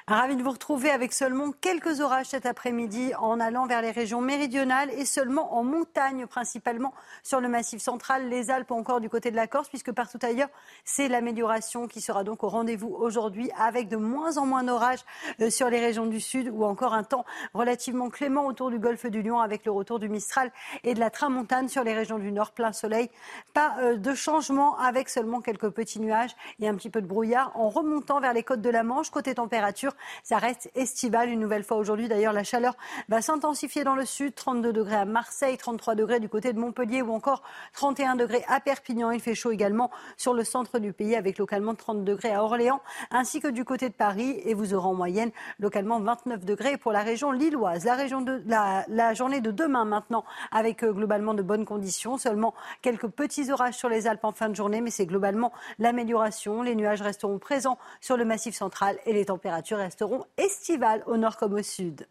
[0.09, 4.20] Ravi de vous retrouver avec seulement quelques orages cet après-midi en allant vers les régions
[4.20, 9.33] méridionales et seulement en montagne, principalement sur le massif central, les Alpes encore du côté
[9.33, 10.49] de la Corse, puisque partout ailleurs,
[10.85, 15.01] c'est l'amélioration qui sera donc au rendez-vous aujourd'hui avec de moins en moins d'orages
[15.41, 19.07] euh, sur les régions du sud ou encore un temps relativement clément autour du golfe
[19.07, 20.53] du Lion avec le retour du Mistral
[20.85, 23.11] et de la Tramontane sur les régions du nord, plein soleil.
[23.55, 27.51] Pas euh, de changement avec seulement quelques petits nuages et un petit peu de brouillard
[27.57, 29.11] en remontant vers les côtes de la Manche.
[29.11, 32.09] Côté température, ça reste estival une nouvelle fois aujourd'hui.
[32.09, 32.77] D'ailleurs, la chaleur
[33.09, 34.35] va s'intensifier dans le sud.
[34.35, 37.43] 32 degrés à Marseille, 33 degrés du côté de Montpellier ou encore
[37.74, 39.10] 31 degrés à Perpignan.
[39.10, 42.81] Il fait chaud également sur le centre du pays avec localement 30 degrés à Orléans
[43.10, 44.40] ainsi que du côté de Paris.
[44.44, 47.85] Et vous aurez en moyenne localement 29 degrés pour la région lilloise.
[47.85, 52.18] La, journée de demain maintenant avec euh, globalement de bonnes conditions.
[52.18, 56.62] Seulement quelques petits orages sur les Alpes en fin de journée, mais c'est globalement l'amélioration.
[56.62, 61.37] Les nuages resteront présents sur le massif central et les températures resteront estivales au nord
[61.37, 62.07] comme au sud.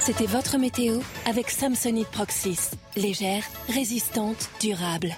[0.00, 2.70] C'était votre météo avec Samsonite Proxys.
[2.96, 5.10] Légère, résistante, durable.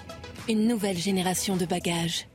[0.49, 2.27] Une nouvelle génération de bagages.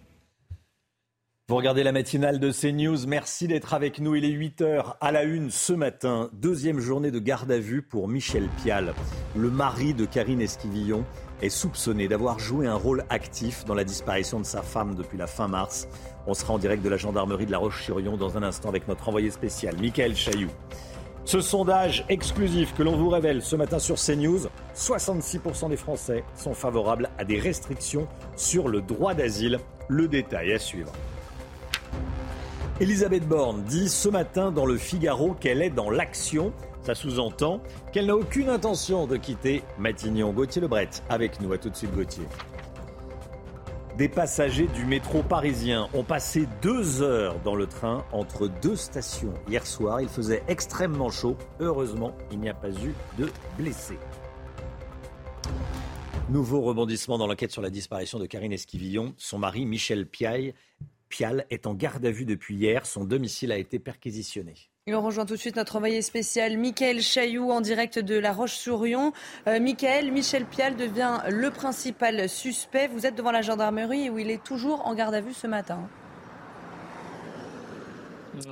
[1.49, 3.07] Vous regardez la matinale de CNews.
[3.09, 4.15] Merci d'être avec nous.
[4.15, 6.31] Il est 8h à la une ce matin.
[6.33, 8.95] Deuxième journée de garde à vue pour Michel Pial.
[9.37, 11.05] Le mari de Karine Esquivillon
[11.43, 15.27] est soupçonné d'avoir joué un rôle actif dans la disparition de sa femme depuis la
[15.27, 15.89] fin mars.
[16.27, 19.09] On sera en direct de la gendarmerie de La Roche-sur-Yon dans un instant avec notre
[19.09, 20.51] envoyé spécial, Michael Chailloux.
[21.25, 26.55] Ce sondage exclusif que l'on vous révèle ce matin sur CNews, 66% des Français sont
[26.55, 29.59] favorables à des restrictions sur le droit d'asile.
[29.89, 30.93] Le détail à suivre.
[32.81, 36.53] Elisabeth Borne dit ce matin dans le Figaro qu'elle est dans l'action.
[36.83, 37.63] Ça sous-entend
[37.93, 40.33] qu'elle n'a aucune intention de quitter Matignon.
[40.33, 41.53] Gauthier Lebret avec nous.
[41.53, 42.25] À tout de suite, Gauthier.
[43.99, 49.35] Des passagers du métro parisien ont passé deux heures dans le train entre deux stations.
[49.47, 51.37] Hier soir, il faisait extrêmement chaud.
[51.59, 53.29] Heureusement, il n'y a pas eu de
[53.59, 53.99] blessés.
[56.31, 59.13] Nouveau rebondissement dans l'enquête sur la disparition de Karine Esquivillon.
[59.19, 60.55] Son mari, Michel Piaille,
[61.11, 62.87] Pial, est en garde à vue depuis hier.
[62.87, 64.70] Son domicile a été perquisitionné.
[64.87, 68.33] Et on rejoint tout de suite notre envoyé spécial, Michael Chailloux, en direct de La
[68.33, 69.13] Roche-sur-Yon.
[69.47, 72.89] Euh, Michel Pial devient le principal suspect.
[72.89, 75.87] Vous êtes devant la gendarmerie où il est toujours en garde à vue ce matin.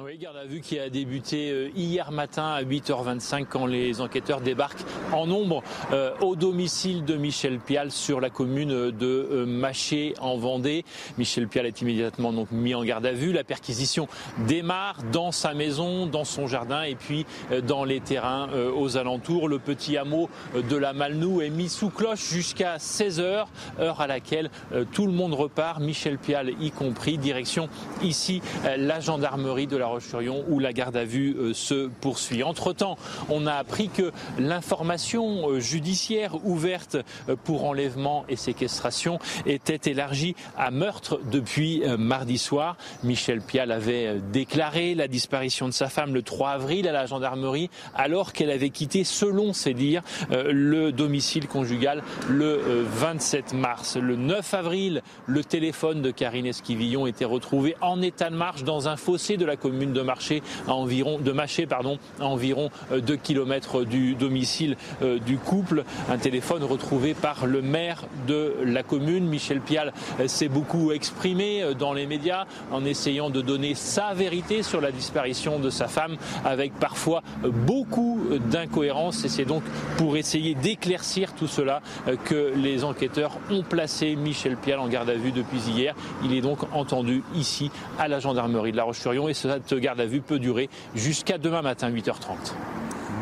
[0.05, 4.41] Oui, garde à vue qui a débuté euh, hier matin à 8h25 quand les enquêteurs
[4.41, 10.15] débarquent en nombre euh, au domicile de Michel Pial sur la commune de euh, Maché
[10.21, 10.85] en Vendée.
[11.17, 13.33] Michel Pial est immédiatement donc mis en garde à vue.
[13.33, 14.09] La perquisition
[14.49, 17.25] démarre dans sa maison, dans son jardin et puis
[17.65, 19.49] dans les terrains aux alentours.
[19.49, 23.47] Le petit hameau de la Malnou est mis sous cloche jusqu'à 16h,
[23.79, 24.51] heure à laquelle
[24.93, 27.17] tout le monde repart, Michel Pial y compris.
[27.19, 27.69] Direction
[28.03, 32.43] ici la gendarmerie de la Roche-sur-Yon où la garde à vue euh, se poursuit.
[32.43, 32.97] Entre-temps,
[33.29, 36.97] on a appris que l'information euh, judiciaire ouverte
[37.29, 42.77] euh, pour enlèvement et séquestration était élargie à meurtre depuis mardi soir.
[43.05, 47.71] Michel Pial avait déclaré la disparition de sa femme le 3 avril à la gendarmerie
[47.95, 53.97] alors qu'elle avait quitté, selon ses dires, le domicile conjugal le 27 mars.
[53.97, 58.89] Le 9 avril, le téléphone de Karine Esquivillon était retrouvé en état de marche dans
[58.89, 63.85] un fossé de la commune de Marché, à environ, de Maché, à environ 2 km
[63.85, 65.85] du domicile euh, du couple.
[66.09, 69.27] Un téléphone retrouvé par le maire de la commune.
[69.27, 74.15] Michel Pial euh, s'est beaucoup exprimé euh, dans les médias en essayant de donner sa
[74.15, 78.21] vérité sur la disparition de sa femme avec parfois beaucoup
[78.51, 79.63] d'incohérences et c'est donc
[79.97, 81.81] pour essayer d'éclaircir tout cela
[82.25, 85.95] que les enquêteurs ont placé Michel Pial en garde à vue depuis hier.
[86.25, 90.21] Il est donc entendu ici à la gendarmerie de La Roche-sur-Yon cette garde à vue
[90.21, 92.55] peut durer jusqu'à demain matin 8h30.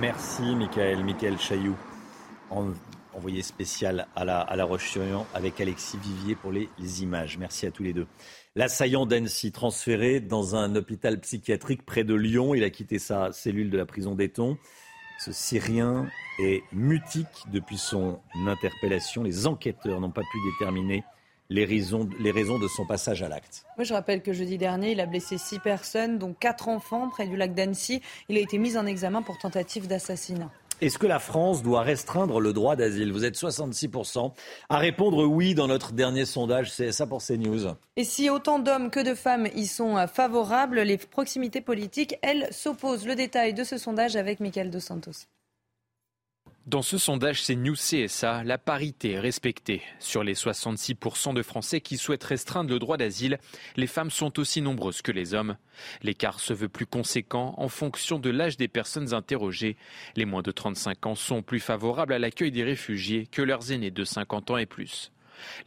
[0.00, 1.76] Merci Michael, Michael Chailloux,
[3.14, 7.38] envoyé spécial à la, Roche-sur-Yon avec Alexis Vivier pour les, les images.
[7.38, 8.06] Merci à tous les deux.
[8.54, 13.70] L'assaillant d'Annecy, transféré dans un hôpital psychiatrique près de Lyon, il a quitté sa cellule
[13.70, 14.58] de la prison d'Eton.
[15.18, 16.06] Ce Syrien
[16.38, 19.22] est mutique depuis son interpellation.
[19.22, 21.04] Les enquêteurs n'ont pas pu déterminer
[21.50, 23.64] les raisons, les raisons de son passage à l'acte.
[23.76, 27.26] Moi, je rappelle que jeudi dernier, il a blessé six personnes, dont quatre enfants, près
[27.26, 28.02] du lac d'Annecy.
[28.28, 30.50] Il a été mis en examen pour tentative d'assassinat.
[30.82, 33.10] Est-ce que la France doit restreindre le droit d'asile?
[33.10, 34.32] Vous êtes 66%
[34.68, 36.70] à répondre oui dans notre dernier sondage.
[36.70, 37.74] C'est ça pour CNews.
[37.96, 43.06] Et si autant d'hommes que de femmes y sont favorables, les proximités politiques, elles, s'opposent.
[43.06, 45.26] Le détail de ce sondage avec Michael Dos Santos.
[46.66, 49.82] Dans ce sondage c'est News CSA, la parité est respectée.
[50.00, 53.38] Sur les 66% de Français qui souhaitent restreindre le droit d'asile,
[53.76, 55.58] les femmes sont aussi nombreuses que les hommes.
[56.02, 59.76] L'écart se veut plus conséquent en fonction de l'âge des personnes interrogées.
[60.16, 63.92] Les moins de 35 ans sont plus favorables à l'accueil des réfugiés que leurs aînés
[63.92, 65.12] de 50 ans et plus.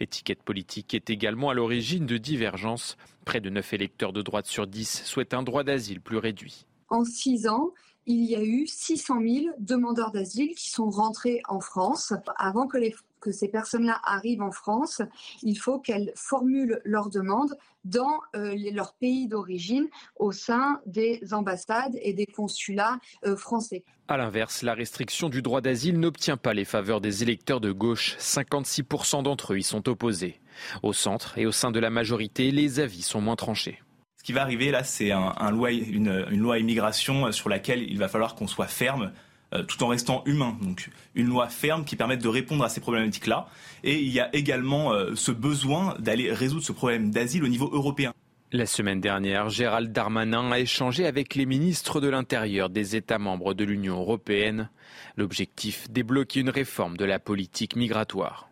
[0.01, 2.97] L'étiquette politique est également à l'origine de divergences.
[3.23, 6.65] Près de 9 électeurs de droite sur 10 souhaitent un droit d'asile plus réduit.
[6.89, 7.69] En 6 ans,
[8.09, 12.11] il y a eu 600 000 demandeurs d'asile qui sont rentrés en France.
[12.37, 12.79] Avant que,
[13.31, 15.03] ces personnes-là arrivent en France,
[15.43, 17.55] il faut qu'elles formulent leur demande
[17.85, 23.83] dans euh, leur pays d'origine au sein des ambassades et des consulats euh, français.
[24.07, 28.17] A l'inverse, la restriction du droit d'asile n'obtient pas les faveurs des électeurs de gauche.
[28.17, 30.41] 56% d'entre eux y sont opposés.
[30.81, 33.79] Au centre et au sein de la majorité, les avis sont moins tranchés.
[34.29, 38.45] Qui va arriver là, c'est une, loi immigration euh, sur laquelle il va falloir qu'on
[38.45, 39.11] soit ferme
[39.55, 40.55] euh, tout en restant humain.
[40.61, 43.47] Donc une loi ferme qui permette de répondre à ces problématiques-là.
[43.83, 47.71] Et il y a également euh, ce besoin d'aller résoudre ce problème d'asile au niveau
[47.73, 48.13] européen.
[48.51, 53.55] La semaine dernière, Gérald Darmanin a échangé avec les ministres de l'Intérieur des États membres
[53.55, 54.69] de l'Union européenne.
[55.17, 58.48] L'objectif, débloquer une réforme de la politique migratoire.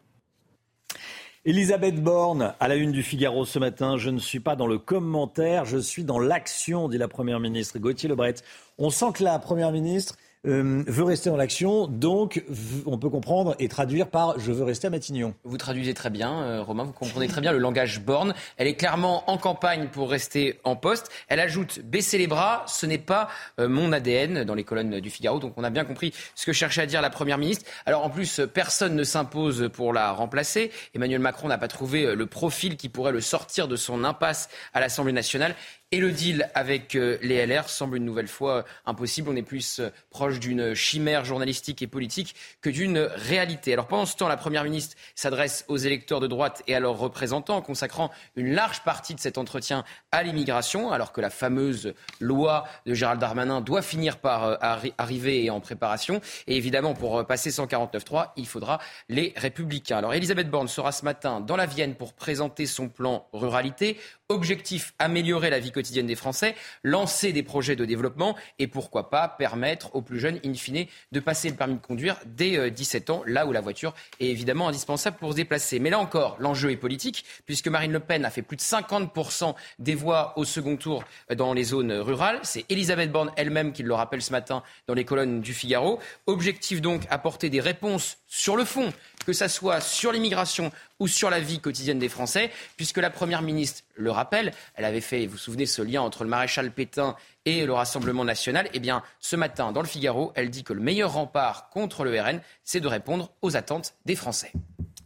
[1.47, 4.77] Elisabeth Borne, à la une du Figaro ce matin, je ne suis pas dans le
[4.77, 7.79] commentaire, je suis dans l'action, dit la Première ministre.
[7.79, 8.35] Gauthier Lebret,
[8.77, 12.43] on sent que la Première ministre euh, veut rester dans l'action, donc
[12.85, 15.33] on peut comprendre et traduire par je veux rester à Matignon.
[15.43, 18.33] Vous traduisez très bien, euh, Romain, vous comprenez très bien le langage borne.
[18.57, 21.09] Elle est clairement en campagne pour rester en poste.
[21.27, 25.09] Elle ajoute baisser les bras, ce n'est pas euh, mon ADN dans les colonnes du
[25.09, 27.65] Figaro, donc on a bien compris ce que cherchait à dire la Première ministre.
[27.85, 30.71] Alors en plus, personne ne s'impose pour la remplacer.
[30.93, 34.81] Emmanuel Macron n'a pas trouvé le profil qui pourrait le sortir de son impasse à
[34.81, 35.55] l'Assemblée nationale.
[35.93, 39.29] Et le deal avec euh, les LR semble une nouvelle fois impossible.
[39.29, 43.71] On est plus euh, proche d'une chimère journalistique et politique que d'une réalité.
[43.71, 46.97] Alors pendant ce temps, la Première ministre s'adresse aux électeurs de droite et à leurs
[46.97, 51.93] représentants en consacrant une large partie de cet entretien à l'immigration, alors que la fameuse
[52.19, 54.55] loi de Gérald Darmanin doit finir par euh,
[54.97, 56.19] arriver et en préparation.
[56.47, 59.99] Et évidemment, pour passer 149.3, il faudra les républicains.
[59.99, 63.97] Alors Elisabeth Borne sera ce matin dans la Vienne pour présenter son plan ruralité.
[64.27, 69.27] Objectif, améliorer la vie quotidienne des Français, lancer des projets de développement et pourquoi pas
[69.27, 73.13] permettre aux plus jeunes, in fine, de passer le permis de conduire dès 17 euh,
[73.13, 75.79] ans, là où la voiture est évidemment indispensable pour se déplacer.
[75.79, 79.53] Mais là encore, l'enjeu est politique, puisque Marine Le Pen a fait plus de 50%
[79.77, 81.03] des voix au second tour
[81.35, 82.39] dans les zones rurales.
[82.41, 85.99] C'est Elisabeth Borne elle-même qui le rappelle ce matin dans les colonnes du Figaro.
[86.25, 88.91] Objectif donc, apporter des réponses sur le fond,
[89.25, 93.41] que ça soit sur l'immigration ou sur la vie quotidienne des Français, puisque la Première
[93.41, 97.15] ministre le rappelle, elle avait fait, vous vous souvenez, ce lien entre le maréchal Pétain
[97.45, 98.69] et le Rassemblement national.
[98.73, 102.19] Eh bien, ce matin, dans le Figaro, elle dit que le meilleur rempart contre le
[102.19, 104.51] RN, c'est de répondre aux attentes des Français.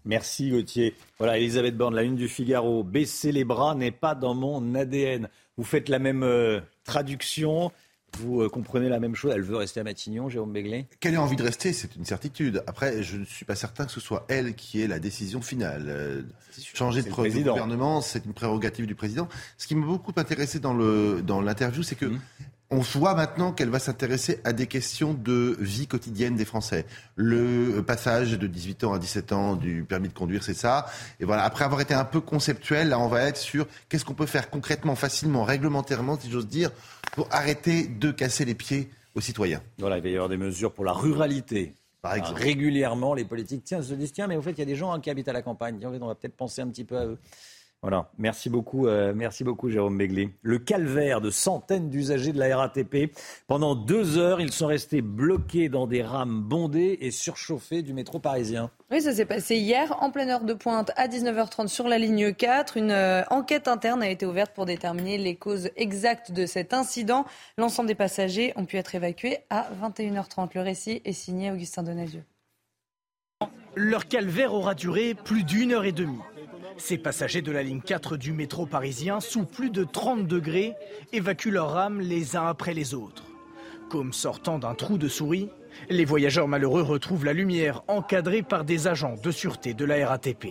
[0.03, 0.95] Merci Gauthier.
[1.19, 2.83] Voilà, Elisabeth Borne, la une du Figaro.
[2.83, 5.29] Baisser les bras n'est pas dans mon ADN.
[5.57, 7.71] Vous faites la même euh, traduction.
[8.19, 10.87] Vous euh, comprenez la même chose Elle veut rester à Matignon, Jérôme Béglé?
[10.99, 12.63] Qu'elle ait envie de rester, c'est une certitude.
[12.67, 15.85] Après, je ne suis pas certain que ce soit elle qui ait la décision finale.
[15.87, 16.21] Euh,
[16.73, 19.27] changer de, de gouvernement, c'est une prérogative du président.
[19.57, 22.19] Ce qui m'a beaucoup intéressé dans l'interview, dans c'est que mmh
[22.71, 26.85] on voit maintenant qu'elle va s'intéresser à des questions de vie quotidienne des Français.
[27.15, 30.85] Le passage de 18 ans à 17 ans du permis de conduire, c'est ça.
[31.19, 34.13] Et voilà, après avoir été un peu conceptuel, là, on va être sur qu'est-ce qu'on
[34.13, 36.71] peut faire concrètement, facilement, réglementairement, si j'ose dire,
[37.11, 39.61] pour arrêter de casser les pieds aux citoyens.
[39.77, 41.73] Voilà, il va y avoir des mesures pour la ruralité.
[42.01, 42.41] Par exemple.
[42.41, 44.91] régulièrement, les politiques tiens, se disent tiens, mais au fait, il y a des gens
[44.91, 45.79] hein, qui habitent à la campagne.
[45.85, 47.19] on va peut-être penser un petit peu à eux.
[47.83, 50.29] Voilà, merci beaucoup, euh, merci beaucoup Jérôme Begley.
[50.43, 53.11] Le calvaire de centaines d'usagers de la RATP.
[53.47, 58.19] Pendant deux heures, ils sont restés bloqués dans des rames bondées et surchauffées du métro
[58.19, 58.69] parisien.
[58.91, 62.35] Oui, ça s'est passé hier en pleine heure de pointe à 19h30 sur la ligne
[62.35, 62.77] 4.
[62.77, 67.25] Une euh, enquête interne a été ouverte pour déterminer les causes exactes de cet incident.
[67.57, 70.51] L'ensemble des passagers ont pu être évacués à 21h30.
[70.53, 72.21] Le récit est signé Augustin Donadieu.
[73.75, 76.19] Leur calvaire aura duré plus d'une heure et demie.
[76.77, 80.73] Ces passagers de la ligne 4 du métro parisien, sous plus de 30 degrés,
[81.13, 83.25] évacuent leurs rames les uns après les autres.
[83.89, 85.49] Comme sortant d'un trou de souris,
[85.89, 90.47] les voyageurs malheureux retrouvent la lumière encadrée par des agents de sûreté de la RATP.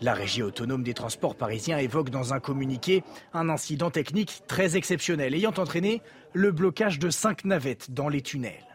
[0.00, 3.02] La régie autonome des transports parisiens évoque dans un communiqué
[3.32, 6.02] un incident technique très exceptionnel ayant entraîné
[6.34, 8.67] le blocage de cinq navettes dans les tunnels.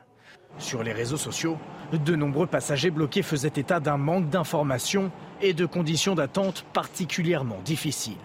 [0.59, 1.57] Sur les réseaux sociaux,
[1.91, 5.11] de nombreux passagers bloqués faisaient état d'un manque d'informations
[5.41, 8.17] et de conditions d'attente particulièrement difficiles.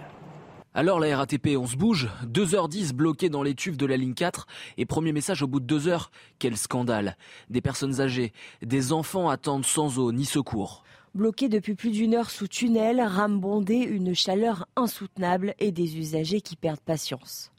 [0.74, 4.46] Alors la RATP, on se bouge 2h10 bloqué dans les tubes de la ligne 4
[4.76, 6.10] et premier message au bout de 2 heures.
[6.38, 7.16] Quel scandale.
[7.50, 8.32] Des personnes âgées,
[8.62, 10.84] des enfants attendent sans eau ni secours.
[11.14, 16.42] Bloqués depuis plus d'une heure sous tunnel, rame bondée, une chaleur insoutenable et des usagers
[16.42, 17.50] qui perdent patience.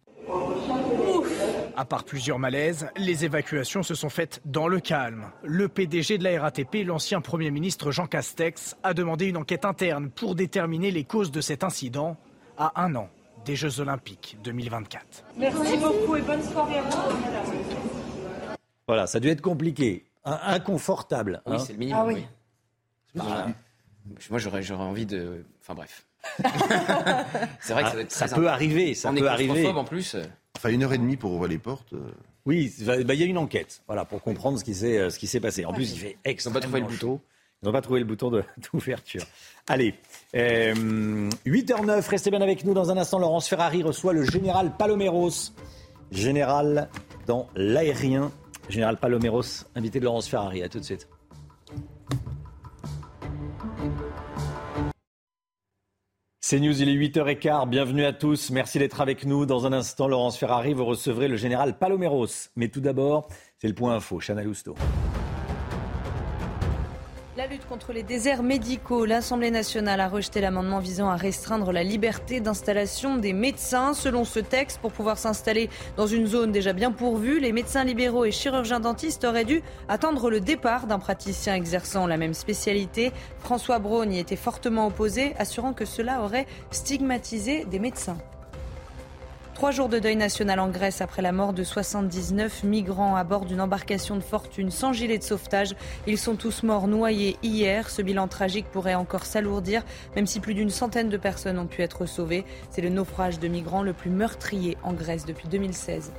[1.79, 5.31] À part plusieurs malaises, les évacuations se sont faites dans le calme.
[5.43, 10.09] Le PDG de la RATP, l'ancien Premier ministre Jean Castex, a demandé une enquête interne
[10.09, 12.17] pour déterminer les causes de cet incident
[12.57, 13.07] à un an
[13.45, 15.23] des Jeux Olympiques 2024.
[15.37, 16.97] Merci beaucoup et bonne soirée à vous.
[18.85, 21.41] Voilà, ça a dû être compliqué, inconfortable.
[21.45, 21.59] Oui, hein.
[21.59, 22.01] c'est le minimum.
[22.01, 22.25] Ah oui.
[23.15, 23.21] oui.
[23.23, 23.47] Bah,
[24.29, 25.45] Moi, j'aurais, j'aurais envie de.
[25.61, 26.05] Enfin, bref.
[27.61, 29.65] c'est vrai que ça, doit être ça très peut arriver, ça On peut est arriver.
[29.65, 30.17] en plus.
[30.59, 31.93] Enfin, une heure et demie pour ouvrir les portes.
[31.93, 32.11] euh.
[32.45, 35.17] Oui, bah, il y a une enquête, voilà, pour comprendre ce qui s'est, euh, ce
[35.17, 35.63] qui s'est passé.
[35.63, 37.21] En plus, il fait extrêmement trouvé le bouton.
[37.61, 39.23] Ils n'ont pas trouvé le bouton de- d'ouverture.
[39.67, 39.93] Allez,
[40.35, 42.73] euh, 8h09, restez bien avec nous.
[42.73, 45.53] Dans un instant, Laurence Ferrari reçoit le général Paloméros.
[46.11, 46.89] Général
[47.25, 48.31] dans l'aérien.
[48.67, 50.61] Général Paloméros, invité de Laurence Ferrari.
[50.63, 51.07] À tout de suite.
[56.49, 57.69] C'est News, il est 8h15.
[57.69, 58.49] Bienvenue à tous.
[58.49, 59.45] Merci d'être avec nous.
[59.45, 62.49] Dans un instant, Laurence Ferrari, vous recevrez le général Paloméros.
[62.55, 63.27] Mais tout d'abord,
[63.59, 64.17] c'est le point info.
[64.17, 64.73] Chana Lousteau.
[67.39, 69.05] La lutte contre les déserts médicaux.
[69.05, 73.93] L'Assemblée nationale a rejeté l'amendement visant à restreindre la liberté d'installation des médecins.
[73.93, 78.25] Selon ce texte, pour pouvoir s'installer dans une zone déjà bien pourvue, les médecins libéraux
[78.25, 83.13] et chirurgiens dentistes auraient dû attendre le départ d'un praticien exerçant la même spécialité.
[83.37, 88.17] François Braun y était fortement opposé, assurant que cela aurait stigmatisé des médecins.
[89.59, 93.43] Trois jours de deuil national en Grèce après la mort de 79 migrants à bord
[93.43, 95.75] d'une embarcation de fortune sans gilet de sauvetage.
[96.07, 97.89] Ils sont tous morts noyés hier.
[97.89, 99.83] Ce bilan tragique pourrait encore s'alourdir,
[100.15, 102.45] même si plus d'une centaine de personnes ont pu être sauvées.
[102.69, 106.13] C'est le naufrage de migrants le plus meurtrier en Grèce depuis 2016.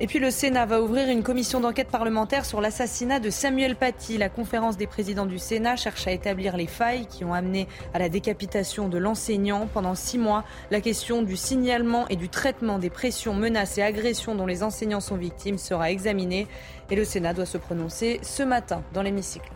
[0.00, 4.16] Et puis le Sénat va ouvrir une commission d'enquête parlementaire sur l'assassinat de Samuel Paty.
[4.16, 7.98] La conférence des présidents du Sénat cherche à établir les failles qui ont amené à
[7.98, 9.66] la décapitation de l'enseignant.
[9.66, 14.36] Pendant six mois, la question du signalement et du traitement des pressions, menaces et agressions
[14.36, 16.46] dont les enseignants sont victimes sera examinée.
[16.92, 19.50] Et le Sénat doit se prononcer ce matin dans l'hémicycle.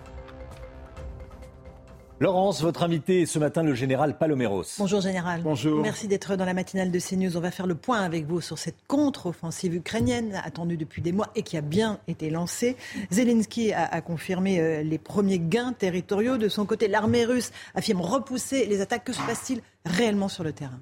[2.23, 4.63] Laurence, votre invité ce matin, le général Paloméros.
[4.79, 5.43] Bonjour Général.
[5.43, 5.83] Bonjour.
[5.83, 7.37] Merci d'être dans la matinale de CNews.
[7.37, 11.31] On va faire le point avec vous sur cette contre-offensive ukrainienne attendue depuis des mois
[11.35, 12.77] et qui a bien été lancée.
[13.11, 16.37] Zelensky a, a confirmé euh, les premiers gains territoriaux.
[16.37, 19.03] De son côté, l'armée russe affirme repousser les attaques.
[19.03, 20.79] Que se passe-t-il réellement sur le terrain?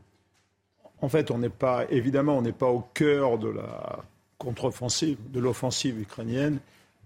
[1.01, 4.01] En fait, on n'est pas, évidemment, on n'est pas au cœur de la
[4.37, 6.59] contre-offensive, de l'offensive ukrainienne.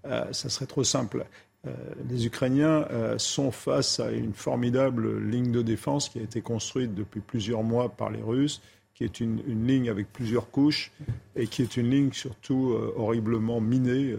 [0.07, 1.25] Euh, ça serait trop simple.
[1.67, 1.71] Euh,
[2.09, 6.95] les Ukrainiens euh, sont face à une formidable ligne de défense qui a été construite
[6.95, 8.61] depuis plusieurs mois par les Russes,
[8.95, 10.93] qui est une, ligne avec plusieurs couches
[11.37, 14.15] et qui est une ligne surtout euh, horriblement minée.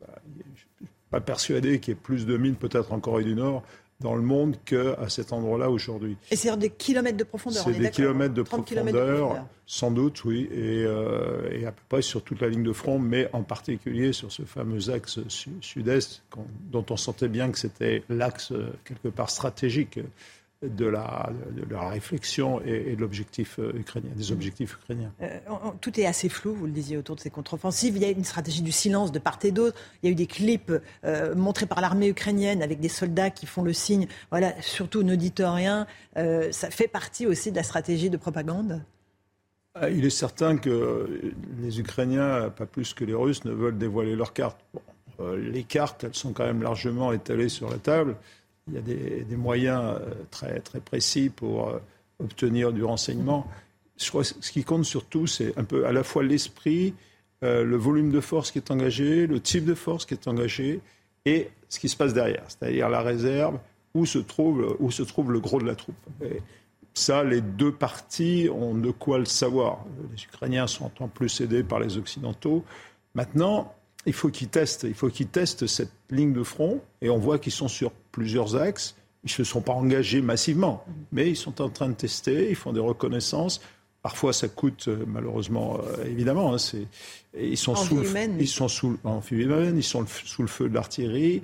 [0.00, 0.20] Bah,
[0.54, 3.62] je suis pas persuadé qu'il y ait plus de mines, peut-être en Corée du Nord,
[4.00, 6.16] dans le monde qu'à cet endroit-là aujourd'hui.
[6.30, 7.62] Et c'est des kilomètres de profondeur.
[7.66, 11.66] on C'est est des kilomètres de 30 kilomètres profondeur, sans doute, oui, et, euh, et
[11.66, 14.90] à peu près sur toute la ligne de front, mais en particulier sur ce fameux
[14.90, 16.22] axe su- sud-est,
[16.72, 19.98] dont on sentait bien que c'était l'axe euh, quelque part stratégique
[20.62, 25.10] de la, de la réflexion et, et de l'objectif euh, ukrainien, des objectifs ukrainiens.
[25.22, 27.96] Euh, on- tout est assez flou, vous le disiez, autour de ces contre-offensives.
[27.96, 29.78] Il y a une stratégie du silence de part et d'autre.
[30.02, 30.70] Il y a eu des clips
[31.04, 34.06] euh, montrés par l'armée ukrainienne avec des soldats qui font le signe.
[34.30, 35.86] Voilà, surtout ne dites rien.
[36.18, 38.82] Euh, ça fait partie aussi de la stratégie de propagande?
[39.90, 41.32] Il est certain que
[41.62, 44.58] les Ukrainiens, pas plus que les Russes, ne veulent dévoiler leurs cartes.
[44.74, 48.16] Bon, les cartes, elles sont quand même largement étalées sur la table.
[48.68, 51.78] Il y a des, moyens euh, très, très précis pour euh,
[52.22, 53.46] obtenir du renseignement.
[53.96, 56.94] Je crois que ce qui compte surtout, c'est un peu à la fois l'esprit,
[57.42, 60.80] euh, le volume de force qui est engagé, le type de force qui est engagé
[61.24, 63.58] et ce qui se passe derrière, c'est-à-dire la réserve,
[63.94, 65.96] où se trouve, où se trouve le gros de la troupe.
[66.94, 69.84] Ça, les deux parties ont de quoi le savoir.
[70.12, 72.64] Les Ukrainiens sont en plus aidés par les Occidentaux.
[73.14, 73.74] Maintenant,
[74.06, 77.38] il faut qu'ils testent, il faut qu'ils testent cette ligne de front, et on voit
[77.38, 78.94] qu'ils sont sur plusieurs axes.
[79.24, 82.56] Ils ne se sont pas engagés massivement, mais ils sont en train de tester, ils
[82.56, 83.60] font des reconnaissances.
[84.02, 86.54] Parfois, ça coûte euh, malheureusement, euh, évidemment.
[86.54, 86.58] hein,
[87.38, 88.00] ils sont En sous, le,
[88.40, 91.42] ils sont sous, en humaine, ils sont le- sous le feu de l'artillerie.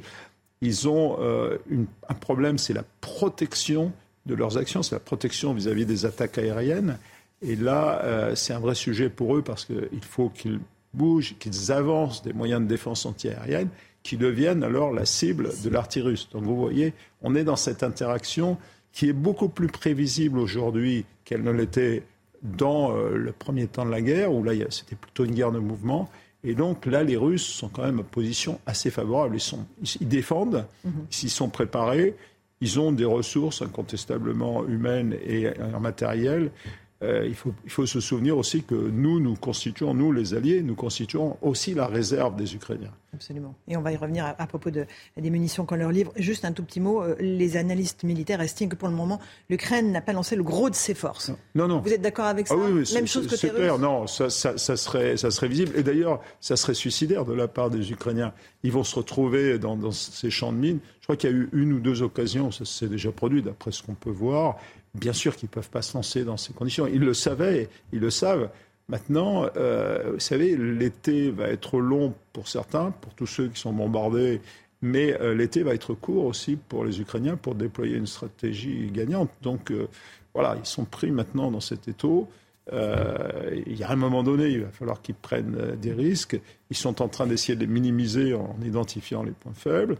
[0.62, 3.92] Ils ont euh, une- un problème, c'est la protection
[4.24, 6.98] de leurs actions, c'est la protection vis-à-vis des attaques aériennes.
[7.42, 10.58] Et là, euh, c'est un vrai sujet pour eux parce qu'il faut qu'ils
[10.96, 13.68] bougent, qu'ils avancent des moyens de défense antiaérienne,
[14.02, 16.28] qui deviennent alors la cible de l'artillerie russe.
[16.32, 18.56] Donc vous voyez, on est dans cette interaction
[18.92, 22.04] qui est beaucoup plus prévisible aujourd'hui qu'elle ne l'était
[22.42, 25.58] dans euh, le premier temps de la guerre, où là c'était plutôt une guerre de
[25.58, 26.08] mouvement.
[26.44, 29.36] Et donc là, les Russes sont quand même en position assez favorable.
[29.36, 29.66] Ils, sont,
[30.00, 30.92] ils, défendent, mhm.
[31.10, 32.14] s'ils sont préparés,
[32.60, 36.70] ils ont des ressources incontestablement humaines et en matériel euh,
[37.02, 40.74] il, faut, il, faut, se souvenir aussi que nous, nous constituons, nous les Alliés, nous
[40.74, 42.92] constituons aussi la réserve des Ukrainiens.
[43.16, 43.54] Absolument.
[43.66, 44.84] Et on va y revenir à, propos de,
[45.16, 46.12] des munitions qu'on leur livre.
[46.16, 47.02] Juste un tout petit mot.
[47.02, 50.68] Euh, les analystes militaires estiment que pour le moment, l'Ukraine n'a pas lancé le gros
[50.68, 51.30] de ses forces.
[51.54, 51.80] Non, non.
[51.80, 53.78] Vous êtes d'accord avec ah ça oui, oui, Même chose que clair.
[53.78, 55.72] Non, ça, ça, ça, serait, ça serait visible.
[55.76, 58.34] Et d'ailleurs, ça serait suicidaire de la part des Ukrainiens.
[58.62, 60.80] Ils vont se retrouver dans, dans ces champs de mines.
[61.00, 63.70] Je crois qu'il y a eu une ou deux occasions, ça s'est déjà produit d'après
[63.70, 64.58] ce qu'on peut voir,
[64.96, 66.86] Bien sûr qu'ils ne peuvent pas se lancer dans ces conditions.
[66.86, 68.50] Ils le savaient, ils le savent.
[68.88, 73.72] Maintenant, euh, vous savez, l'été va être long pour certains, pour tous ceux qui sont
[73.72, 74.40] bombardés,
[74.80, 79.30] mais euh, l'été va être court aussi pour les Ukrainiens pour déployer une stratégie gagnante.
[79.42, 79.88] Donc euh,
[80.34, 82.28] voilà, ils sont pris maintenant dans cet étau.
[82.72, 86.40] il y a un moment donné, il va falloir qu'ils prennent des risques.
[86.70, 89.96] Ils sont en train d'essayer de les minimiser en identifiant les points faibles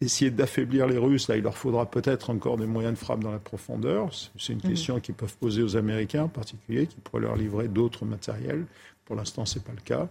[0.00, 3.32] essayer d'affaiblir les Russes, là, il leur faudra peut-être encore des moyens de frappe dans
[3.32, 4.10] la profondeur.
[4.38, 4.70] C'est une mhm.
[4.70, 8.66] question qu'ils peuvent poser aux Américains en particulier, qui pourraient leur livrer d'autres matériels.
[9.04, 10.08] Pour l'instant, ce n'est pas le cas.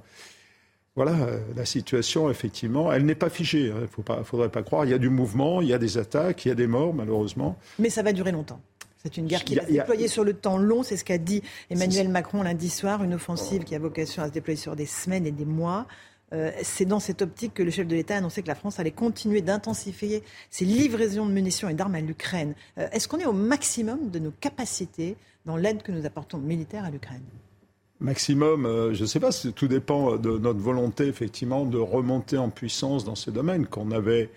[0.95, 3.69] Voilà, euh, la situation, effectivement, elle n'est pas figée.
[3.69, 3.85] Hein.
[3.97, 4.85] Il ne faudrait pas croire.
[4.85, 6.93] Il y a du mouvement, il y a des attaques, il y a des morts,
[6.93, 7.57] malheureusement.
[7.79, 8.61] Mais ça va durer longtemps.
[9.03, 10.81] C'est une guerre qui va se déployer sur le temps long.
[10.81, 13.03] C'est ce qu'a dit Emmanuel Macron lundi soir.
[13.03, 15.85] Une offensive qui a vocation à se déployer sur des semaines et des mois.
[16.35, 18.79] Euh, c'est dans cette optique que le chef de l'État a annoncé que la France
[18.79, 22.53] allait continuer d'intensifier ses livraisons de munitions et d'armes à l'Ukraine.
[22.77, 26.83] Euh, est-ce qu'on est au maximum de nos capacités dans l'aide que nous apportons militaire
[26.83, 27.23] à l'Ukraine?
[28.01, 32.49] Maximum, euh, je ne sais pas, tout dépend de notre volonté effectivement de remonter en
[32.49, 34.29] puissance dans ces domaines qu'on avait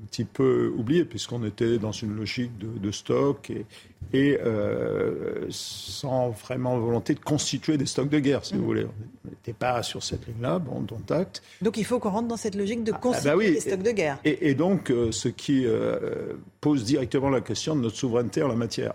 [0.00, 3.66] un petit peu oublié, puisqu'on était dans une logique de, stock et,
[4.12, 8.64] et euh, sans vraiment volonté de constituer des stocks de guerre, si vous mm.
[8.64, 8.86] voulez.
[9.24, 11.42] On n'était pas sur cette ligne-là, bon, dont acte.
[11.60, 13.90] Donc il faut qu'on rentre dans cette logique de ah, bah constituer des stocks de
[13.90, 14.18] guerre.
[14.24, 18.56] Et, donc, euh, ce qui euh, pose directement la question de notre souveraineté en la
[18.56, 18.94] matière,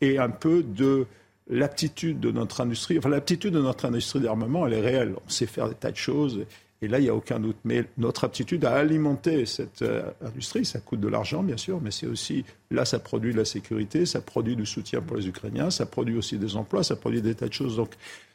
[0.00, 1.06] et un peu de
[1.48, 2.98] l'aptitude de notre industrie.
[2.98, 5.14] Enfin, l'aptitude de notre industrie d'armement, elle est réelle.
[5.24, 6.44] On sait faire des tas de choses.
[6.82, 7.56] Et là, il n'y a aucun doute.
[7.64, 11.90] Mais notre aptitude à alimenter cette euh, industrie, ça coûte de l'argent, bien sûr, mais
[11.90, 15.70] c'est aussi, là, ça produit de la sécurité, ça produit du soutien pour les Ukrainiens,
[15.70, 17.76] ça produit aussi des emplois, ça produit des tas de choses.
[17.76, 17.90] Donc,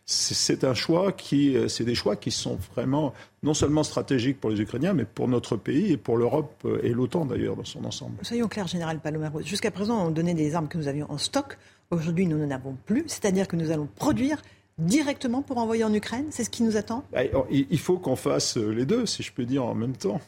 [0.05, 3.13] c'est un choix qui, euh, c'est des choix qui sont vraiment
[3.43, 6.89] non seulement stratégiques pour les Ukrainiens, mais pour notre pays et pour l'Europe euh, et
[6.89, 8.17] l'OTAN d'ailleurs dans son ensemble.
[8.23, 9.41] Soyons clairs, général Palomero.
[9.41, 11.57] Jusqu'à présent, on donnait des armes que nous avions en stock.
[11.91, 13.03] Aujourd'hui, nous n'en avons plus.
[13.07, 14.41] C'est-à-dire que nous allons produire
[14.81, 17.03] directement pour envoyer en Ukraine C'est ce qui nous attend?
[17.11, 20.21] Bah, Il faut qu'on fasse euh, les deux, si je peux dire, en même temps.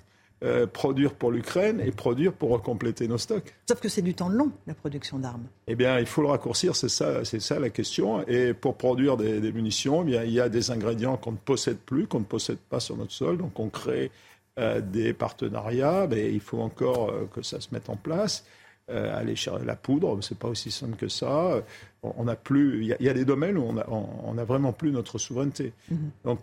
[0.44, 3.56] Euh, produire pour l'Ukraine et produire pour compléter nos stocks.
[3.70, 5.46] Sauf que c'est du temps long, la production d'armes.
[5.68, 8.28] Eh bien, il faut le raccourcir, c'est ça, c'est ça la question.
[8.28, 11.78] Et pour produire des, munitions, eh bien, il y a des ingrédients qu'on ne possède
[11.78, 13.38] plus, qu'on ne possède pas sur notre sol.
[13.38, 14.12] Donc, on crée
[14.60, 18.44] euh, des partenariats, mais il faut encore que ça se mette en place.
[18.90, 21.64] Aller chercher la poudre, c'est pas aussi simple que ça
[22.04, 22.82] on a plus.
[22.84, 25.74] Il y, a des domaines où on n'a vraiment plus notre souveraineté.
[25.90, 26.12] Mhm.
[26.26, 26.40] Donc,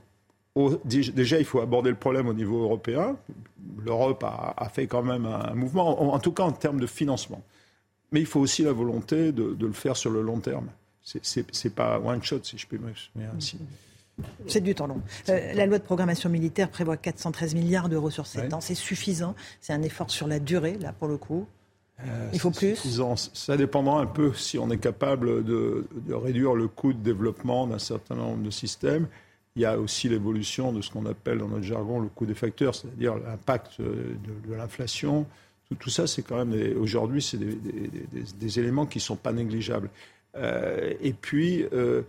[0.84, 3.16] déjà, il faut aborder le problème au niveau européen.
[3.84, 7.42] L'Europe a, fait quand même un, mouvement, en, tout cas en termes de financement.
[8.12, 10.68] Mais il faut aussi la volonté de, le faire sur le long terme.
[11.02, 13.58] C'est pas one shot, si je peux m'exprimer ainsi.
[14.46, 15.00] C'est du temps long.
[15.30, 18.60] Euh, la loi de programmation militaire prévoit 413 milliards d'euros sur 7 ans.
[18.60, 19.34] C'est suffisant.
[19.62, 21.46] C'est un effort sur la durée, là, pour le coup.
[22.32, 22.76] Il faut plus
[23.34, 27.78] Ça dépendra un peu si on est capable de, réduire le coût de développement d'un
[27.78, 29.06] certain nombre de systèmes.
[29.56, 32.34] Il y a aussi l'évolution de ce qu'on appelle dans notre jargon le coût des
[32.34, 35.26] facteurs, c'est-à-dire l'impact de, l'inflation.
[35.78, 39.90] Tout, ça, c'est quand même aujourd'hui, c'est des, éléments qui ne sont pas négligeables.
[40.36, 42.02] Euh, et puis, euh,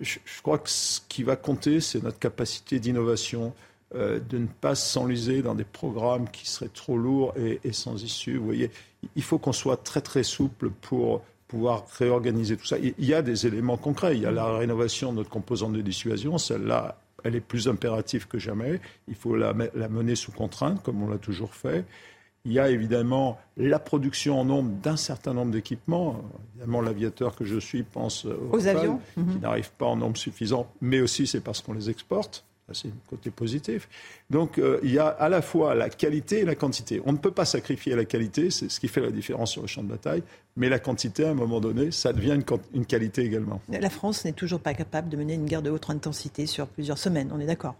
[0.00, 3.52] je, crois que ce qui va compter, c'est notre capacité d'innovation.
[3.94, 8.02] Euh, de ne pas s'enliser dans des programmes qui seraient trop lourds et, et sans
[8.02, 8.36] issue.
[8.36, 8.72] Vous voyez,
[9.14, 12.78] il faut qu'on soit très très souple pour pouvoir réorganiser tout ça.
[12.78, 14.16] Il y a des éléments concrets.
[14.16, 16.36] Il y a la rénovation de notre composante de dissuasion.
[16.36, 18.80] Celle-là, elle est plus impérative que jamais.
[19.06, 21.84] Il faut la, mener sous contrainte, comme on l'a toujours fait.
[22.44, 26.24] Il y a évidemment la production en nombre d'un certain nombre d'équipements.
[26.56, 29.40] Évidemment, l'aviateur que je suis pense aux, avions qui mhm.
[29.40, 33.30] n'arrivent pas en nombre suffisant, mais aussi c'est parce qu'on les exporte c'est un côté
[33.30, 33.88] positif.
[34.30, 37.00] Donc euh, il y a à la fois la qualité et la quantité.
[37.04, 39.68] On ne peut pas sacrifier la qualité, c'est ce qui fait la différence sur le
[39.68, 40.22] champ de bataille,
[40.56, 42.38] mais la quantité, à un moment donné, ça devient
[42.74, 43.60] une, qualité également.
[43.68, 46.98] La France n'est toujours pas capable de mener une guerre de haute intensité sur plusieurs
[46.98, 47.76] semaines, on est d'accord?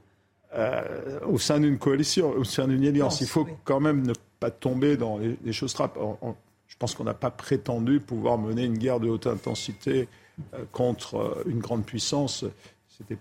[0.55, 3.21] Euh, au sein d'une coalition, au sein d'une alliance.
[3.21, 5.99] Il faut quand même ne pas tomber dans les, choses trappes.
[6.69, 10.09] je pense qu'on n'a pas prétendu pouvoir mener une guerre de haute intensité
[10.55, 12.45] euh, contre une grande puissance.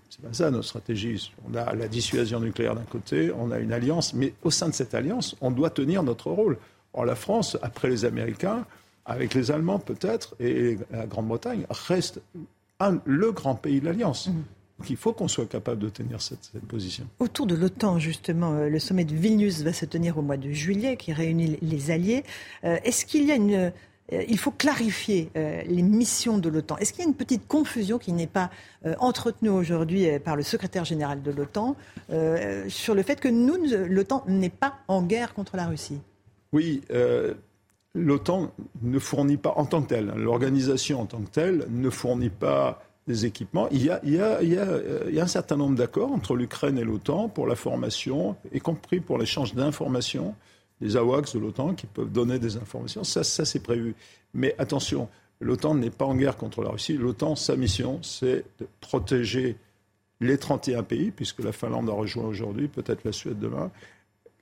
[0.10, 1.32] C'est pas ça notre stratégie.
[1.50, 4.74] On a la dissuasion nucléaire d'un côté, on a une alliance, mais au sein de
[4.74, 6.58] cette alliance, on doit tenir notre rôle.
[6.94, 8.66] Or, la France, après les Américains,
[9.06, 12.22] avec les Allemands peut-être, et la Grande-Bretagne, reste
[13.06, 14.28] le grand pays de l'alliance.
[14.28, 14.44] Mmh.
[14.80, 17.06] Donc il faut qu'on soit capable de tenir cette, position.
[17.20, 20.52] Autour de l'OTAN, justement, euh, le sommet de Vilnius va se tenir au mois de
[20.52, 22.24] juillet, qui réunit les alliés.
[22.66, 23.72] Euh, est-ce qu'il y a une...
[24.14, 26.78] Euh, il faut clarifier les missions de l'OTAN.
[26.78, 28.50] Est-ce qu'il y a une petite confusion qui n'est pas
[29.00, 31.76] entretenue aujourd'hui par le secrétaire général de l'OTAN
[32.68, 33.58] sur le fait que nous,
[33.88, 36.00] l'OTAN n'est pas en guerre contre la Russie?
[36.54, 36.82] Oui,
[37.96, 38.52] l'OTAN
[38.84, 42.84] ne fournit pas en tant que telle, l'organisation en tant que telle ne fournit pas
[43.08, 43.68] des équipements.
[43.72, 47.48] Il y a, il y a un certain nombre d'accords entre l'Ukraine et l'OTAN pour
[47.48, 50.36] la formation, y compris pour l'échange d'informations,
[50.82, 53.04] des AWACS de l'OTAN qui peuvent donner des informations.
[53.04, 53.96] Ça, ça c'est prévu.
[54.34, 56.98] Mais attention, l'OTAN n'est pas en guerre contre la Russie.
[56.98, 59.58] L'OTAN, sa mission, c'est de protéger
[60.22, 63.72] les 31 pays, puisque la Finlande a rejoint aujourd'hui, peut-être la Suède demain,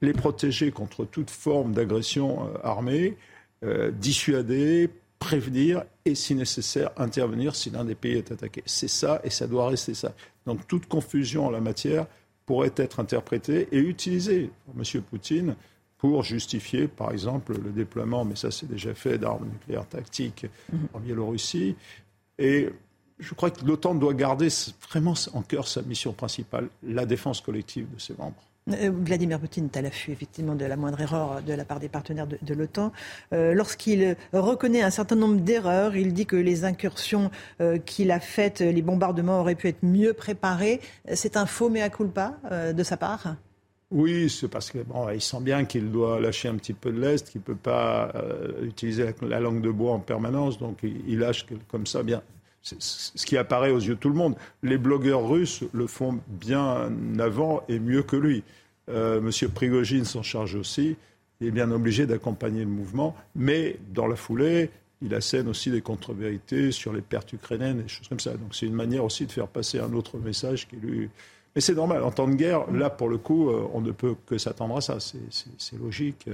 [0.01, 3.18] les protéger contre toute forme d'agression euh, armée,
[3.64, 4.89] euh, dissuader,
[5.19, 8.61] prévenir et, si nécessaire, intervenir si l'un des pays est attaqué.
[8.65, 10.14] C'est ça et ça doit rester ça.
[10.45, 12.07] Donc toute confusion en la matière
[12.45, 15.01] pourrait être interprétée et utilisée par M.
[15.03, 15.55] Poutine
[16.03, 20.45] pour justifier, par exemple, le déploiement, mais ça c'est déjà fait, d'armes nucléaires tactiques
[20.93, 21.77] en Biélorussie.
[22.38, 22.67] Et
[23.19, 24.49] je crois que l'OTAN doit garder
[24.89, 28.43] vraiment en cœur sa mission principale, la défense collective de ses membres.
[28.69, 31.88] Euh, Vladimir Poutine est à l'affût effectivement de la moindre erreur de la part des
[31.88, 32.91] partenaires de, l'OTAN.
[33.31, 37.31] Euh, lorsqu'il reconnaît un certain nombre d'erreurs, il dit que les incursions
[37.61, 40.81] euh, qu'il a faites, les bombardements auraient pu être mieux préparés.
[41.13, 43.38] C'est un faux mea culpa de sa part?
[43.93, 47.29] Oui, c'est parce qu'il bon, sent bien qu'il doit lâcher un petit peu de l'Est,
[47.29, 48.11] qu'il ne peut pas
[48.61, 52.21] utiliser la, langue de bois en permanence, donc il, lâche comme ça bien
[52.63, 54.35] ce qui apparaît aux yeux de tout le monde.
[54.61, 58.43] Les blogueurs russes le font bien avant et mieux que lui.
[58.89, 60.95] Euh, Monsieur Prigogine s'en charge aussi.
[61.41, 64.69] Il est bien obligé d'accompagner le mouvement, mais dans la foulée,
[65.01, 68.31] il assène aussi des contre-vérités sur les pertes ukrainiennes et des choses comme ça.
[68.31, 71.09] Donc c'est une manière aussi de faire passer un autre message qui lui.
[71.55, 72.03] Mais c'est normal.
[72.03, 74.81] En temps de guerre, là, pour le coup, euh, on ne peut que s'attendre à
[74.81, 74.97] ça.
[74.99, 76.27] C'est logique.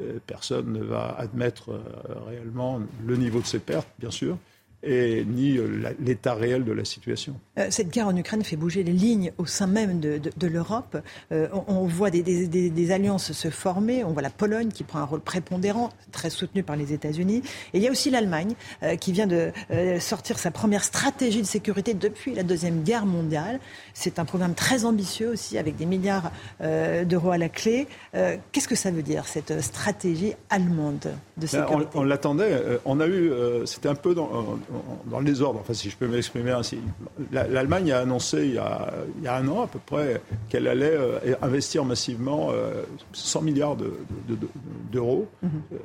[0.00, 1.80] Euh, personne ne va admettre
[2.26, 4.36] réellement le niveau de ses pertes, bien sûr
[4.82, 7.38] et ni euh, l'état réel de la situation.
[7.58, 10.98] Euh, cette guerre en Ukraine fait bouger les lignes au sein même de, l'Europe.
[11.32, 14.04] Euh, on, voit des, alliances se former.
[14.04, 17.42] On voit la Pologne qui prend un rôle prépondérant, très soutenu par les États-Unis.
[17.72, 18.54] Et il y a aussi l'Allemagne
[19.00, 19.50] qui vient de
[19.98, 23.58] sortir sa première stratégie de sécurité depuis la Deuxième Guerre mondiale.
[23.94, 26.30] C'est un programme très ambitieux aussi, avec des milliards
[26.60, 27.86] d'euros à la clé.
[28.12, 31.10] Qu'est-ce que ça veut dire, cette stratégie allemande?
[31.36, 32.62] De ben, On, l'attendait.
[32.84, 33.30] On a eu,
[33.66, 34.58] c'était un peu dans
[35.06, 36.78] dans le désordre, enfin, si je peux m'exprimer ainsi.
[37.30, 38.92] L'Allemagne a annoncé il y a,
[39.28, 42.50] un an à peu près qu'elle allait euh, investir massivement
[43.12, 43.76] 100 euh, milliards
[44.90, 45.28] d'euros.
[45.42, 45.50] Mhm.
[45.72, 45.76] Euh,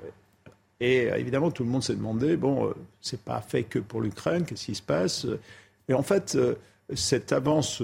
[0.80, 4.65] et évidemment, tout le monde s'est demandé, bon, c'est pas fait que pour l'Ukraine, qu'est-ce
[4.65, 5.28] qui se passe?
[5.88, 6.36] Et en fait,
[6.95, 7.84] cette avance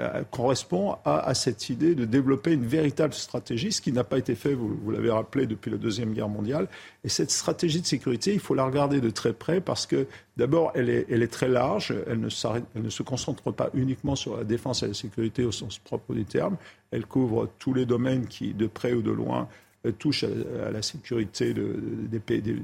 [0.00, 4.36] euh, correspond à, cette idée de développer une véritable stratégie, ce qui n'a pas été
[4.36, 6.68] fait, vous, l'avez rappelé, depuis la Deuxième Guerre mondiale.
[7.02, 10.06] Et cette stratégie de sécurité, il faut la regarder de très près parce que
[10.36, 14.86] d'abord, elle est, très large, elle ne, se concentre pas uniquement sur la défense et
[14.86, 16.56] la sécurité au sens propre du terme,
[16.92, 19.48] elle couvre tous les domaines qui, de près ou de loin,
[19.84, 21.74] euh, touchent à, la sécurité de,
[22.08, 22.56] des, de,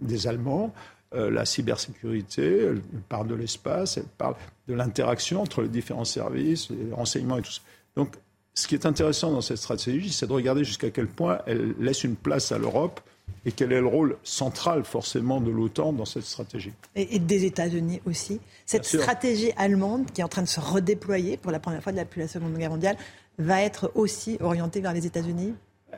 [0.00, 0.74] des Allemands.
[1.12, 4.36] Euh, la cybersécurité, elle parle de l'espace, elle parle
[4.68, 7.62] de l'interaction entre les différents services, les renseignements et tout ça.
[7.96, 8.14] Donc,
[8.54, 12.04] ce qui est intéressant dans cette stratégie, c'est de regarder jusqu'à quel point elle laisse
[12.04, 13.00] une place à l'Europe
[13.44, 16.72] et quel est le rôle central forcément de l'OTAN dans cette stratégie.
[16.94, 18.40] Et, des États-Unis aussi.
[18.66, 22.20] Cette stratégie allemande qui est en train de se redéployer pour la première fois depuis
[22.20, 22.96] la Seconde Guerre mondiale
[23.38, 25.54] va être aussi orientée vers les États-Unis?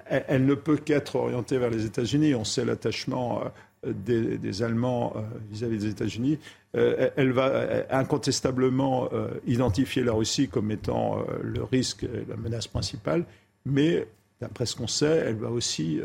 [0.07, 2.35] Elle, ne peut qu'être orientée vers les États-Unis.
[2.35, 3.43] On sait l'attachement
[3.85, 6.39] des, Allemands euh, vis-à-vis des États-Unis,
[6.77, 9.09] euh, elle va euh, incontestablement
[9.47, 13.25] identifier la Russie comme étant le risque, la menace principale,
[13.67, 14.07] mais
[14.41, 16.01] d'après ce qu'on sait, elle va aussi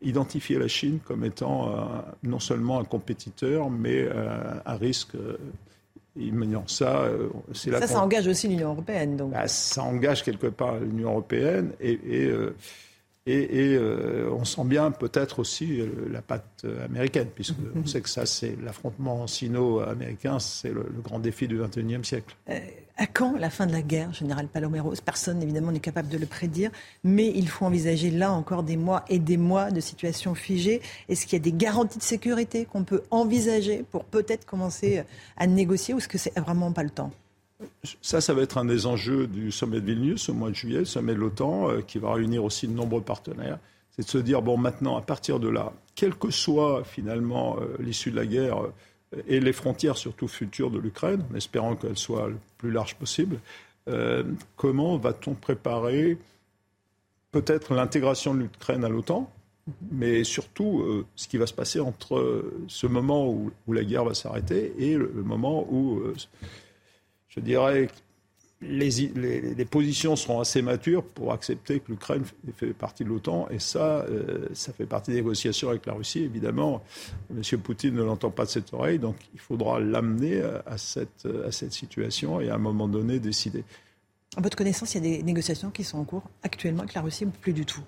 [0.00, 1.72] identifier la Chine comme étant
[2.22, 4.08] non seulement un compétiteur, mais
[4.66, 5.16] un risque
[6.16, 6.64] imminent.
[6.66, 7.08] Ça,
[7.52, 9.16] ça, ça engage aussi l'Union européenne.
[9.16, 9.32] Donc.
[9.32, 12.54] Bah, ça engage quelque part l'Union européenne et Et, euh,
[13.26, 18.56] on sent bien peut-être aussi euh, la patte américaine, puisque on sait que ça, c'est
[18.62, 22.36] l'affrontement sino-américain, c'est le, grand défi du XXIe siècle.
[22.48, 22.58] Euh,
[22.96, 24.94] à quand la fin de la guerre, général Paloméros?
[25.04, 26.70] Personne, évidemment, n'est capable de le prédire,
[27.04, 30.82] mais il faut envisager là encore des mois et des mois de situation figée.
[31.08, 35.04] Est-ce qu'il y a des garanties de sécurité qu'on peut envisager pour peut-être commencer
[35.36, 37.12] à négocier, ou est-ce que c'est vraiment pas le temps?
[38.00, 40.80] Ça, ça va être un des enjeux du sommet de Vilnius au mois de juillet,
[40.80, 43.58] le sommet de l'OTAN, euh, qui va réunir aussi de nombreux partenaires.
[43.90, 47.76] C'est de se dire, bon, maintenant, à partir de là, quelle que soit finalement euh,
[47.80, 51.98] l'issue de la guerre euh, et les frontières surtout futures de l'Ukraine, en espérant qu'elles
[51.98, 53.38] soient le plus larges possible,
[54.56, 56.16] comment va-t-on préparer
[57.32, 59.30] peut-être l'intégration de l'Ukraine à l'OTAN,
[59.90, 64.72] mais surtout ce qui va se passer entre ce moment où, la guerre va s'arrêter
[64.78, 66.00] et le, moment où
[67.34, 67.92] je dirais que
[68.60, 72.22] les, positions seront assez matures pour accepter que l'Ukraine
[72.56, 73.48] fait partie de l'OTAN.
[73.50, 76.20] Et ça, euh, ça fait partie des négociations avec la Russie.
[76.20, 76.82] Évidemment,
[77.30, 77.42] M.
[77.60, 79.00] Poutine ne l'entend pas de cette oreille.
[79.00, 83.64] Donc il faudra l'amener à cette, à cette situation et à un moment donné décider.
[84.36, 87.02] À votre connaissance, il y a des négociations qui sont en cours actuellement avec la
[87.02, 87.82] Russie ou plus du tout?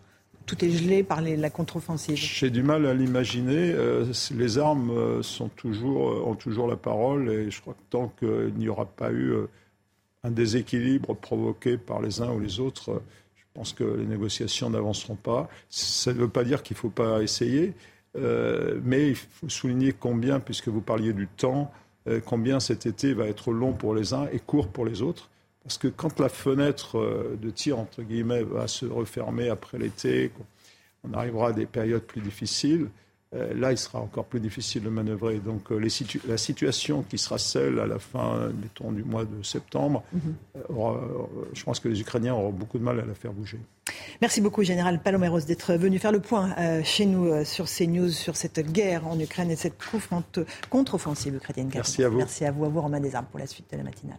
[0.46, 3.72] Tout est gelé par la contre-offensive J'ai du mal à l'imaginer.
[3.72, 8.54] Euh, les armes euh, euh, ont toujours la parole et je crois que tant qu'il
[8.56, 9.34] n'y aura pas eu
[10.22, 13.02] un déséquilibre provoqué par les uns ou les autres,
[13.34, 15.48] je pense que les négociations n'avanceront pas.
[15.68, 17.74] Ça ne veut pas dire qu'il ne faut pas essayer,
[18.14, 21.70] mais il faut souligner combien, puisque vous parliez du temps,
[22.24, 25.28] combien cet été va être long pour les uns et court pour les autres.
[25.64, 30.30] Parce que quand la fenêtre euh, de tir, entre guillemets, va se refermer après l'été,
[31.02, 32.88] on arrivera à des périodes plus difficiles,
[33.34, 35.38] euh, là, il sera encore plus difficile de manœuvrer.
[35.38, 35.88] Donc, euh,
[36.28, 40.34] la situation qui sera celle à la fin, mettons, du mois de septembre, mhm.
[41.54, 43.58] je pense que les Ukrainiens auront beaucoup de mal à la faire bouger.
[44.20, 46.54] Merci beaucoup, Général Paloméros, d'être venu faire le point
[46.84, 49.74] chez nous sur CNews, sur cette guerre en Ukraine et cette
[50.70, 51.70] contre-offensive ukrainienne.
[51.74, 52.18] Merci à vous.
[52.18, 54.18] Merci à vous, à vous, Romain Desarmes, pour la suite de la matinale.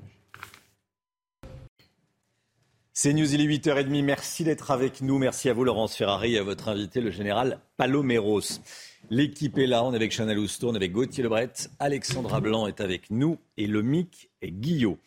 [2.98, 4.04] C'est News, il est 8h30.
[4.04, 5.18] Merci d'être avec nous.
[5.18, 8.62] Merci à vous, Laurence Ferrari, et à votre invité, le général Paloméros.
[9.10, 9.84] L'équipe est là.
[9.84, 11.52] On est avec Chanel Housteau, on est avec Gauthier Lebret.
[11.80, 14.98] Alexandra Blanc est avec nous et le MIC est Guillot.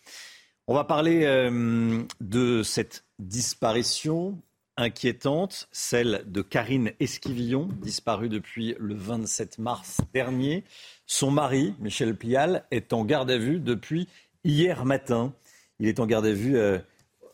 [0.66, 4.38] On va parler euh, de cette disparition
[4.76, 10.62] inquiétante, celle de Karine Esquivillon, disparue depuis le 27 mars dernier.
[11.06, 14.08] Son mari, Michel Plial, est en garde à vue depuis
[14.44, 15.32] hier matin.
[15.80, 16.58] Il est en garde à vue.
[16.58, 16.78] Euh,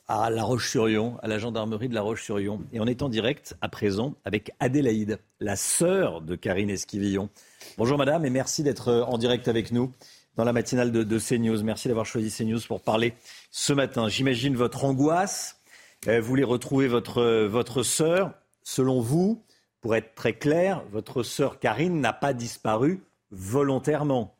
[0.06, 2.60] à La Roche-sur-Yon, à la gendarmerie de La Roche-sur-Yon.
[2.72, 7.30] Et on est en direct à présent avec Adélaïde, la sœur de Karine Esquivillon.
[7.78, 9.92] Bonjour madame et merci d'être euh, en direct avec nous
[10.36, 11.62] dans la matinale de, CNews.
[11.62, 13.14] Merci d'avoir choisi CNews pour parler
[13.50, 14.08] ce matin.
[14.08, 15.60] J'imagine votre angoisse.
[16.06, 18.34] Euh, vous voulez retrouver votre, euh, votre sœur.
[18.62, 19.42] Selon vous,
[19.80, 24.36] pour être très clair, votre sœur Karine n'a pas disparu volontairement.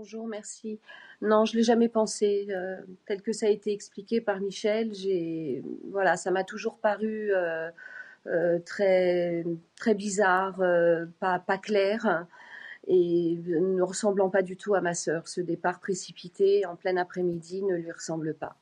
[0.00, 0.78] Bonjour, merci.
[1.20, 4.94] Non, je l'ai jamais pensé euh, tel que ça a été expliqué par Michel.
[4.94, 7.68] J'ai, voilà, ça m'a toujours paru euh,
[8.26, 9.44] euh, très
[9.76, 10.56] très bizarre,
[11.18, 12.24] pas pas clair
[12.88, 15.28] et ne ressemblant pas du tout à ma sœur.
[15.28, 18.56] Ce départ précipité en plein après-midi ne lui ressemble pas.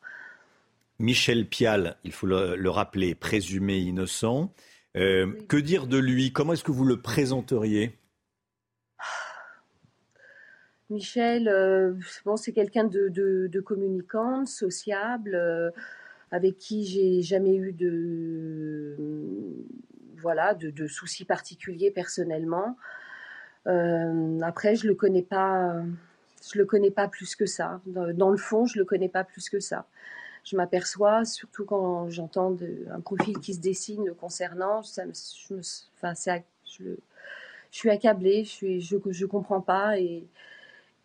[0.98, 4.52] Michel Pial, il faut le, rappeler, présumé innocent.
[4.94, 6.32] Que dire de lui?
[6.32, 7.96] Comment est-ce que vous le présenteriez?
[10.90, 11.92] Michel, euh,
[12.24, 15.70] bon, c'est quelqu'un de, de, communicant, sociable, euh,
[16.30, 18.96] avec qui j'ai jamais eu de,
[20.16, 22.76] voilà, de, soucis particuliers personnellement.
[23.66, 25.82] Euh, après, je le connais pas,
[26.50, 27.82] je le connais pas plus que ça.
[27.86, 29.86] Dans, le fond, je le connais pas plus que ça.
[30.44, 32.56] Je m'aperçois, surtout quand j'entends
[32.90, 35.02] un profil qui se dessine concernant, je,
[35.46, 35.56] je,
[36.64, 36.94] je,
[37.70, 40.26] suis accablée, je suis, je, je comprends pas et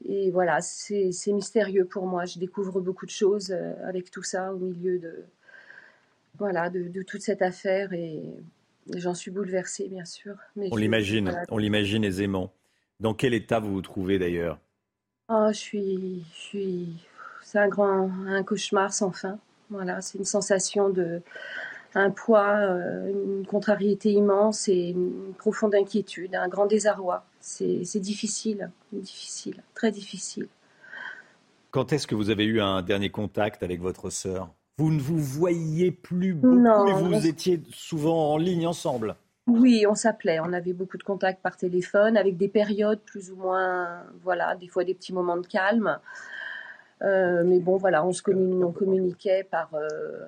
[0.05, 2.25] et voilà, c'est mystérieux pour moi.
[2.25, 5.23] Je découvre beaucoup de choses euh, avec tout ça au milieu de,
[6.37, 8.21] voilà, de, toute cette affaire et
[8.95, 10.35] j'en suis bouleversée, bien sûr.
[10.55, 12.51] Mais on l'imagine, on l'imagine aisément.
[12.99, 14.59] Dans quel état vous vous trouvez d'ailleurs?
[15.29, 16.89] Oh, je suis, je suis,
[17.41, 19.39] c'est un grand, un cauchemar sans fin.
[19.69, 21.21] Voilà, c'est une sensation de,
[21.95, 27.25] un poids, euh, une contrariété immense et une profonde inquiétude, un grand désarroi.
[27.39, 30.47] C'est difficile, difficile, très difficile.
[31.71, 34.49] Quand est-ce que vous avez eu un dernier contact avec votre sœur?
[34.77, 39.15] Vous ne vous voyiez plus beaucoup, mais vous étiez souvent en ligne ensemble.
[39.45, 43.35] Oui, on s'appelait, on avait beaucoup de contacts par téléphone, avec des périodes plus ou
[43.35, 45.99] moins, voilà, des fois des petits moments de calme.
[47.03, 50.25] Euh, mais bon, voilà, on se on communiquait par, euh,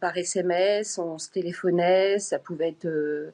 [0.00, 3.32] par SMS, on se téléphonait, ça pouvait être euh,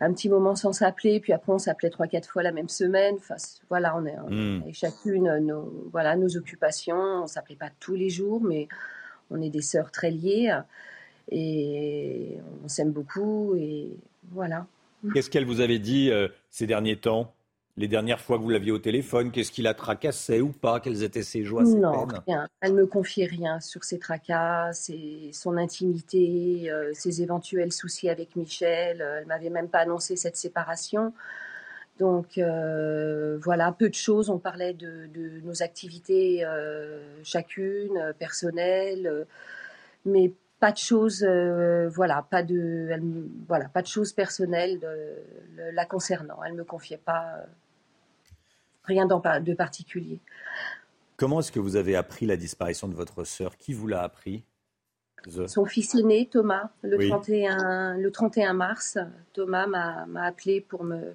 [0.00, 3.14] un petit moment sans s'appeler, puis après on s'appelait trois, quatre fois la même semaine.
[3.16, 3.36] Enfin,
[3.70, 4.72] voilà, on est, hmm.
[4.74, 7.22] chacune nos, voilà, nos occupations.
[7.22, 8.68] On s'appelait pas tous les jours, mais
[9.30, 10.54] on est des sœurs très liées
[11.30, 13.96] et on s'aime beaucoup et
[14.32, 14.66] voilà.
[15.14, 16.12] Qu'est-ce qu'elle vous avait dit
[16.50, 17.32] ces derniers temps?
[17.78, 20.80] Les dernières fois que vous l'aviez au téléphone Qu'est-ce qui la tracassait ou pas?
[20.80, 22.46] Quelles étaient ses joies, ses non, Rien.
[22.60, 24.72] Elle me confiait rien sur ses tracas,
[25.32, 29.00] son intimité, euh, ses éventuels soucis avec Michel.
[29.00, 31.14] Euh, elle m'avait même pas annoncé cette séparation.
[31.98, 34.28] Donc euh, voilà, peu de choses.
[34.28, 35.08] On parlait de,
[35.42, 36.44] nos activités
[37.22, 39.26] chacune, personnelles,
[40.04, 43.00] mais pas de choses, voilà, pas de,
[43.48, 44.80] voilà, pas de choses personnelles
[45.72, 46.42] la concernant.
[46.44, 47.46] Elle me confiait pas
[48.84, 50.18] rien de particulier.
[51.16, 53.56] Comment est-ce que vous avez appris la disparition de votre sœur?
[53.56, 54.42] Qui vous l'a appris?
[55.46, 58.98] Son fils aîné, Thomas, le, 31, le 31 mars.
[59.32, 61.14] Thomas m'a appelé pour me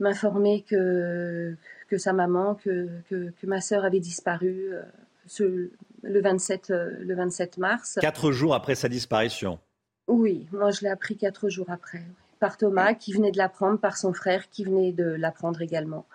[0.00, 1.56] m'informer que,
[1.88, 4.82] que sa maman, que, que, ma sœur avait disparu euh,
[5.26, 5.70] ce,
[6.02, 7.98] le, 27, euh, le 27 mars.
[8.00, 9.58] Quatre jours après sa disparition?
[10.06, 12.02] Oui, moi je l'ai appris quatre jours après.
[12.40, 16.06] Par Thomas, qui venait de l'apprendre, par son frère, qui venait de l'apprendre également.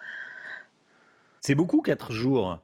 [1.46, 2.58] C'est beaucoup, quatre jours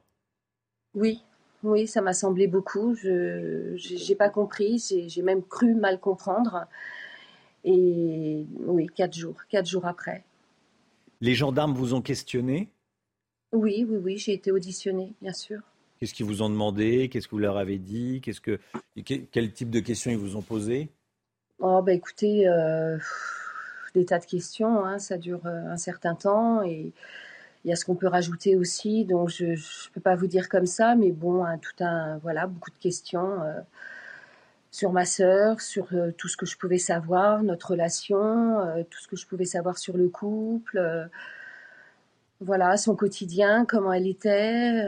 [0.94, 1.22] Oui,
[1.62, 2.94] oui, ça m'a semblé beaucoup.
[2.94, 6.64] Je n'ai pas compris, j'ai même cru mal comprendre.
[7.62, 10.24] Et oui, quatre jours, quatre jours après.
[11.20, 12.70] Les gendarmes vous ont questionné?
[13.52, 15.60] Oui, oui, oui, j'ai été auditionnée, bien sûr.
[15.98, 17.10] Qu'est-ce qu'ils vous ont demandé?
[17.10, 18.22] Qu'est-ce que vous leur avez dit?
[18.22, 18.58] Qu'est-ce que
[19.04, 20.88] quel type de questions ils vous ont posé
[21.58, 22.96] Oh bah écoutez, euh,
[23.94, 24.82] des tas de questions.
[24.86, 26.94] Hein, ça dure euh, un certain temps et
[27.64, 30.48] il y a ce qu'on peut rajouter aussi, donc je ne peux pas vous dire
[30.48, 33.60] comme ça, mais bon, tout un, voilà, beaucoup de questions euh,
[34.70, 38.98] sur ma sœur, sur euh, tout ce que je pouvais savoir, notre relation, euh, tout
[39.00, 41.08] ce que je pouvais savoir sur le couple,
[42.40, 44.86] voilà, son quotidien, comment elle était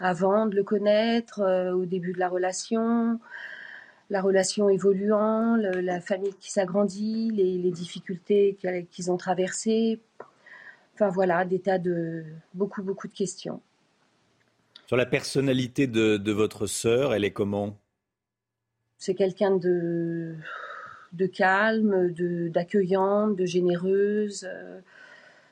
[0.00, 1.42] avant de le connaître,
[1.74, 3.20] au début de la relation,
[4.08, 8.56] la relation évoluant, la famille qui s'agrandit, les, les difficultés
[8.90, 10.00] qu'ils ont traversées
[10.94, 13.60] Enfin voilà, des tas de beaucoup, beaucoup de questions.
[14.86, 17.76] Sur la personnalité de, votre sœur, elle est comment?
[18.98, 20.36] C'est quelqu'un de,
[21.12, 22.12] de calme,
[22.50, 24.46] d'accueillante, de, généreuse.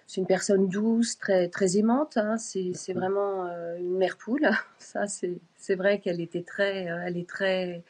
[0.06, 2.18] C'est une personne douce, très, très aimante.
[2.18, 2.36] Hein.
[2.36, 4.48] C'est vraiment euh, une mère poule.
[4.78, 7.82] Ça, c'est vrai qu'elle était très, euh, elle est très,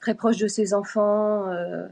[0.00, 1.50] très proche de ses enfants.
[1.50, 1.88] Euh,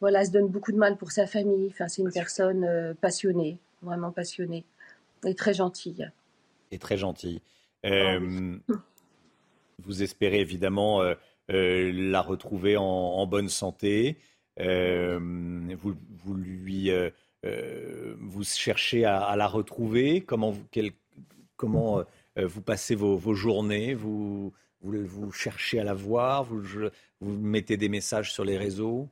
[0.00, 1.68] voilà, elle se donne beaucoup de mal pour sa famille.
[1.72, 4.64] Enfin, c'est une personne passionnée vraiment passionnée
[5.24, 6.10] et très gentille.
[6.70, 7.40] Et très gentille.
[7.86, 8.56] Euh,
[9.84, 11.14] vous espérez évidemment euh,
[11.50, 14.16] euh, la retrouver en, bonne santé.
[14.58, 15.94] Vous,
[16.24, 16.90] vous, lui,
[17.42, 20.20] vous cherchez à, la retrouver.
[20.20, 20.64] Comment vous,
[21.56, 22.02] comment
[22.36, 23.94] vous passez vos, vos journées?
[23.94, 24.52] Vous,
[24.82, 26.42] vous, vous, cherchez à la voir?
[26.44, 26.62] Vous,
[27.20, 29.08] vous mettez des messages sur les réseaux?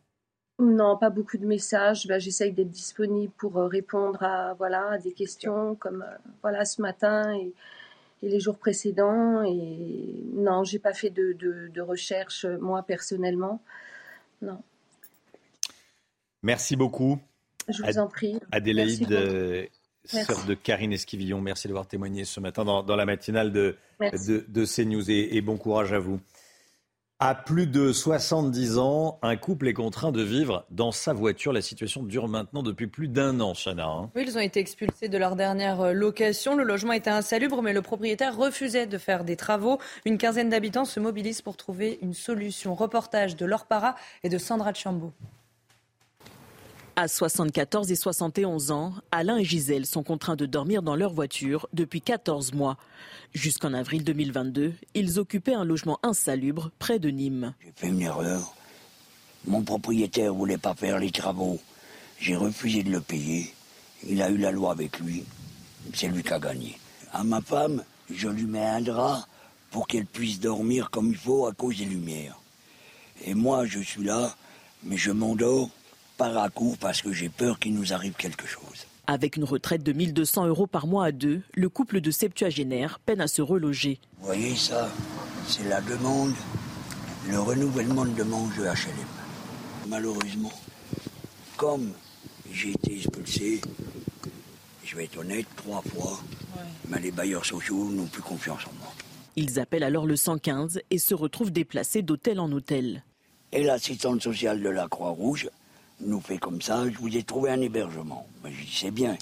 [0.59, 2.07] Non, pas beaucoup de messages.
[2.07, 6.81] Ben, J'essaye d'être disponible pour euh, répondre à, voilà, des questions comme euh, voilà, ce
[6.81, 7.53] matin et,
[8.23, 9.43] les jours précédents.
[9.43, 13.63] Et non, j'ai pas fait de, de, recherche, moi, personnellement.
[14.41, 14.63] Non.
[16.43, 17.19] Merci beaucoup.
[17.69, 18.41] Je vous en prie.
[18.51, 19.67] Adélaïde, euh,
[20.05, 24.45] sœur de Karine Esquivillon, merci d'avoir témoigné ce matin dans, dans la matinale de, de,
[24.49, 26.19] de, CNews et bon courage à vous.
[27.19, 31.51] À plus de 70 ans, un couple est contraint de vivre dans sa voiture.
[31.51, 33.87] La situation dure maintenant depuis plus d'un an, Chana.
[33.87, 34.11] Hein.
[34.15, 36.55] Oui, ils ont été expulsés de leur dernière euh, location.
[36.57, 39.79] Le logement était insalubre, mais le propriétaire refusait de faire des travaux.
[40.05, 42.75] Une quinzaine d'habitants se mobilisent pour trouver une solution.
[42.75, 45.15] Reportage de Laure Para et de Sandra Chambaud.
[46.99, 51.69] À 74 et 71 ans, Alain et Gisèle sont contraints de dormir dans leur voiture
[51.75, 52.79] depuis 14 mois.
[53.35, 57.53] Jusqu'en avril 2022, ils occupaient un logement insalubre près de Nîmes.
[57.63, 58.55] J'ai fait une erreur.
[59.47, 61.61] Mon propriétaire voulait pas faire les travaux.
[62.19, 63.53] J'ai refusé de le payer.
[64.09, 65.23] Il a eu la loi avec lui.
[65.93, 66.79] C'est lui qui a gagné.
[67.13, 69.27] À ma femme, je lui mets un drap
[69.71, 72.41] pour qu'elle puisse dormir comme il faut à cause des lumières.
[73.27, 74.35] Et moi, je suis là,
[74.83, 75.69] mais je m'endors
[76.17, 78.87] par à coup parce que j'ai peur qu'il nous arrive quelque chose.
[79.07, 83.21] Avec une retraite de 1200 euros par mois à deux, le couple de septuagénaires peine
[83.21, 84.01] à se reloger.
[84.19, 84.91] Vous voyez ça
[85.47, 86.35] C'est la demande,
[87.29, 89.07] le renouvellement de demande de HLM.
[89.89, 90.53] Malheureusement,
[91.57, 91.93] comme
[92.51, 93.61] j'ai été expulsé,
[94.85, 96.19] je vais être honnête, trois fois,
[96.89, 98.93] mais les bailleurs sociaux n'ont plus confiance en moi.
[99.37, 103.05] Ils appellent alors le 115 et se retrouvent déplacés d'hôtel en hôtel.
[103.53, 105.51] Et l'assistante sociale de la Croix-Rouge
[106.01, 108.27] nous fait comme ça, je vous ai trouvé un hébergement.
[108.43, 109.17] Ben, je dis, c'est bien,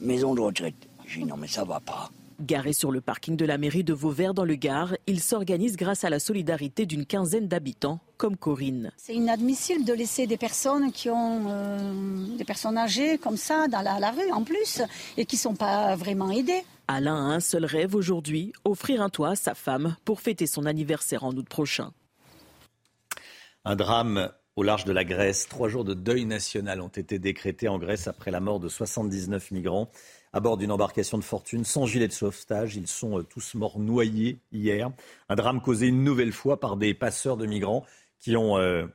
[0.00, 0.74] maison de retraite.
[1.06, 2.10] Je dis, non mais ça va pas.
[2.40, 6.02] Garé sur le parking de la mairie de Vauvert dans le Gard, il s'organise grâce
[6.02, 8.90] à la solidarité d'une quinzaine d'habitants, comme Corinne.
[8.96, 13.80] C'est inadmissible de laisser des personnes qui ont euh, des personnes âgées comme ça dans
[13.82, 14.82] la, la rue en plus
[15.16, 16.64] et qui ne sont pas vraiment aidées.
[16.88, 20.66] Alain a un seul rêve aujourd'hui, offrir un toit à sa femme pour fêter son
[20.66, 21.92] anniversaire en août prochain.
[23.64, 25.48] Un drame au large de la Grèce.
[25.48, 29.50] Trois jours de deuil national ont été décrétés en Grèce après la mort de 79
[29.50, 29.90] migrants
[30.32, 32.76] à bord d'une embarcation de fortune sans gilet de sauvetage.
[32.76, 34.90] Ils sont euh, tous morts noyés hier.
[35.28, 37.84] Un drame causé une nouvelle fois par des passeurs de migrants
[38.18, 38.86] qui ont euh,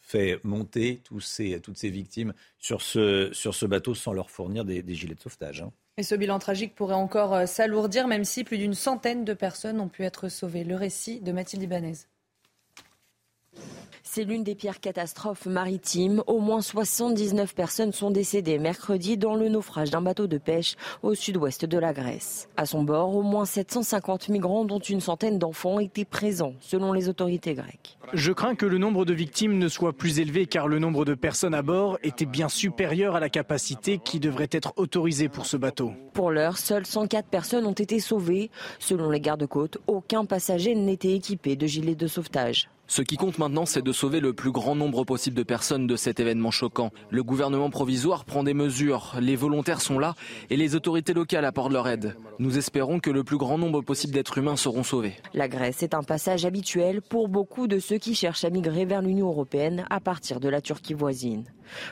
[0.00, 4.94] fait monter tous ces, toutes ces victimes sur ce, bateau sans leur fournir des, des
[4.94, 5.62] gilets de sauvetage.
[5.62, 5.72] hein.
[5.96, 9.80] Et ce bilan tragique pourrait encore euh, s'alourdir, même si plus d'une centaine de personnes
[9.80, 10.64] ont pu être sauvées.
[10.64, 11.92] Le récit de Mathilde Ibanez.
[14.12, 16.24] C'est l'une des pires catastrophes maritimes.
[16.26, 20.74] Au moins 79 personnes sont décédées mercredi dans le naufrage d'un bateau de pêche
[21.04, 22.48] au sud-ouest de la Grèce.
[22.56, 27.08] À son bord, au moins 750 migrants, dont une centaine d'enfants, étaient présents, selon les
[27.08, 27.98] autorités grecques.
[28.12, 31.14] Je crains que le nombre de victimes ne soit plus élevé car le nombre de
[31.14, 35.56] personnes à bord était bien supérieur à la capacité qui devrait être autorisée pour ce
[35.56, 35.92] bateau.
[36.14, 38.50] Pour l'heure, seules 104 personnes ont été sauvées.
[38.80, 42.68] Selon les gardes-côtes, aucun passager n'était équipé de gilet de sauvetage.
[42.90, 45.94] Ce qui compte maintenant, c'est de sauver le plus grand nombre possible de personnes de
[45.94, 46.90] cet événement choquant.
[47.10, 50.16] Le gouvernement provisoire prend des mesures, les volontaires sont là
[50.50, 52.16] et les autorités locales apportent leur aide.
[52.40, 55.14] Nous espérons que le plus grand nombre possible d'êtres humains seront sauvés.
[55.34, 59.02] La Grèce est un passage habituel pour beaucoup de ceux qui cherchent à migrer vers
[59.02, 61.44] l'Union européenne à partir de la Turquie voisine.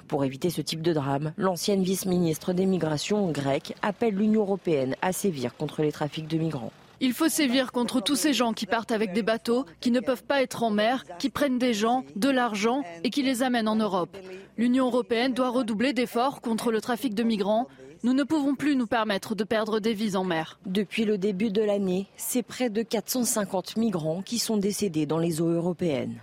[0.09, 5.13] Pour éviter ce type de drame, l'ancienne vice-ministre des migrations grecque appelle l'Union européenne à
[5.13, 6.73] sévir contre les trafics de migrants.
[7.01, 10.25] Il faut sévir contre tous ces gens qui partent avec des bateaux, qui ne peuvent
[10.25, 13.77] pas être en mer, qui prennent des gens, de l'argent et qui les amènent en
[13.77, 14.17] Europe.
[14.57, 17.69] L'Union européenne doit redoubler d'efforts contre le trafic de migrants.
[18.03, 20.59] Nous ne pouvons plus nous permettre de perdre des vies en mer.
[20.67, 25.41] Depuis le début de l'année, c'est près de 450 migrants qui sont décédés dans les
[25.41, 26.21] eaux européennes.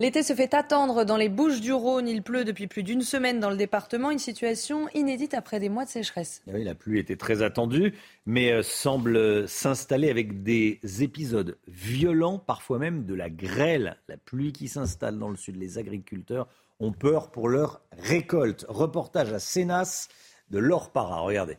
[0.00, 2.08] L'été se fait attendre dans les Bouches du Rhône.
[2.08, 4.10] Il pleut depuis plus d'une semaine dans le département.
[4.10, 6.42] Une situation inédite après des mois de sécheresse.
[6.48, 7.94] Eh Oui, la pluie était très attendue,
[8.26, 13.96] mais euh, semble s'installer avec des épisodes violents, parfois même de la grêle.
[14.08, 15.54] La pluie qui s'installe dans le sud.
[15.54, 16.48] Les agriculteurs
[16.80, 18.66] ont peur pour leur récolte.
[18.68, 20.08] Reportage à Sénas
[20.50, 20.90] de Laure.
[20.92, 21.58] Regardez.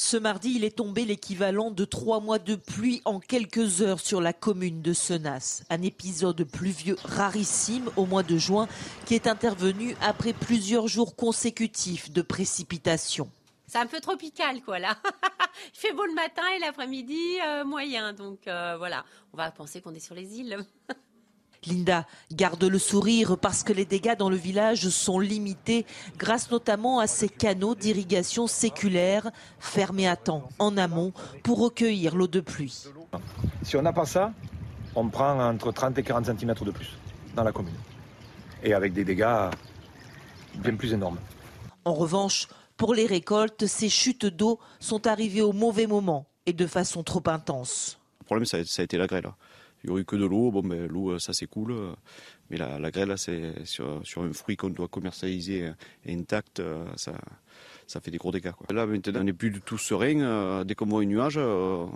[0.00, 4.20] Ce mardi, il est tombé l'équivalent de trois mois de pluie en quelques heures sur
[4.20, 5.64] la commune de Senas.
[5.70, 8.68] Un épisode pluvieux rarissime au mois de juin
[9.06, 13.28] qui est intervenu après plusieurs jours consécutifs de précipitations.
[13.66, 14.96] C'est un peu tropical, quoi, là.
[15.74, 18.12] Il fait beau le matin et l'après-midi, euh, moyen.
[18.12, 19.04] Donc, euh, voilà.
[19.32, 20.58] On va penser qu'on est sur les îles.
[21.66, 25.86] Linda garde le sourire parce que les dégâts dans le village sont limités
[26.16, 31.12] grâce notamment à ces canaux d'irrigation séculaire fermés à temps en amont
[31.42, 32.84] pour recueillir l'eau de pluie.
[33.62, 34.32] Si on n'a pas ça,
[34.94, 36.96] on prend entre 30 et 40 cm de plus
[37.34, 37.74] dans la commune.
[38.62, 39.50] Et avec des dégâts
[40.56, 41.18] bien plus énormes.
[41.84, 46.66] En revanche, pour les récoltes, ces chutes d'eau sont arrivées au mauvais moment et de
[46.66, 47.98] façon trop intense.
[48.20, 49.28] Le problème, ça a, ça a été la grêle.
[49.88, 50.50] Il n'y aurait eu que de l'eau.
[50.50, 51.74] Bon, ben, l'eau, ça s'écoule.
[52.50, 55.72] Mais la, la grêle, c'est sur, sur un fruit qu'on doit commercialiser
[56.06, 56.60] intact,
[56.96, 57.14] ça,
[57.86, 58.52] ça fait des gros dégâts.
[58.52, 58.66] Quoi.
[58.74, 60.20] Là, maintenant, on n'est plus du tout serein.
[60.20, 61.86] Euh, Dès qu'on voit un nuage, euh,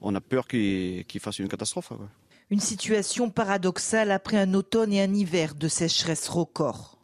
[0.00, 1.88] on a peur qu'il qu'il fasse une catastrophe.
[1.88, 2.08] quoi.
[2.48, 6.98] Une situation paradoxale après un automne et un hiver de sécheresse record.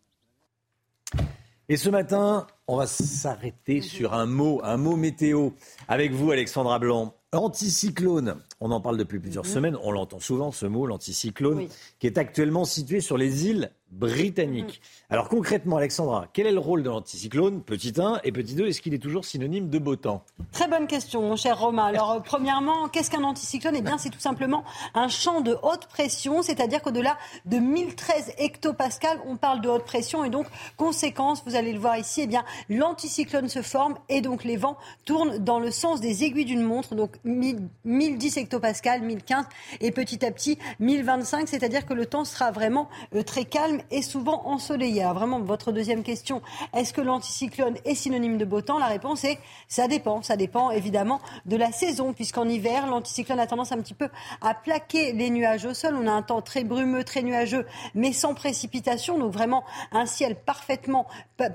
[1.68, 5.50] Et ce matin, on va s'arrêter sur un mot, un mot météo.
[5.88, 7.12] Avec vous, Alexandra Blanc.
[7.32, 11.68] Anticyclone, on en parle depuis plusieurs semaines, on l'entend souvent ce mot, l'anticyclone, Oui.
[11.98, 14.80] qui est actuellement situé sur les îles britanniques.
[15.10, 18.82] Alors concrètement, Alexandra, quel est le rôle de l'anticyclone Petit 1 et petit 2, est-ce
[18.82, 20.24] qu'il est toujours synonyme de beau temps?
[20.52, 21.84] Très bonne question, mon cher Romain.
[21.84, 23.76] Alors, euh, premièrement, qu'est-ce qu'un anticyclone?
[23.76, 24.64] Eh bien, c'est tout simplement
[24.94, 30.24] un champ de haute pression, c'est-à-dire qu'au-delà de 1013 hectopascales, on parle de haute pression.
[30.24, 30.46] Et donc,
[30.76, 34.76] conséquence, vous allez le voir ici, eh bien, l'anticyclone se forme et donc les vents
[35.04, 36.94] tournent dans le sens des aiguilles d'une montre.
[36.94, 39.46] Donc, 1000 1010 hectopascales, 1015
[39.80, 43.86] et petit à petit 1025, c'est-à-dire que le temps sera vraiment euh, très calme calme
[43.90, 45.02] et souvent ensoleillé.
[45.02, 46.42] Alors vraiment, votre deuxième question,
[46.74, 48.78] est-ce que l'anticyclone est synonyme de beau temps?
[48.78, 49.38] La réponse est
[49.68, 50.22] ça dépend.
[50.22, 54.08] Ça dépend évidemment de la saison, puisqu'en hiver, l'anticyclone a tendance un petit peu
[54.40, 55.96] à plaquer les nuages au sol.
[56.00, 59.18] On a un temps très brumeux, très nuageux, mais sans précipitation.
[59.18, 61.06] Donc vraiment un ciel parfaitement,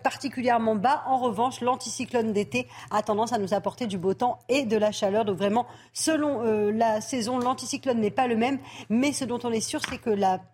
[0.03, 1.03] particulièrement bas.
[1.07, 4.91] En revanche, l'anticyclone d'été a tendance à nous apporter du beau temps et de la
[4.91, 5.25] chaleur.
[5.25, 8.59] Donc vraiment, selon euh, la saison, l'anticyclone n'est pas le même.
[8.89, 10.11] Mais ce dont on est sûr, c'est que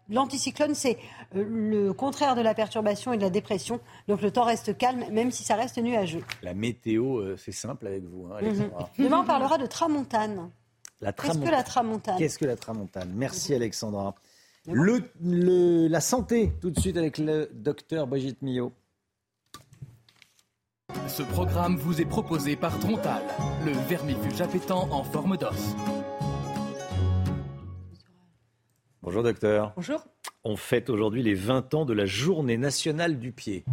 [0.09, 0.97] l'anticyclone, c'est
[1.35, 3.79] euh, le contraire de la perturbation et de la dépression.
[4.07, 6.23] Donc le temps reste calme, même si ça reste nuageux.
[6.43, 8.89] La météo, euh, c'est simple avec vous, hein, Alexandra.
[8.97, 9.05] Mhm.
[9.05, 10.49] Demain, on parlera de tramontane.
[10.99, 13.11] Qu'est-ce que la tramontane Qu'est-ce que la tramontane?
[13.15, 14.15] Merci Alexandra.
[14.69, 18.73] Le, la santé, tout de suite avec le docteur Brigitte Millot.
[21.07, 23.23] Ce programme vous est proposé par Trontal,
[23.65, 25.75] le vermifuge appétant en forme d'os.
[29.07, 29.71] Bonjour docteur.
[29.77, 30.05] Bonjour.
[30.43, 33.63] On fête aujourd'hui les 20 ans de la journée nationale du pied.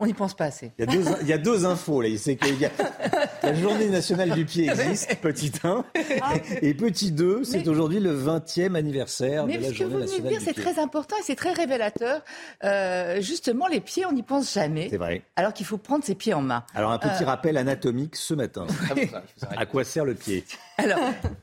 [0.00, 0.72] On n'y pense pas assez.
[0.80, 2.08] Il y a deux, il y a deux infos là.
[2.18, 2.36] C'est
[3.44, 5.84] la journée nationale du pied existe, petit 1.
[6.20, 6.34] Ah.
[6.60, 10.18] Et petit 2, c'est aujourd'hui le 20e anniversaire de la journée nationale du pied.
[10.18, 12.22] Mais ce que vous venez de dire, c'est très important et c'est très révélateur.
[12.64, 14.88] Euh, justement, les pieds, on n'y pense jamais.
[14.90, 15.22] C'est vrai.
[15.36, 16.64] Alors qu'il faut prendre ses pieds en main.
[16.74, 18.66] Alors un petit euh, rappel anatomique ce matin.
[19.56, 20.44] à quoi sert le pied?
[20.78, 20.98] Alors,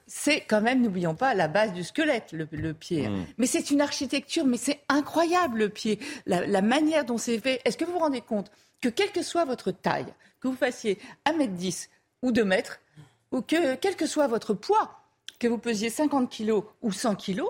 [0.07, 3.07] c'est quand même, n'oublions pas, la base du squelette, le, pied.
[3.07, 3.25] Mm.
[3.37, 5.99] Mais c'est une architecture, mais c'est incroyable le pied.
[6.25, 7.61] La, la manière dont c'est fait.
[7.65, 8.51] Est-ce que vous vous rendez compte
[8.81, 11.89] que quelle que soit votre taille, que vous fassiez 1m10
[12.21, 12.79] ou 2 mètres,
[13.31, 14.99] ou que quel que soit votre poids,
[15.39, 17.41] que vous pesiez 50 kg ou 100 kg,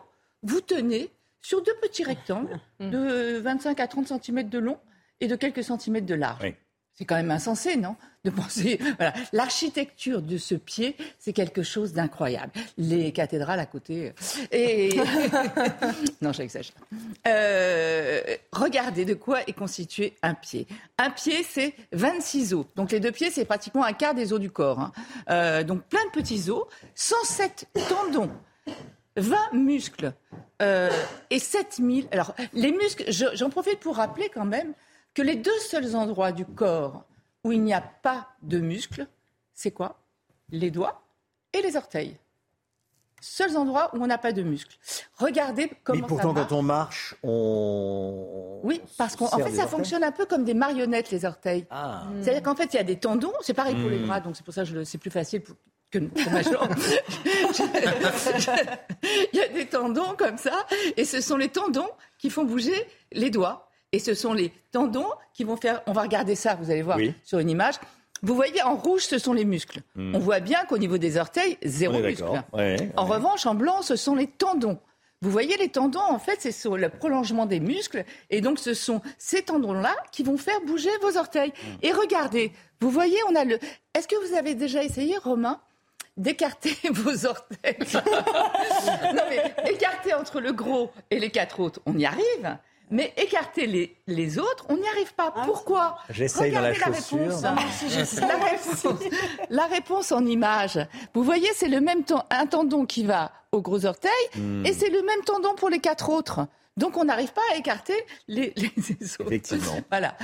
[0.43, 1.09] vous tenez
[1.41, 4.77] sur deux petits rectangles de 25 à 30 cm de long
[5.21, 6.53] et de quelques centimètres de large.
[6.99, 7.95] C'est quand même insensé, non?
[8.25, 8.77] De penser.
[8.97, 9.13] Voilà.
[9.31, 12.51] L'architecture de ce pied, c'est quelque chose d'incroyable.
[12.77, 14.11] Les cathédrales à côté.
[14.51, 14.99] Et.
[16.21, 16.75] non, j'exagère.
[17.25, 18.19] Euh,
[18.51, 20.67] regardez de quoi est constitué un pied.
[20.97, 22.65] Un pied, c'est 26 os.
[22.75, 24.81] Donc les deux pieds, c'est pratiquement un quart des os du corps.
[24.81, 24.91] Hein.
[25.29, 28.29] Euh, donc plein de petits os, 107 tendons.
[29.15, 30.11] 20 muscles
[30.61, 30.89] euh,
[31.29, 32.09] et 7000.
[32.11, 34.73] Alors, les muscles, j'en profite pour rappeler quand même
[35.19, 37.03] que les deux seuls endroits du corps
[37.43, 39.05] où il n'y a pas de muscles,
[39.53, 39.99] c'est quoi?
[40.49, 41.01] Les doigts
[41.51, 42.17] et les orteils.
[43.19, 44.77] Seuls endroits où on n'a pas de muscles.
[45.17, 48.61] Regardez comment Mais pourtant, quand on marche, on.
[48.63, 51.67] Oui, parce qu'en fait, ça fonctionne un peu comme des marionnettes, les orteils.
[51.69, 52.03] Ah.
[52.21, 53.33] C'est-à-dire qu'en fait, il y a des tendons.
[53.41, 54.05] C'est pareil pour les hmm.
[54.05, 55.43] bras, donc c'est pour ça que c'est plus facile
[55.91, 56.63] que pour ma jambe.
[59.33, 60.65] il y a des tendons comme ça,
[60.95, 63.68] et ce sont les tendons qui font bouger les doigts.
[63.91, 65.81] Et ce sont les tendons qui vont faire.
[65.87, 67.75] On va regarder ça, vous allez voir sur une image.
[68.21, 69.81] Vous voyez, en rouge, ce sont les muscles.
[69.95, 70.13] Hmm.
[70.15, 72.23] On voit bien qu'au niveau des orteils, zéro muscle.
[72.23, 74.77] en revanche, en blanc, ce sont les tendons.
[75.21, 78.05] Vous voyez, les tendons, en fait, c'est le prolongement des muscles.
[78.29, 81.49] Et donc, ce sont ces tendons-là qui vont faire bouger vos orteils.
[81.49, 81.77] Hmm.
[81.81, 82.51] Et regardez,
[82.81, 83.59] vous voyez, on a le.
[83.93, 85.59] Est-ce que vous avez déjà essayé, Romain,
[86.17, 87.77] d'écarter vos orteils?
[89.13, 92.57] Non, mais écarter entre le gros et les quatre autres, on y arrive.
[92.91, 95.33] Mais écarter les, les autres, on n'y arrive pas.
[95.35, 97.19] Ah, Pourquoi J'essaye dans la, chaussure.
[97.19, 97.41] Réponse.
[97.41, 98.87] la, réponse,
[99.49, 100.79] la réponse en image.
[101.13, 104.65] Vous voyez, c'est le même un tendon qui va au gros orteil hmm.
[104.65, 106.47] et c'est le même tendon pour les quatre autres.
[106.79, 107.93] Donc on n'arrive pas à écarter
[108.29, 108.69] les, les,
[109.19, 109.27] autres.
[109.27, 109.81] Effectivement.
[109.89, 110.15] Voilà.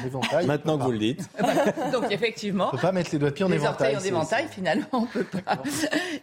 [0.45, 1.30] Maintenant que vous le dites.
[1.92, 2.69] donc effectivement.
[2.69, 3.94] On peut pas mettre les doigts de pied en les éventail.
[3.95, 5.61] orteils en éventail, finalement, on peut pas.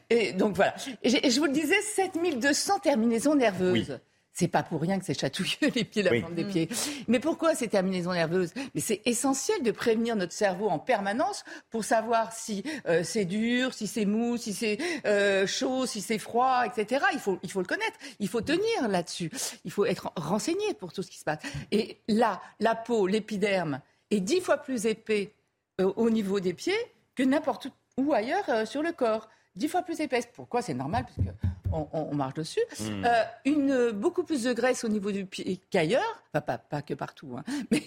[0.09, 0.75] Et donc voilà.
[1.03, 3.99] Et, je vous le disais, 7200 terminaisons nerveuses.
[4.33, 6.69] C'est pas pour rien que c'est chatouilleux les pieds, la plante des pieds.
[7.07, 8.53] Mais pourquoi ces terminaisons nerveuses?
[8.75, 13.75] Mais c'est essentiel de prévenir notre cerveau en permanence pour savoir si euh, c'est dur,
[13.75, 17.05] si c'est mou, si c'est euh, chaud, si c'est froid, etc.
[17.13, 19.31] Il faut, il faut le connaître, il faut tenir là-dessus,
[19.65, 21.41] il faut être renseigné pour tout ce qui se passe.
[21.71, 23.81] Et là, la peau, l'épiderme
[24.11, 25.35] est dix fois plus épais
[25.81, 26.73] euh, au niveau des pieds
[27.15, 29.29] que n'importe où ailleurs sur le corps.
[29.55, 30.27] Dix fois plus épaisse.
[30.33, 30.63] Pourquoi?
[30.63, 32.61] C'est normal, parce que on, marche dessus.
[32.81, 33.05] Hmm.
[33.05, 37.37] Euh, une, beaucoup plus de graisse au niveau du pied qu'ailleurs, pas, pas, que partout,
[37.37, 37.83] hein, mais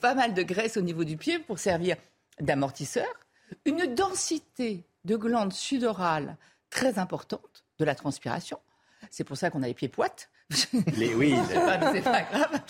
[0.00, 1.96] pas mal de graisse au niveau du pied pour servir
[2.40, 3.06] d'amortisseur.
[3.64, 6.36] Une densité de glandes sudorales
[6.70, 8.58] très importante de la transpiration.
[9.10, 10.30] C'est pour ça qu'on a les pieds poites.
[10.96, 11.54] Les, oui, c'est
[12.02, 12.60] pas, grave.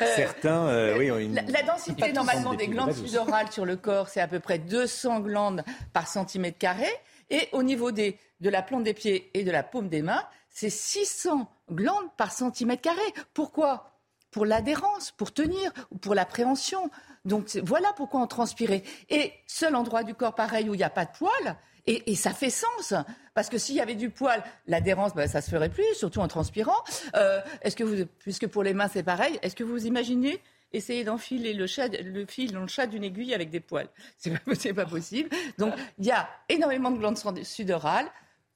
[0.00, 1.34] Euh, Certains, euh, oui, ont une...
[1.34, 5.64] la, densité normalement des glandes sudorales sur le corps, c'est à peu près 200 glandes
[5.92, 6.88] par centimètre carré.
[7.30, 10.70] Et au niveau de la plante des pieds et de la paume des mains, c'est
[10.70, 13.00] 600 glandes par centimètre carré.
[13.34, 13.98] Pourquoi?
[14.30, 16.90] Pour l'adhérence, pour tenir, ou pour la préhension.
[17.24, 18.82] Donc voilà pourquoi on transpirait.
[19.10, 22.32] Et seul endroit du corps pareil où il n'y a pas de poils, et, ça
[22.32, 22.94] fait sens,
[23.34, 26.28] parce que s'il y avait du poil, l'adhérence, ben, ça se ferait plus, surtout en
[26.28, 26.76] transpirant.
[27.16, 30.40] Euh, est-ce que vous, puisque pour les mains c'est pareil, est-ce que vous imaginez
[30.72, 31.66] essayer d'enfiler le,
[32.02, 34.30] le fil dans le chat d'une aiguille avec des poils C'est
[34.72, 35.30] pas, pas possible.
[35.58, 38.06] Donc il y a énormément de glandes sudorales,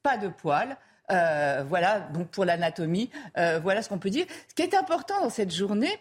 [0.02, 0.76] pas de poils.
[1.10, 4.26] Euh, voilà, donc pour l'anatomie, euh, voilà ce qu'on peut dire.
[4.48, 6.00] Ce qui est important dans cette journée,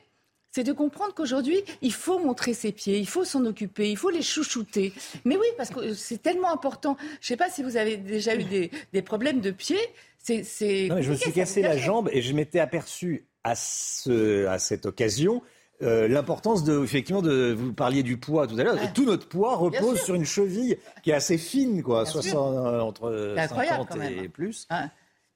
[0.55, 4.09] c'est de comprendre qu'aujourd'hui, il faut montrer ses pieds, il faut s'en occuper, il faut
[4.09, 4.93] les chouchouter.
[5.25, 6.95] Mais oui, parce que c'est tellement important.
[7.19, 9.85] Je ne sais pas si vous avez déjà eu des, problèmes de pieds.
[10.17, 14.57] C'est, non, je me suis cassé la jambe et je m'étais aperçu à, ce, à
[14.57, 15.43] cette occasion
[15.81, 19.55] euh, l'importance de effectivement de vous parliez du poids tout à l'heure tout notre poids
[19.57, 24.67] repose sur une cheville qui est assez fine quoi 60, euh, entre 50 et plus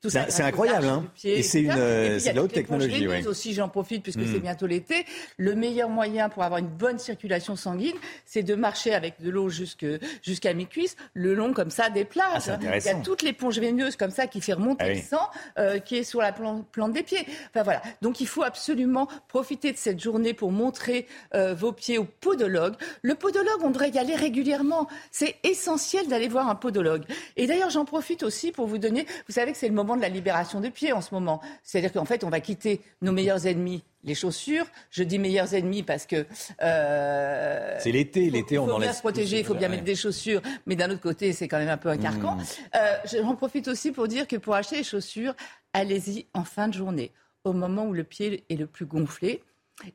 [0.07, 1.05] c'est incroyable, hein.
[1.25, 3.07] Et c'est une, de la haute technologie.
[3.07, 3.27] Oui.
[3.27, 4.41] aussi, j'en profite puisque c'est hmm.
[4.41, 5.05] bientôt l'été.
[5.37, 7.95] Le meilleur moyen pour avoir une bonne circulation sanguine,
[8.25, 12.47] c'est de marcher avec de l'eau jusqu'à mi-cuisse, le long comme ça des plages.
[12.47, 15.29] Ah, Il y a toute l'éponge veineuse comme ça qui fait remonter ah le sang,
[15.57, 17.25] euh, qui est sur la plante des pieds.
[17.49, 17.81] Enfin voilà.
[18.01, 22.75] Donc il faut absolument profiter de cette journée pour montrer euh, vos pieds au podologue.
[23.01, 24.87] Le podologue, on devrait y aller régulièrement.
[25.11, 27.03] C'est essentiel d'aller voir un podologue.
[27.35, 29.05] Et d'ailleurs, j'en profite aussi pour vous donner.
[29.27, 31.41] Vous savez que c'est le moment de la libération des pieds en ce moment.
[31.63, 34.65] C'est-à-dire qu'en fait, on va quitter nos meilleurs ennemis, les chaussures.
[34.91, 36.25] Je dis meilleurs ennemis parce que
[36.61, 38.29] euh, c'est l'été.
[38.29, 40.89] L'été, on Il faut bien se protéger, il faut bien mettre des chaussures, mais d'un
[40.89, 42.35] autre côté, c'est quand même un peu un carcan.
[42.35, 42.43] Mmh.
[42.75, 45.33] Euh, J'en profite aussi pour dire que pour acheter les chaussures,
[45.73, 47.11] allez-y en fin de journée,
[47.43, 49.41] au moment où le pied est le plus gonflé.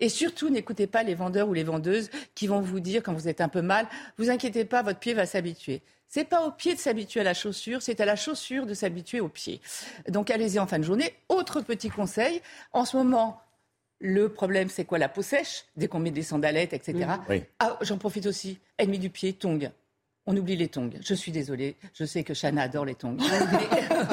[0.01, 3.29] Et surtout, n'écoutez pas les vendeurs ou les vendeuses qui vont vous dire quand vous
[3.29, 5.83] êtes un peu mal, vous inquiétez pas, votre pied va s'habituer.
[6.09, 9.21] C'est pas au pied de s'habituer à la chaussure, c'est à la chaussure de s'habituer
[9.21, 9.61] au pied.
[10.09, 11.13] Donc allez-y en fin de journée.
[11.29, 12.41] Autre petit conseil,
[12.73, 13.41] en ce moment,
[14.01, 14.99] le problème, c'est quoi?
[14.99, 17.07] La peau sèche, dès qu'on met des sandalettes, etc.
[17.59, 18.59] Ah, j'en profite aussi.
[18.79, 19.71] Ennemi du pied, tongs.
[20.27, 20.91] On oublie les tongs.
[21.03, 21.77] Je suis désolée.
[21.93, 23.19] Je sais que Chana adore les tongs.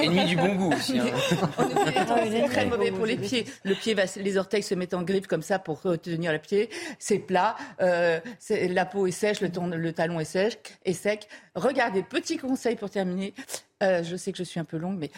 [0.02, 1.00] Ennemi du bon goût aussi.
[1.00, 1.06] Hein.
[2.30, 3.46] c'est très mauvais pour les pieds.
[3.64, 6.70] Le pied va, les orteils se mettent en griffe comme ça pour retenir le pied.
[7.00, 7.56] C'est plat.
[7.82, 11.30] Euh, la peau est sèche, le, le talon est sec, est sec.
[11.56, 13.34] Regardez, petit conseil pour terminer.
[13.82, 15.12] Euh, je sais que je suis un peu longue, mais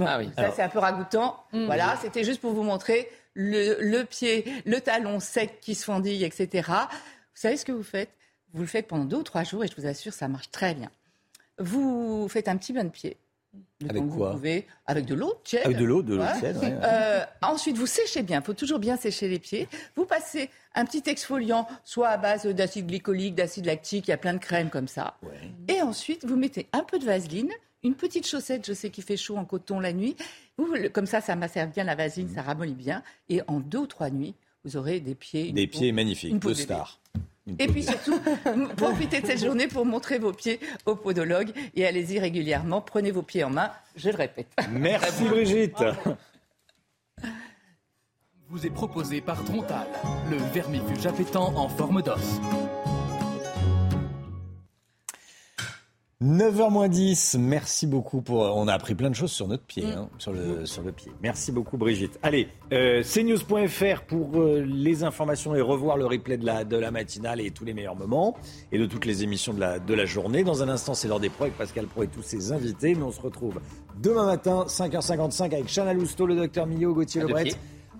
[0.00, 0.30] ah oui.
[0.36, 1.44] ça c'est un peu ragoûtant.
[1.52, 1.66] Mm.
[1.66, 6.24] Voilà, c'était juste pour vous montrer le, le pied, le talon sec qui se fendille,
[6.24, 6.68] etc.
[6.68, 6.86] Vous
[7.34, 8.10] savez ce que vous faites?
[8.54, 10.74] Vous le faites pendant deux ou trois jours et je vous assure, ça marche très
[10.74, 10.90] bien.
[11.58, 13.16] Vous faites un petit bain de pied.
[13.86, 15.66] Avec quoi vous pouvez, Avec de l'eau tiède.
[15.66, 16.58] Avec de l'eau, de l'eau tiède.
[16.62, 18.40] Euh, ensuite, vous séchez bien.
[18.40, 19.68] Il faut toujours bien sécher les pieds.
[19.94, 24.08] Vous passez un petit exfoliant, soit à base d'acide glycolique, d'acide lactique.
[24.08, 25.18] Il y a plein de crèmes comme ça.
[25.68, 27.50] Et ensuite, vous mettez un peu de vaseline,
[27.82, 28.66] une petite chaussette.
[28.66, 30.16] Je sais qu'il fait chaud en coton la nuit.
[30.56, 33.02] Vous, comme ça, ça macère bien la vaseline, ça ramollit bien.
[33.28, 35.52] Et en deux ou trois nuits, vous aurez des pieds.
[35.52, 37.01] Des pieds magnifiques, de star.
[37.58, 38.20] Et puis surtout,
[38.76, 42.80] profitez de cette journée pour montrer vos pieds au podologue et allez-y régulièrement.
[42.80, 44.48] Prenez vos pieds en main, je le répète.
[44.70, 45.82] Merci Brigitte.
[48.48, 49.86] Vous est proposé par Trontal,
[50.30, 52.40] le vermifuge appétant en forme d'os.
[56.22, 58.42] 9h 10, merci beaucoup pour...
[58.42, 59.98] On a appris plein de choses sur notre pied, mm.
[59.98, 61.10] hein, sur, le, sur le pied.
[61.20, 62.18] Merci beaucoup Brigitte.
[62.22, 66.92] Allez, euh, cnews.fr pour euh, les informations et revoir le replay de la, de la
[66.92, 68.36] matinale et tous les meilleurs moments
[68.70, 70.44] et de toutes les émissions de la, de la journée.
[70.44, 72.94] Dans un instant, c'est l'heure des pros avec Pascal Pro et tous ses invités.
[72.94, 73.60] Mais on se retrouve
[74.00, 77.50] demain matin, 5h55 avec Chana Lousteau, le docteur Millot, Gauthier Lebret.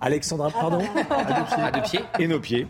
[0.03, 2.01] Alexandra, pardon À deux pieds.
[2.19, 2.67] Et nos pieds.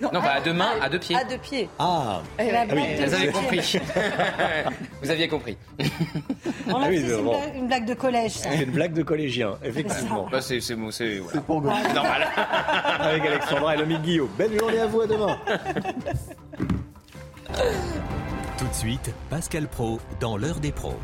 [0.00, 1.16] Non, à deux mains, à deux pieds.
[1.16, 1.68] À deux pieds.
[1.76, 2.42] Ah, ah
[2.72, 2.82] oui.
[3.04, 3.80] Vous avez compris.
[5.02, 5.58] Vous aviez compris.
[6.68, 8.32] On a ah c'est une, blague de collège.
[8.32, 10.28] C'est une blague de collégien, effectivement.
[10.30, 11.40] Bah, c'est c'est voilà.
[11.40, 12.28] pour Normal.
[13.00, 14.30] Avec Alexandra et l'ami Guillaume.
[14.38, 15.36] Belle journée à vous, à demain.
[18.58, 20.94] Tout de suite, Pascal Pro dans l'heure des pros.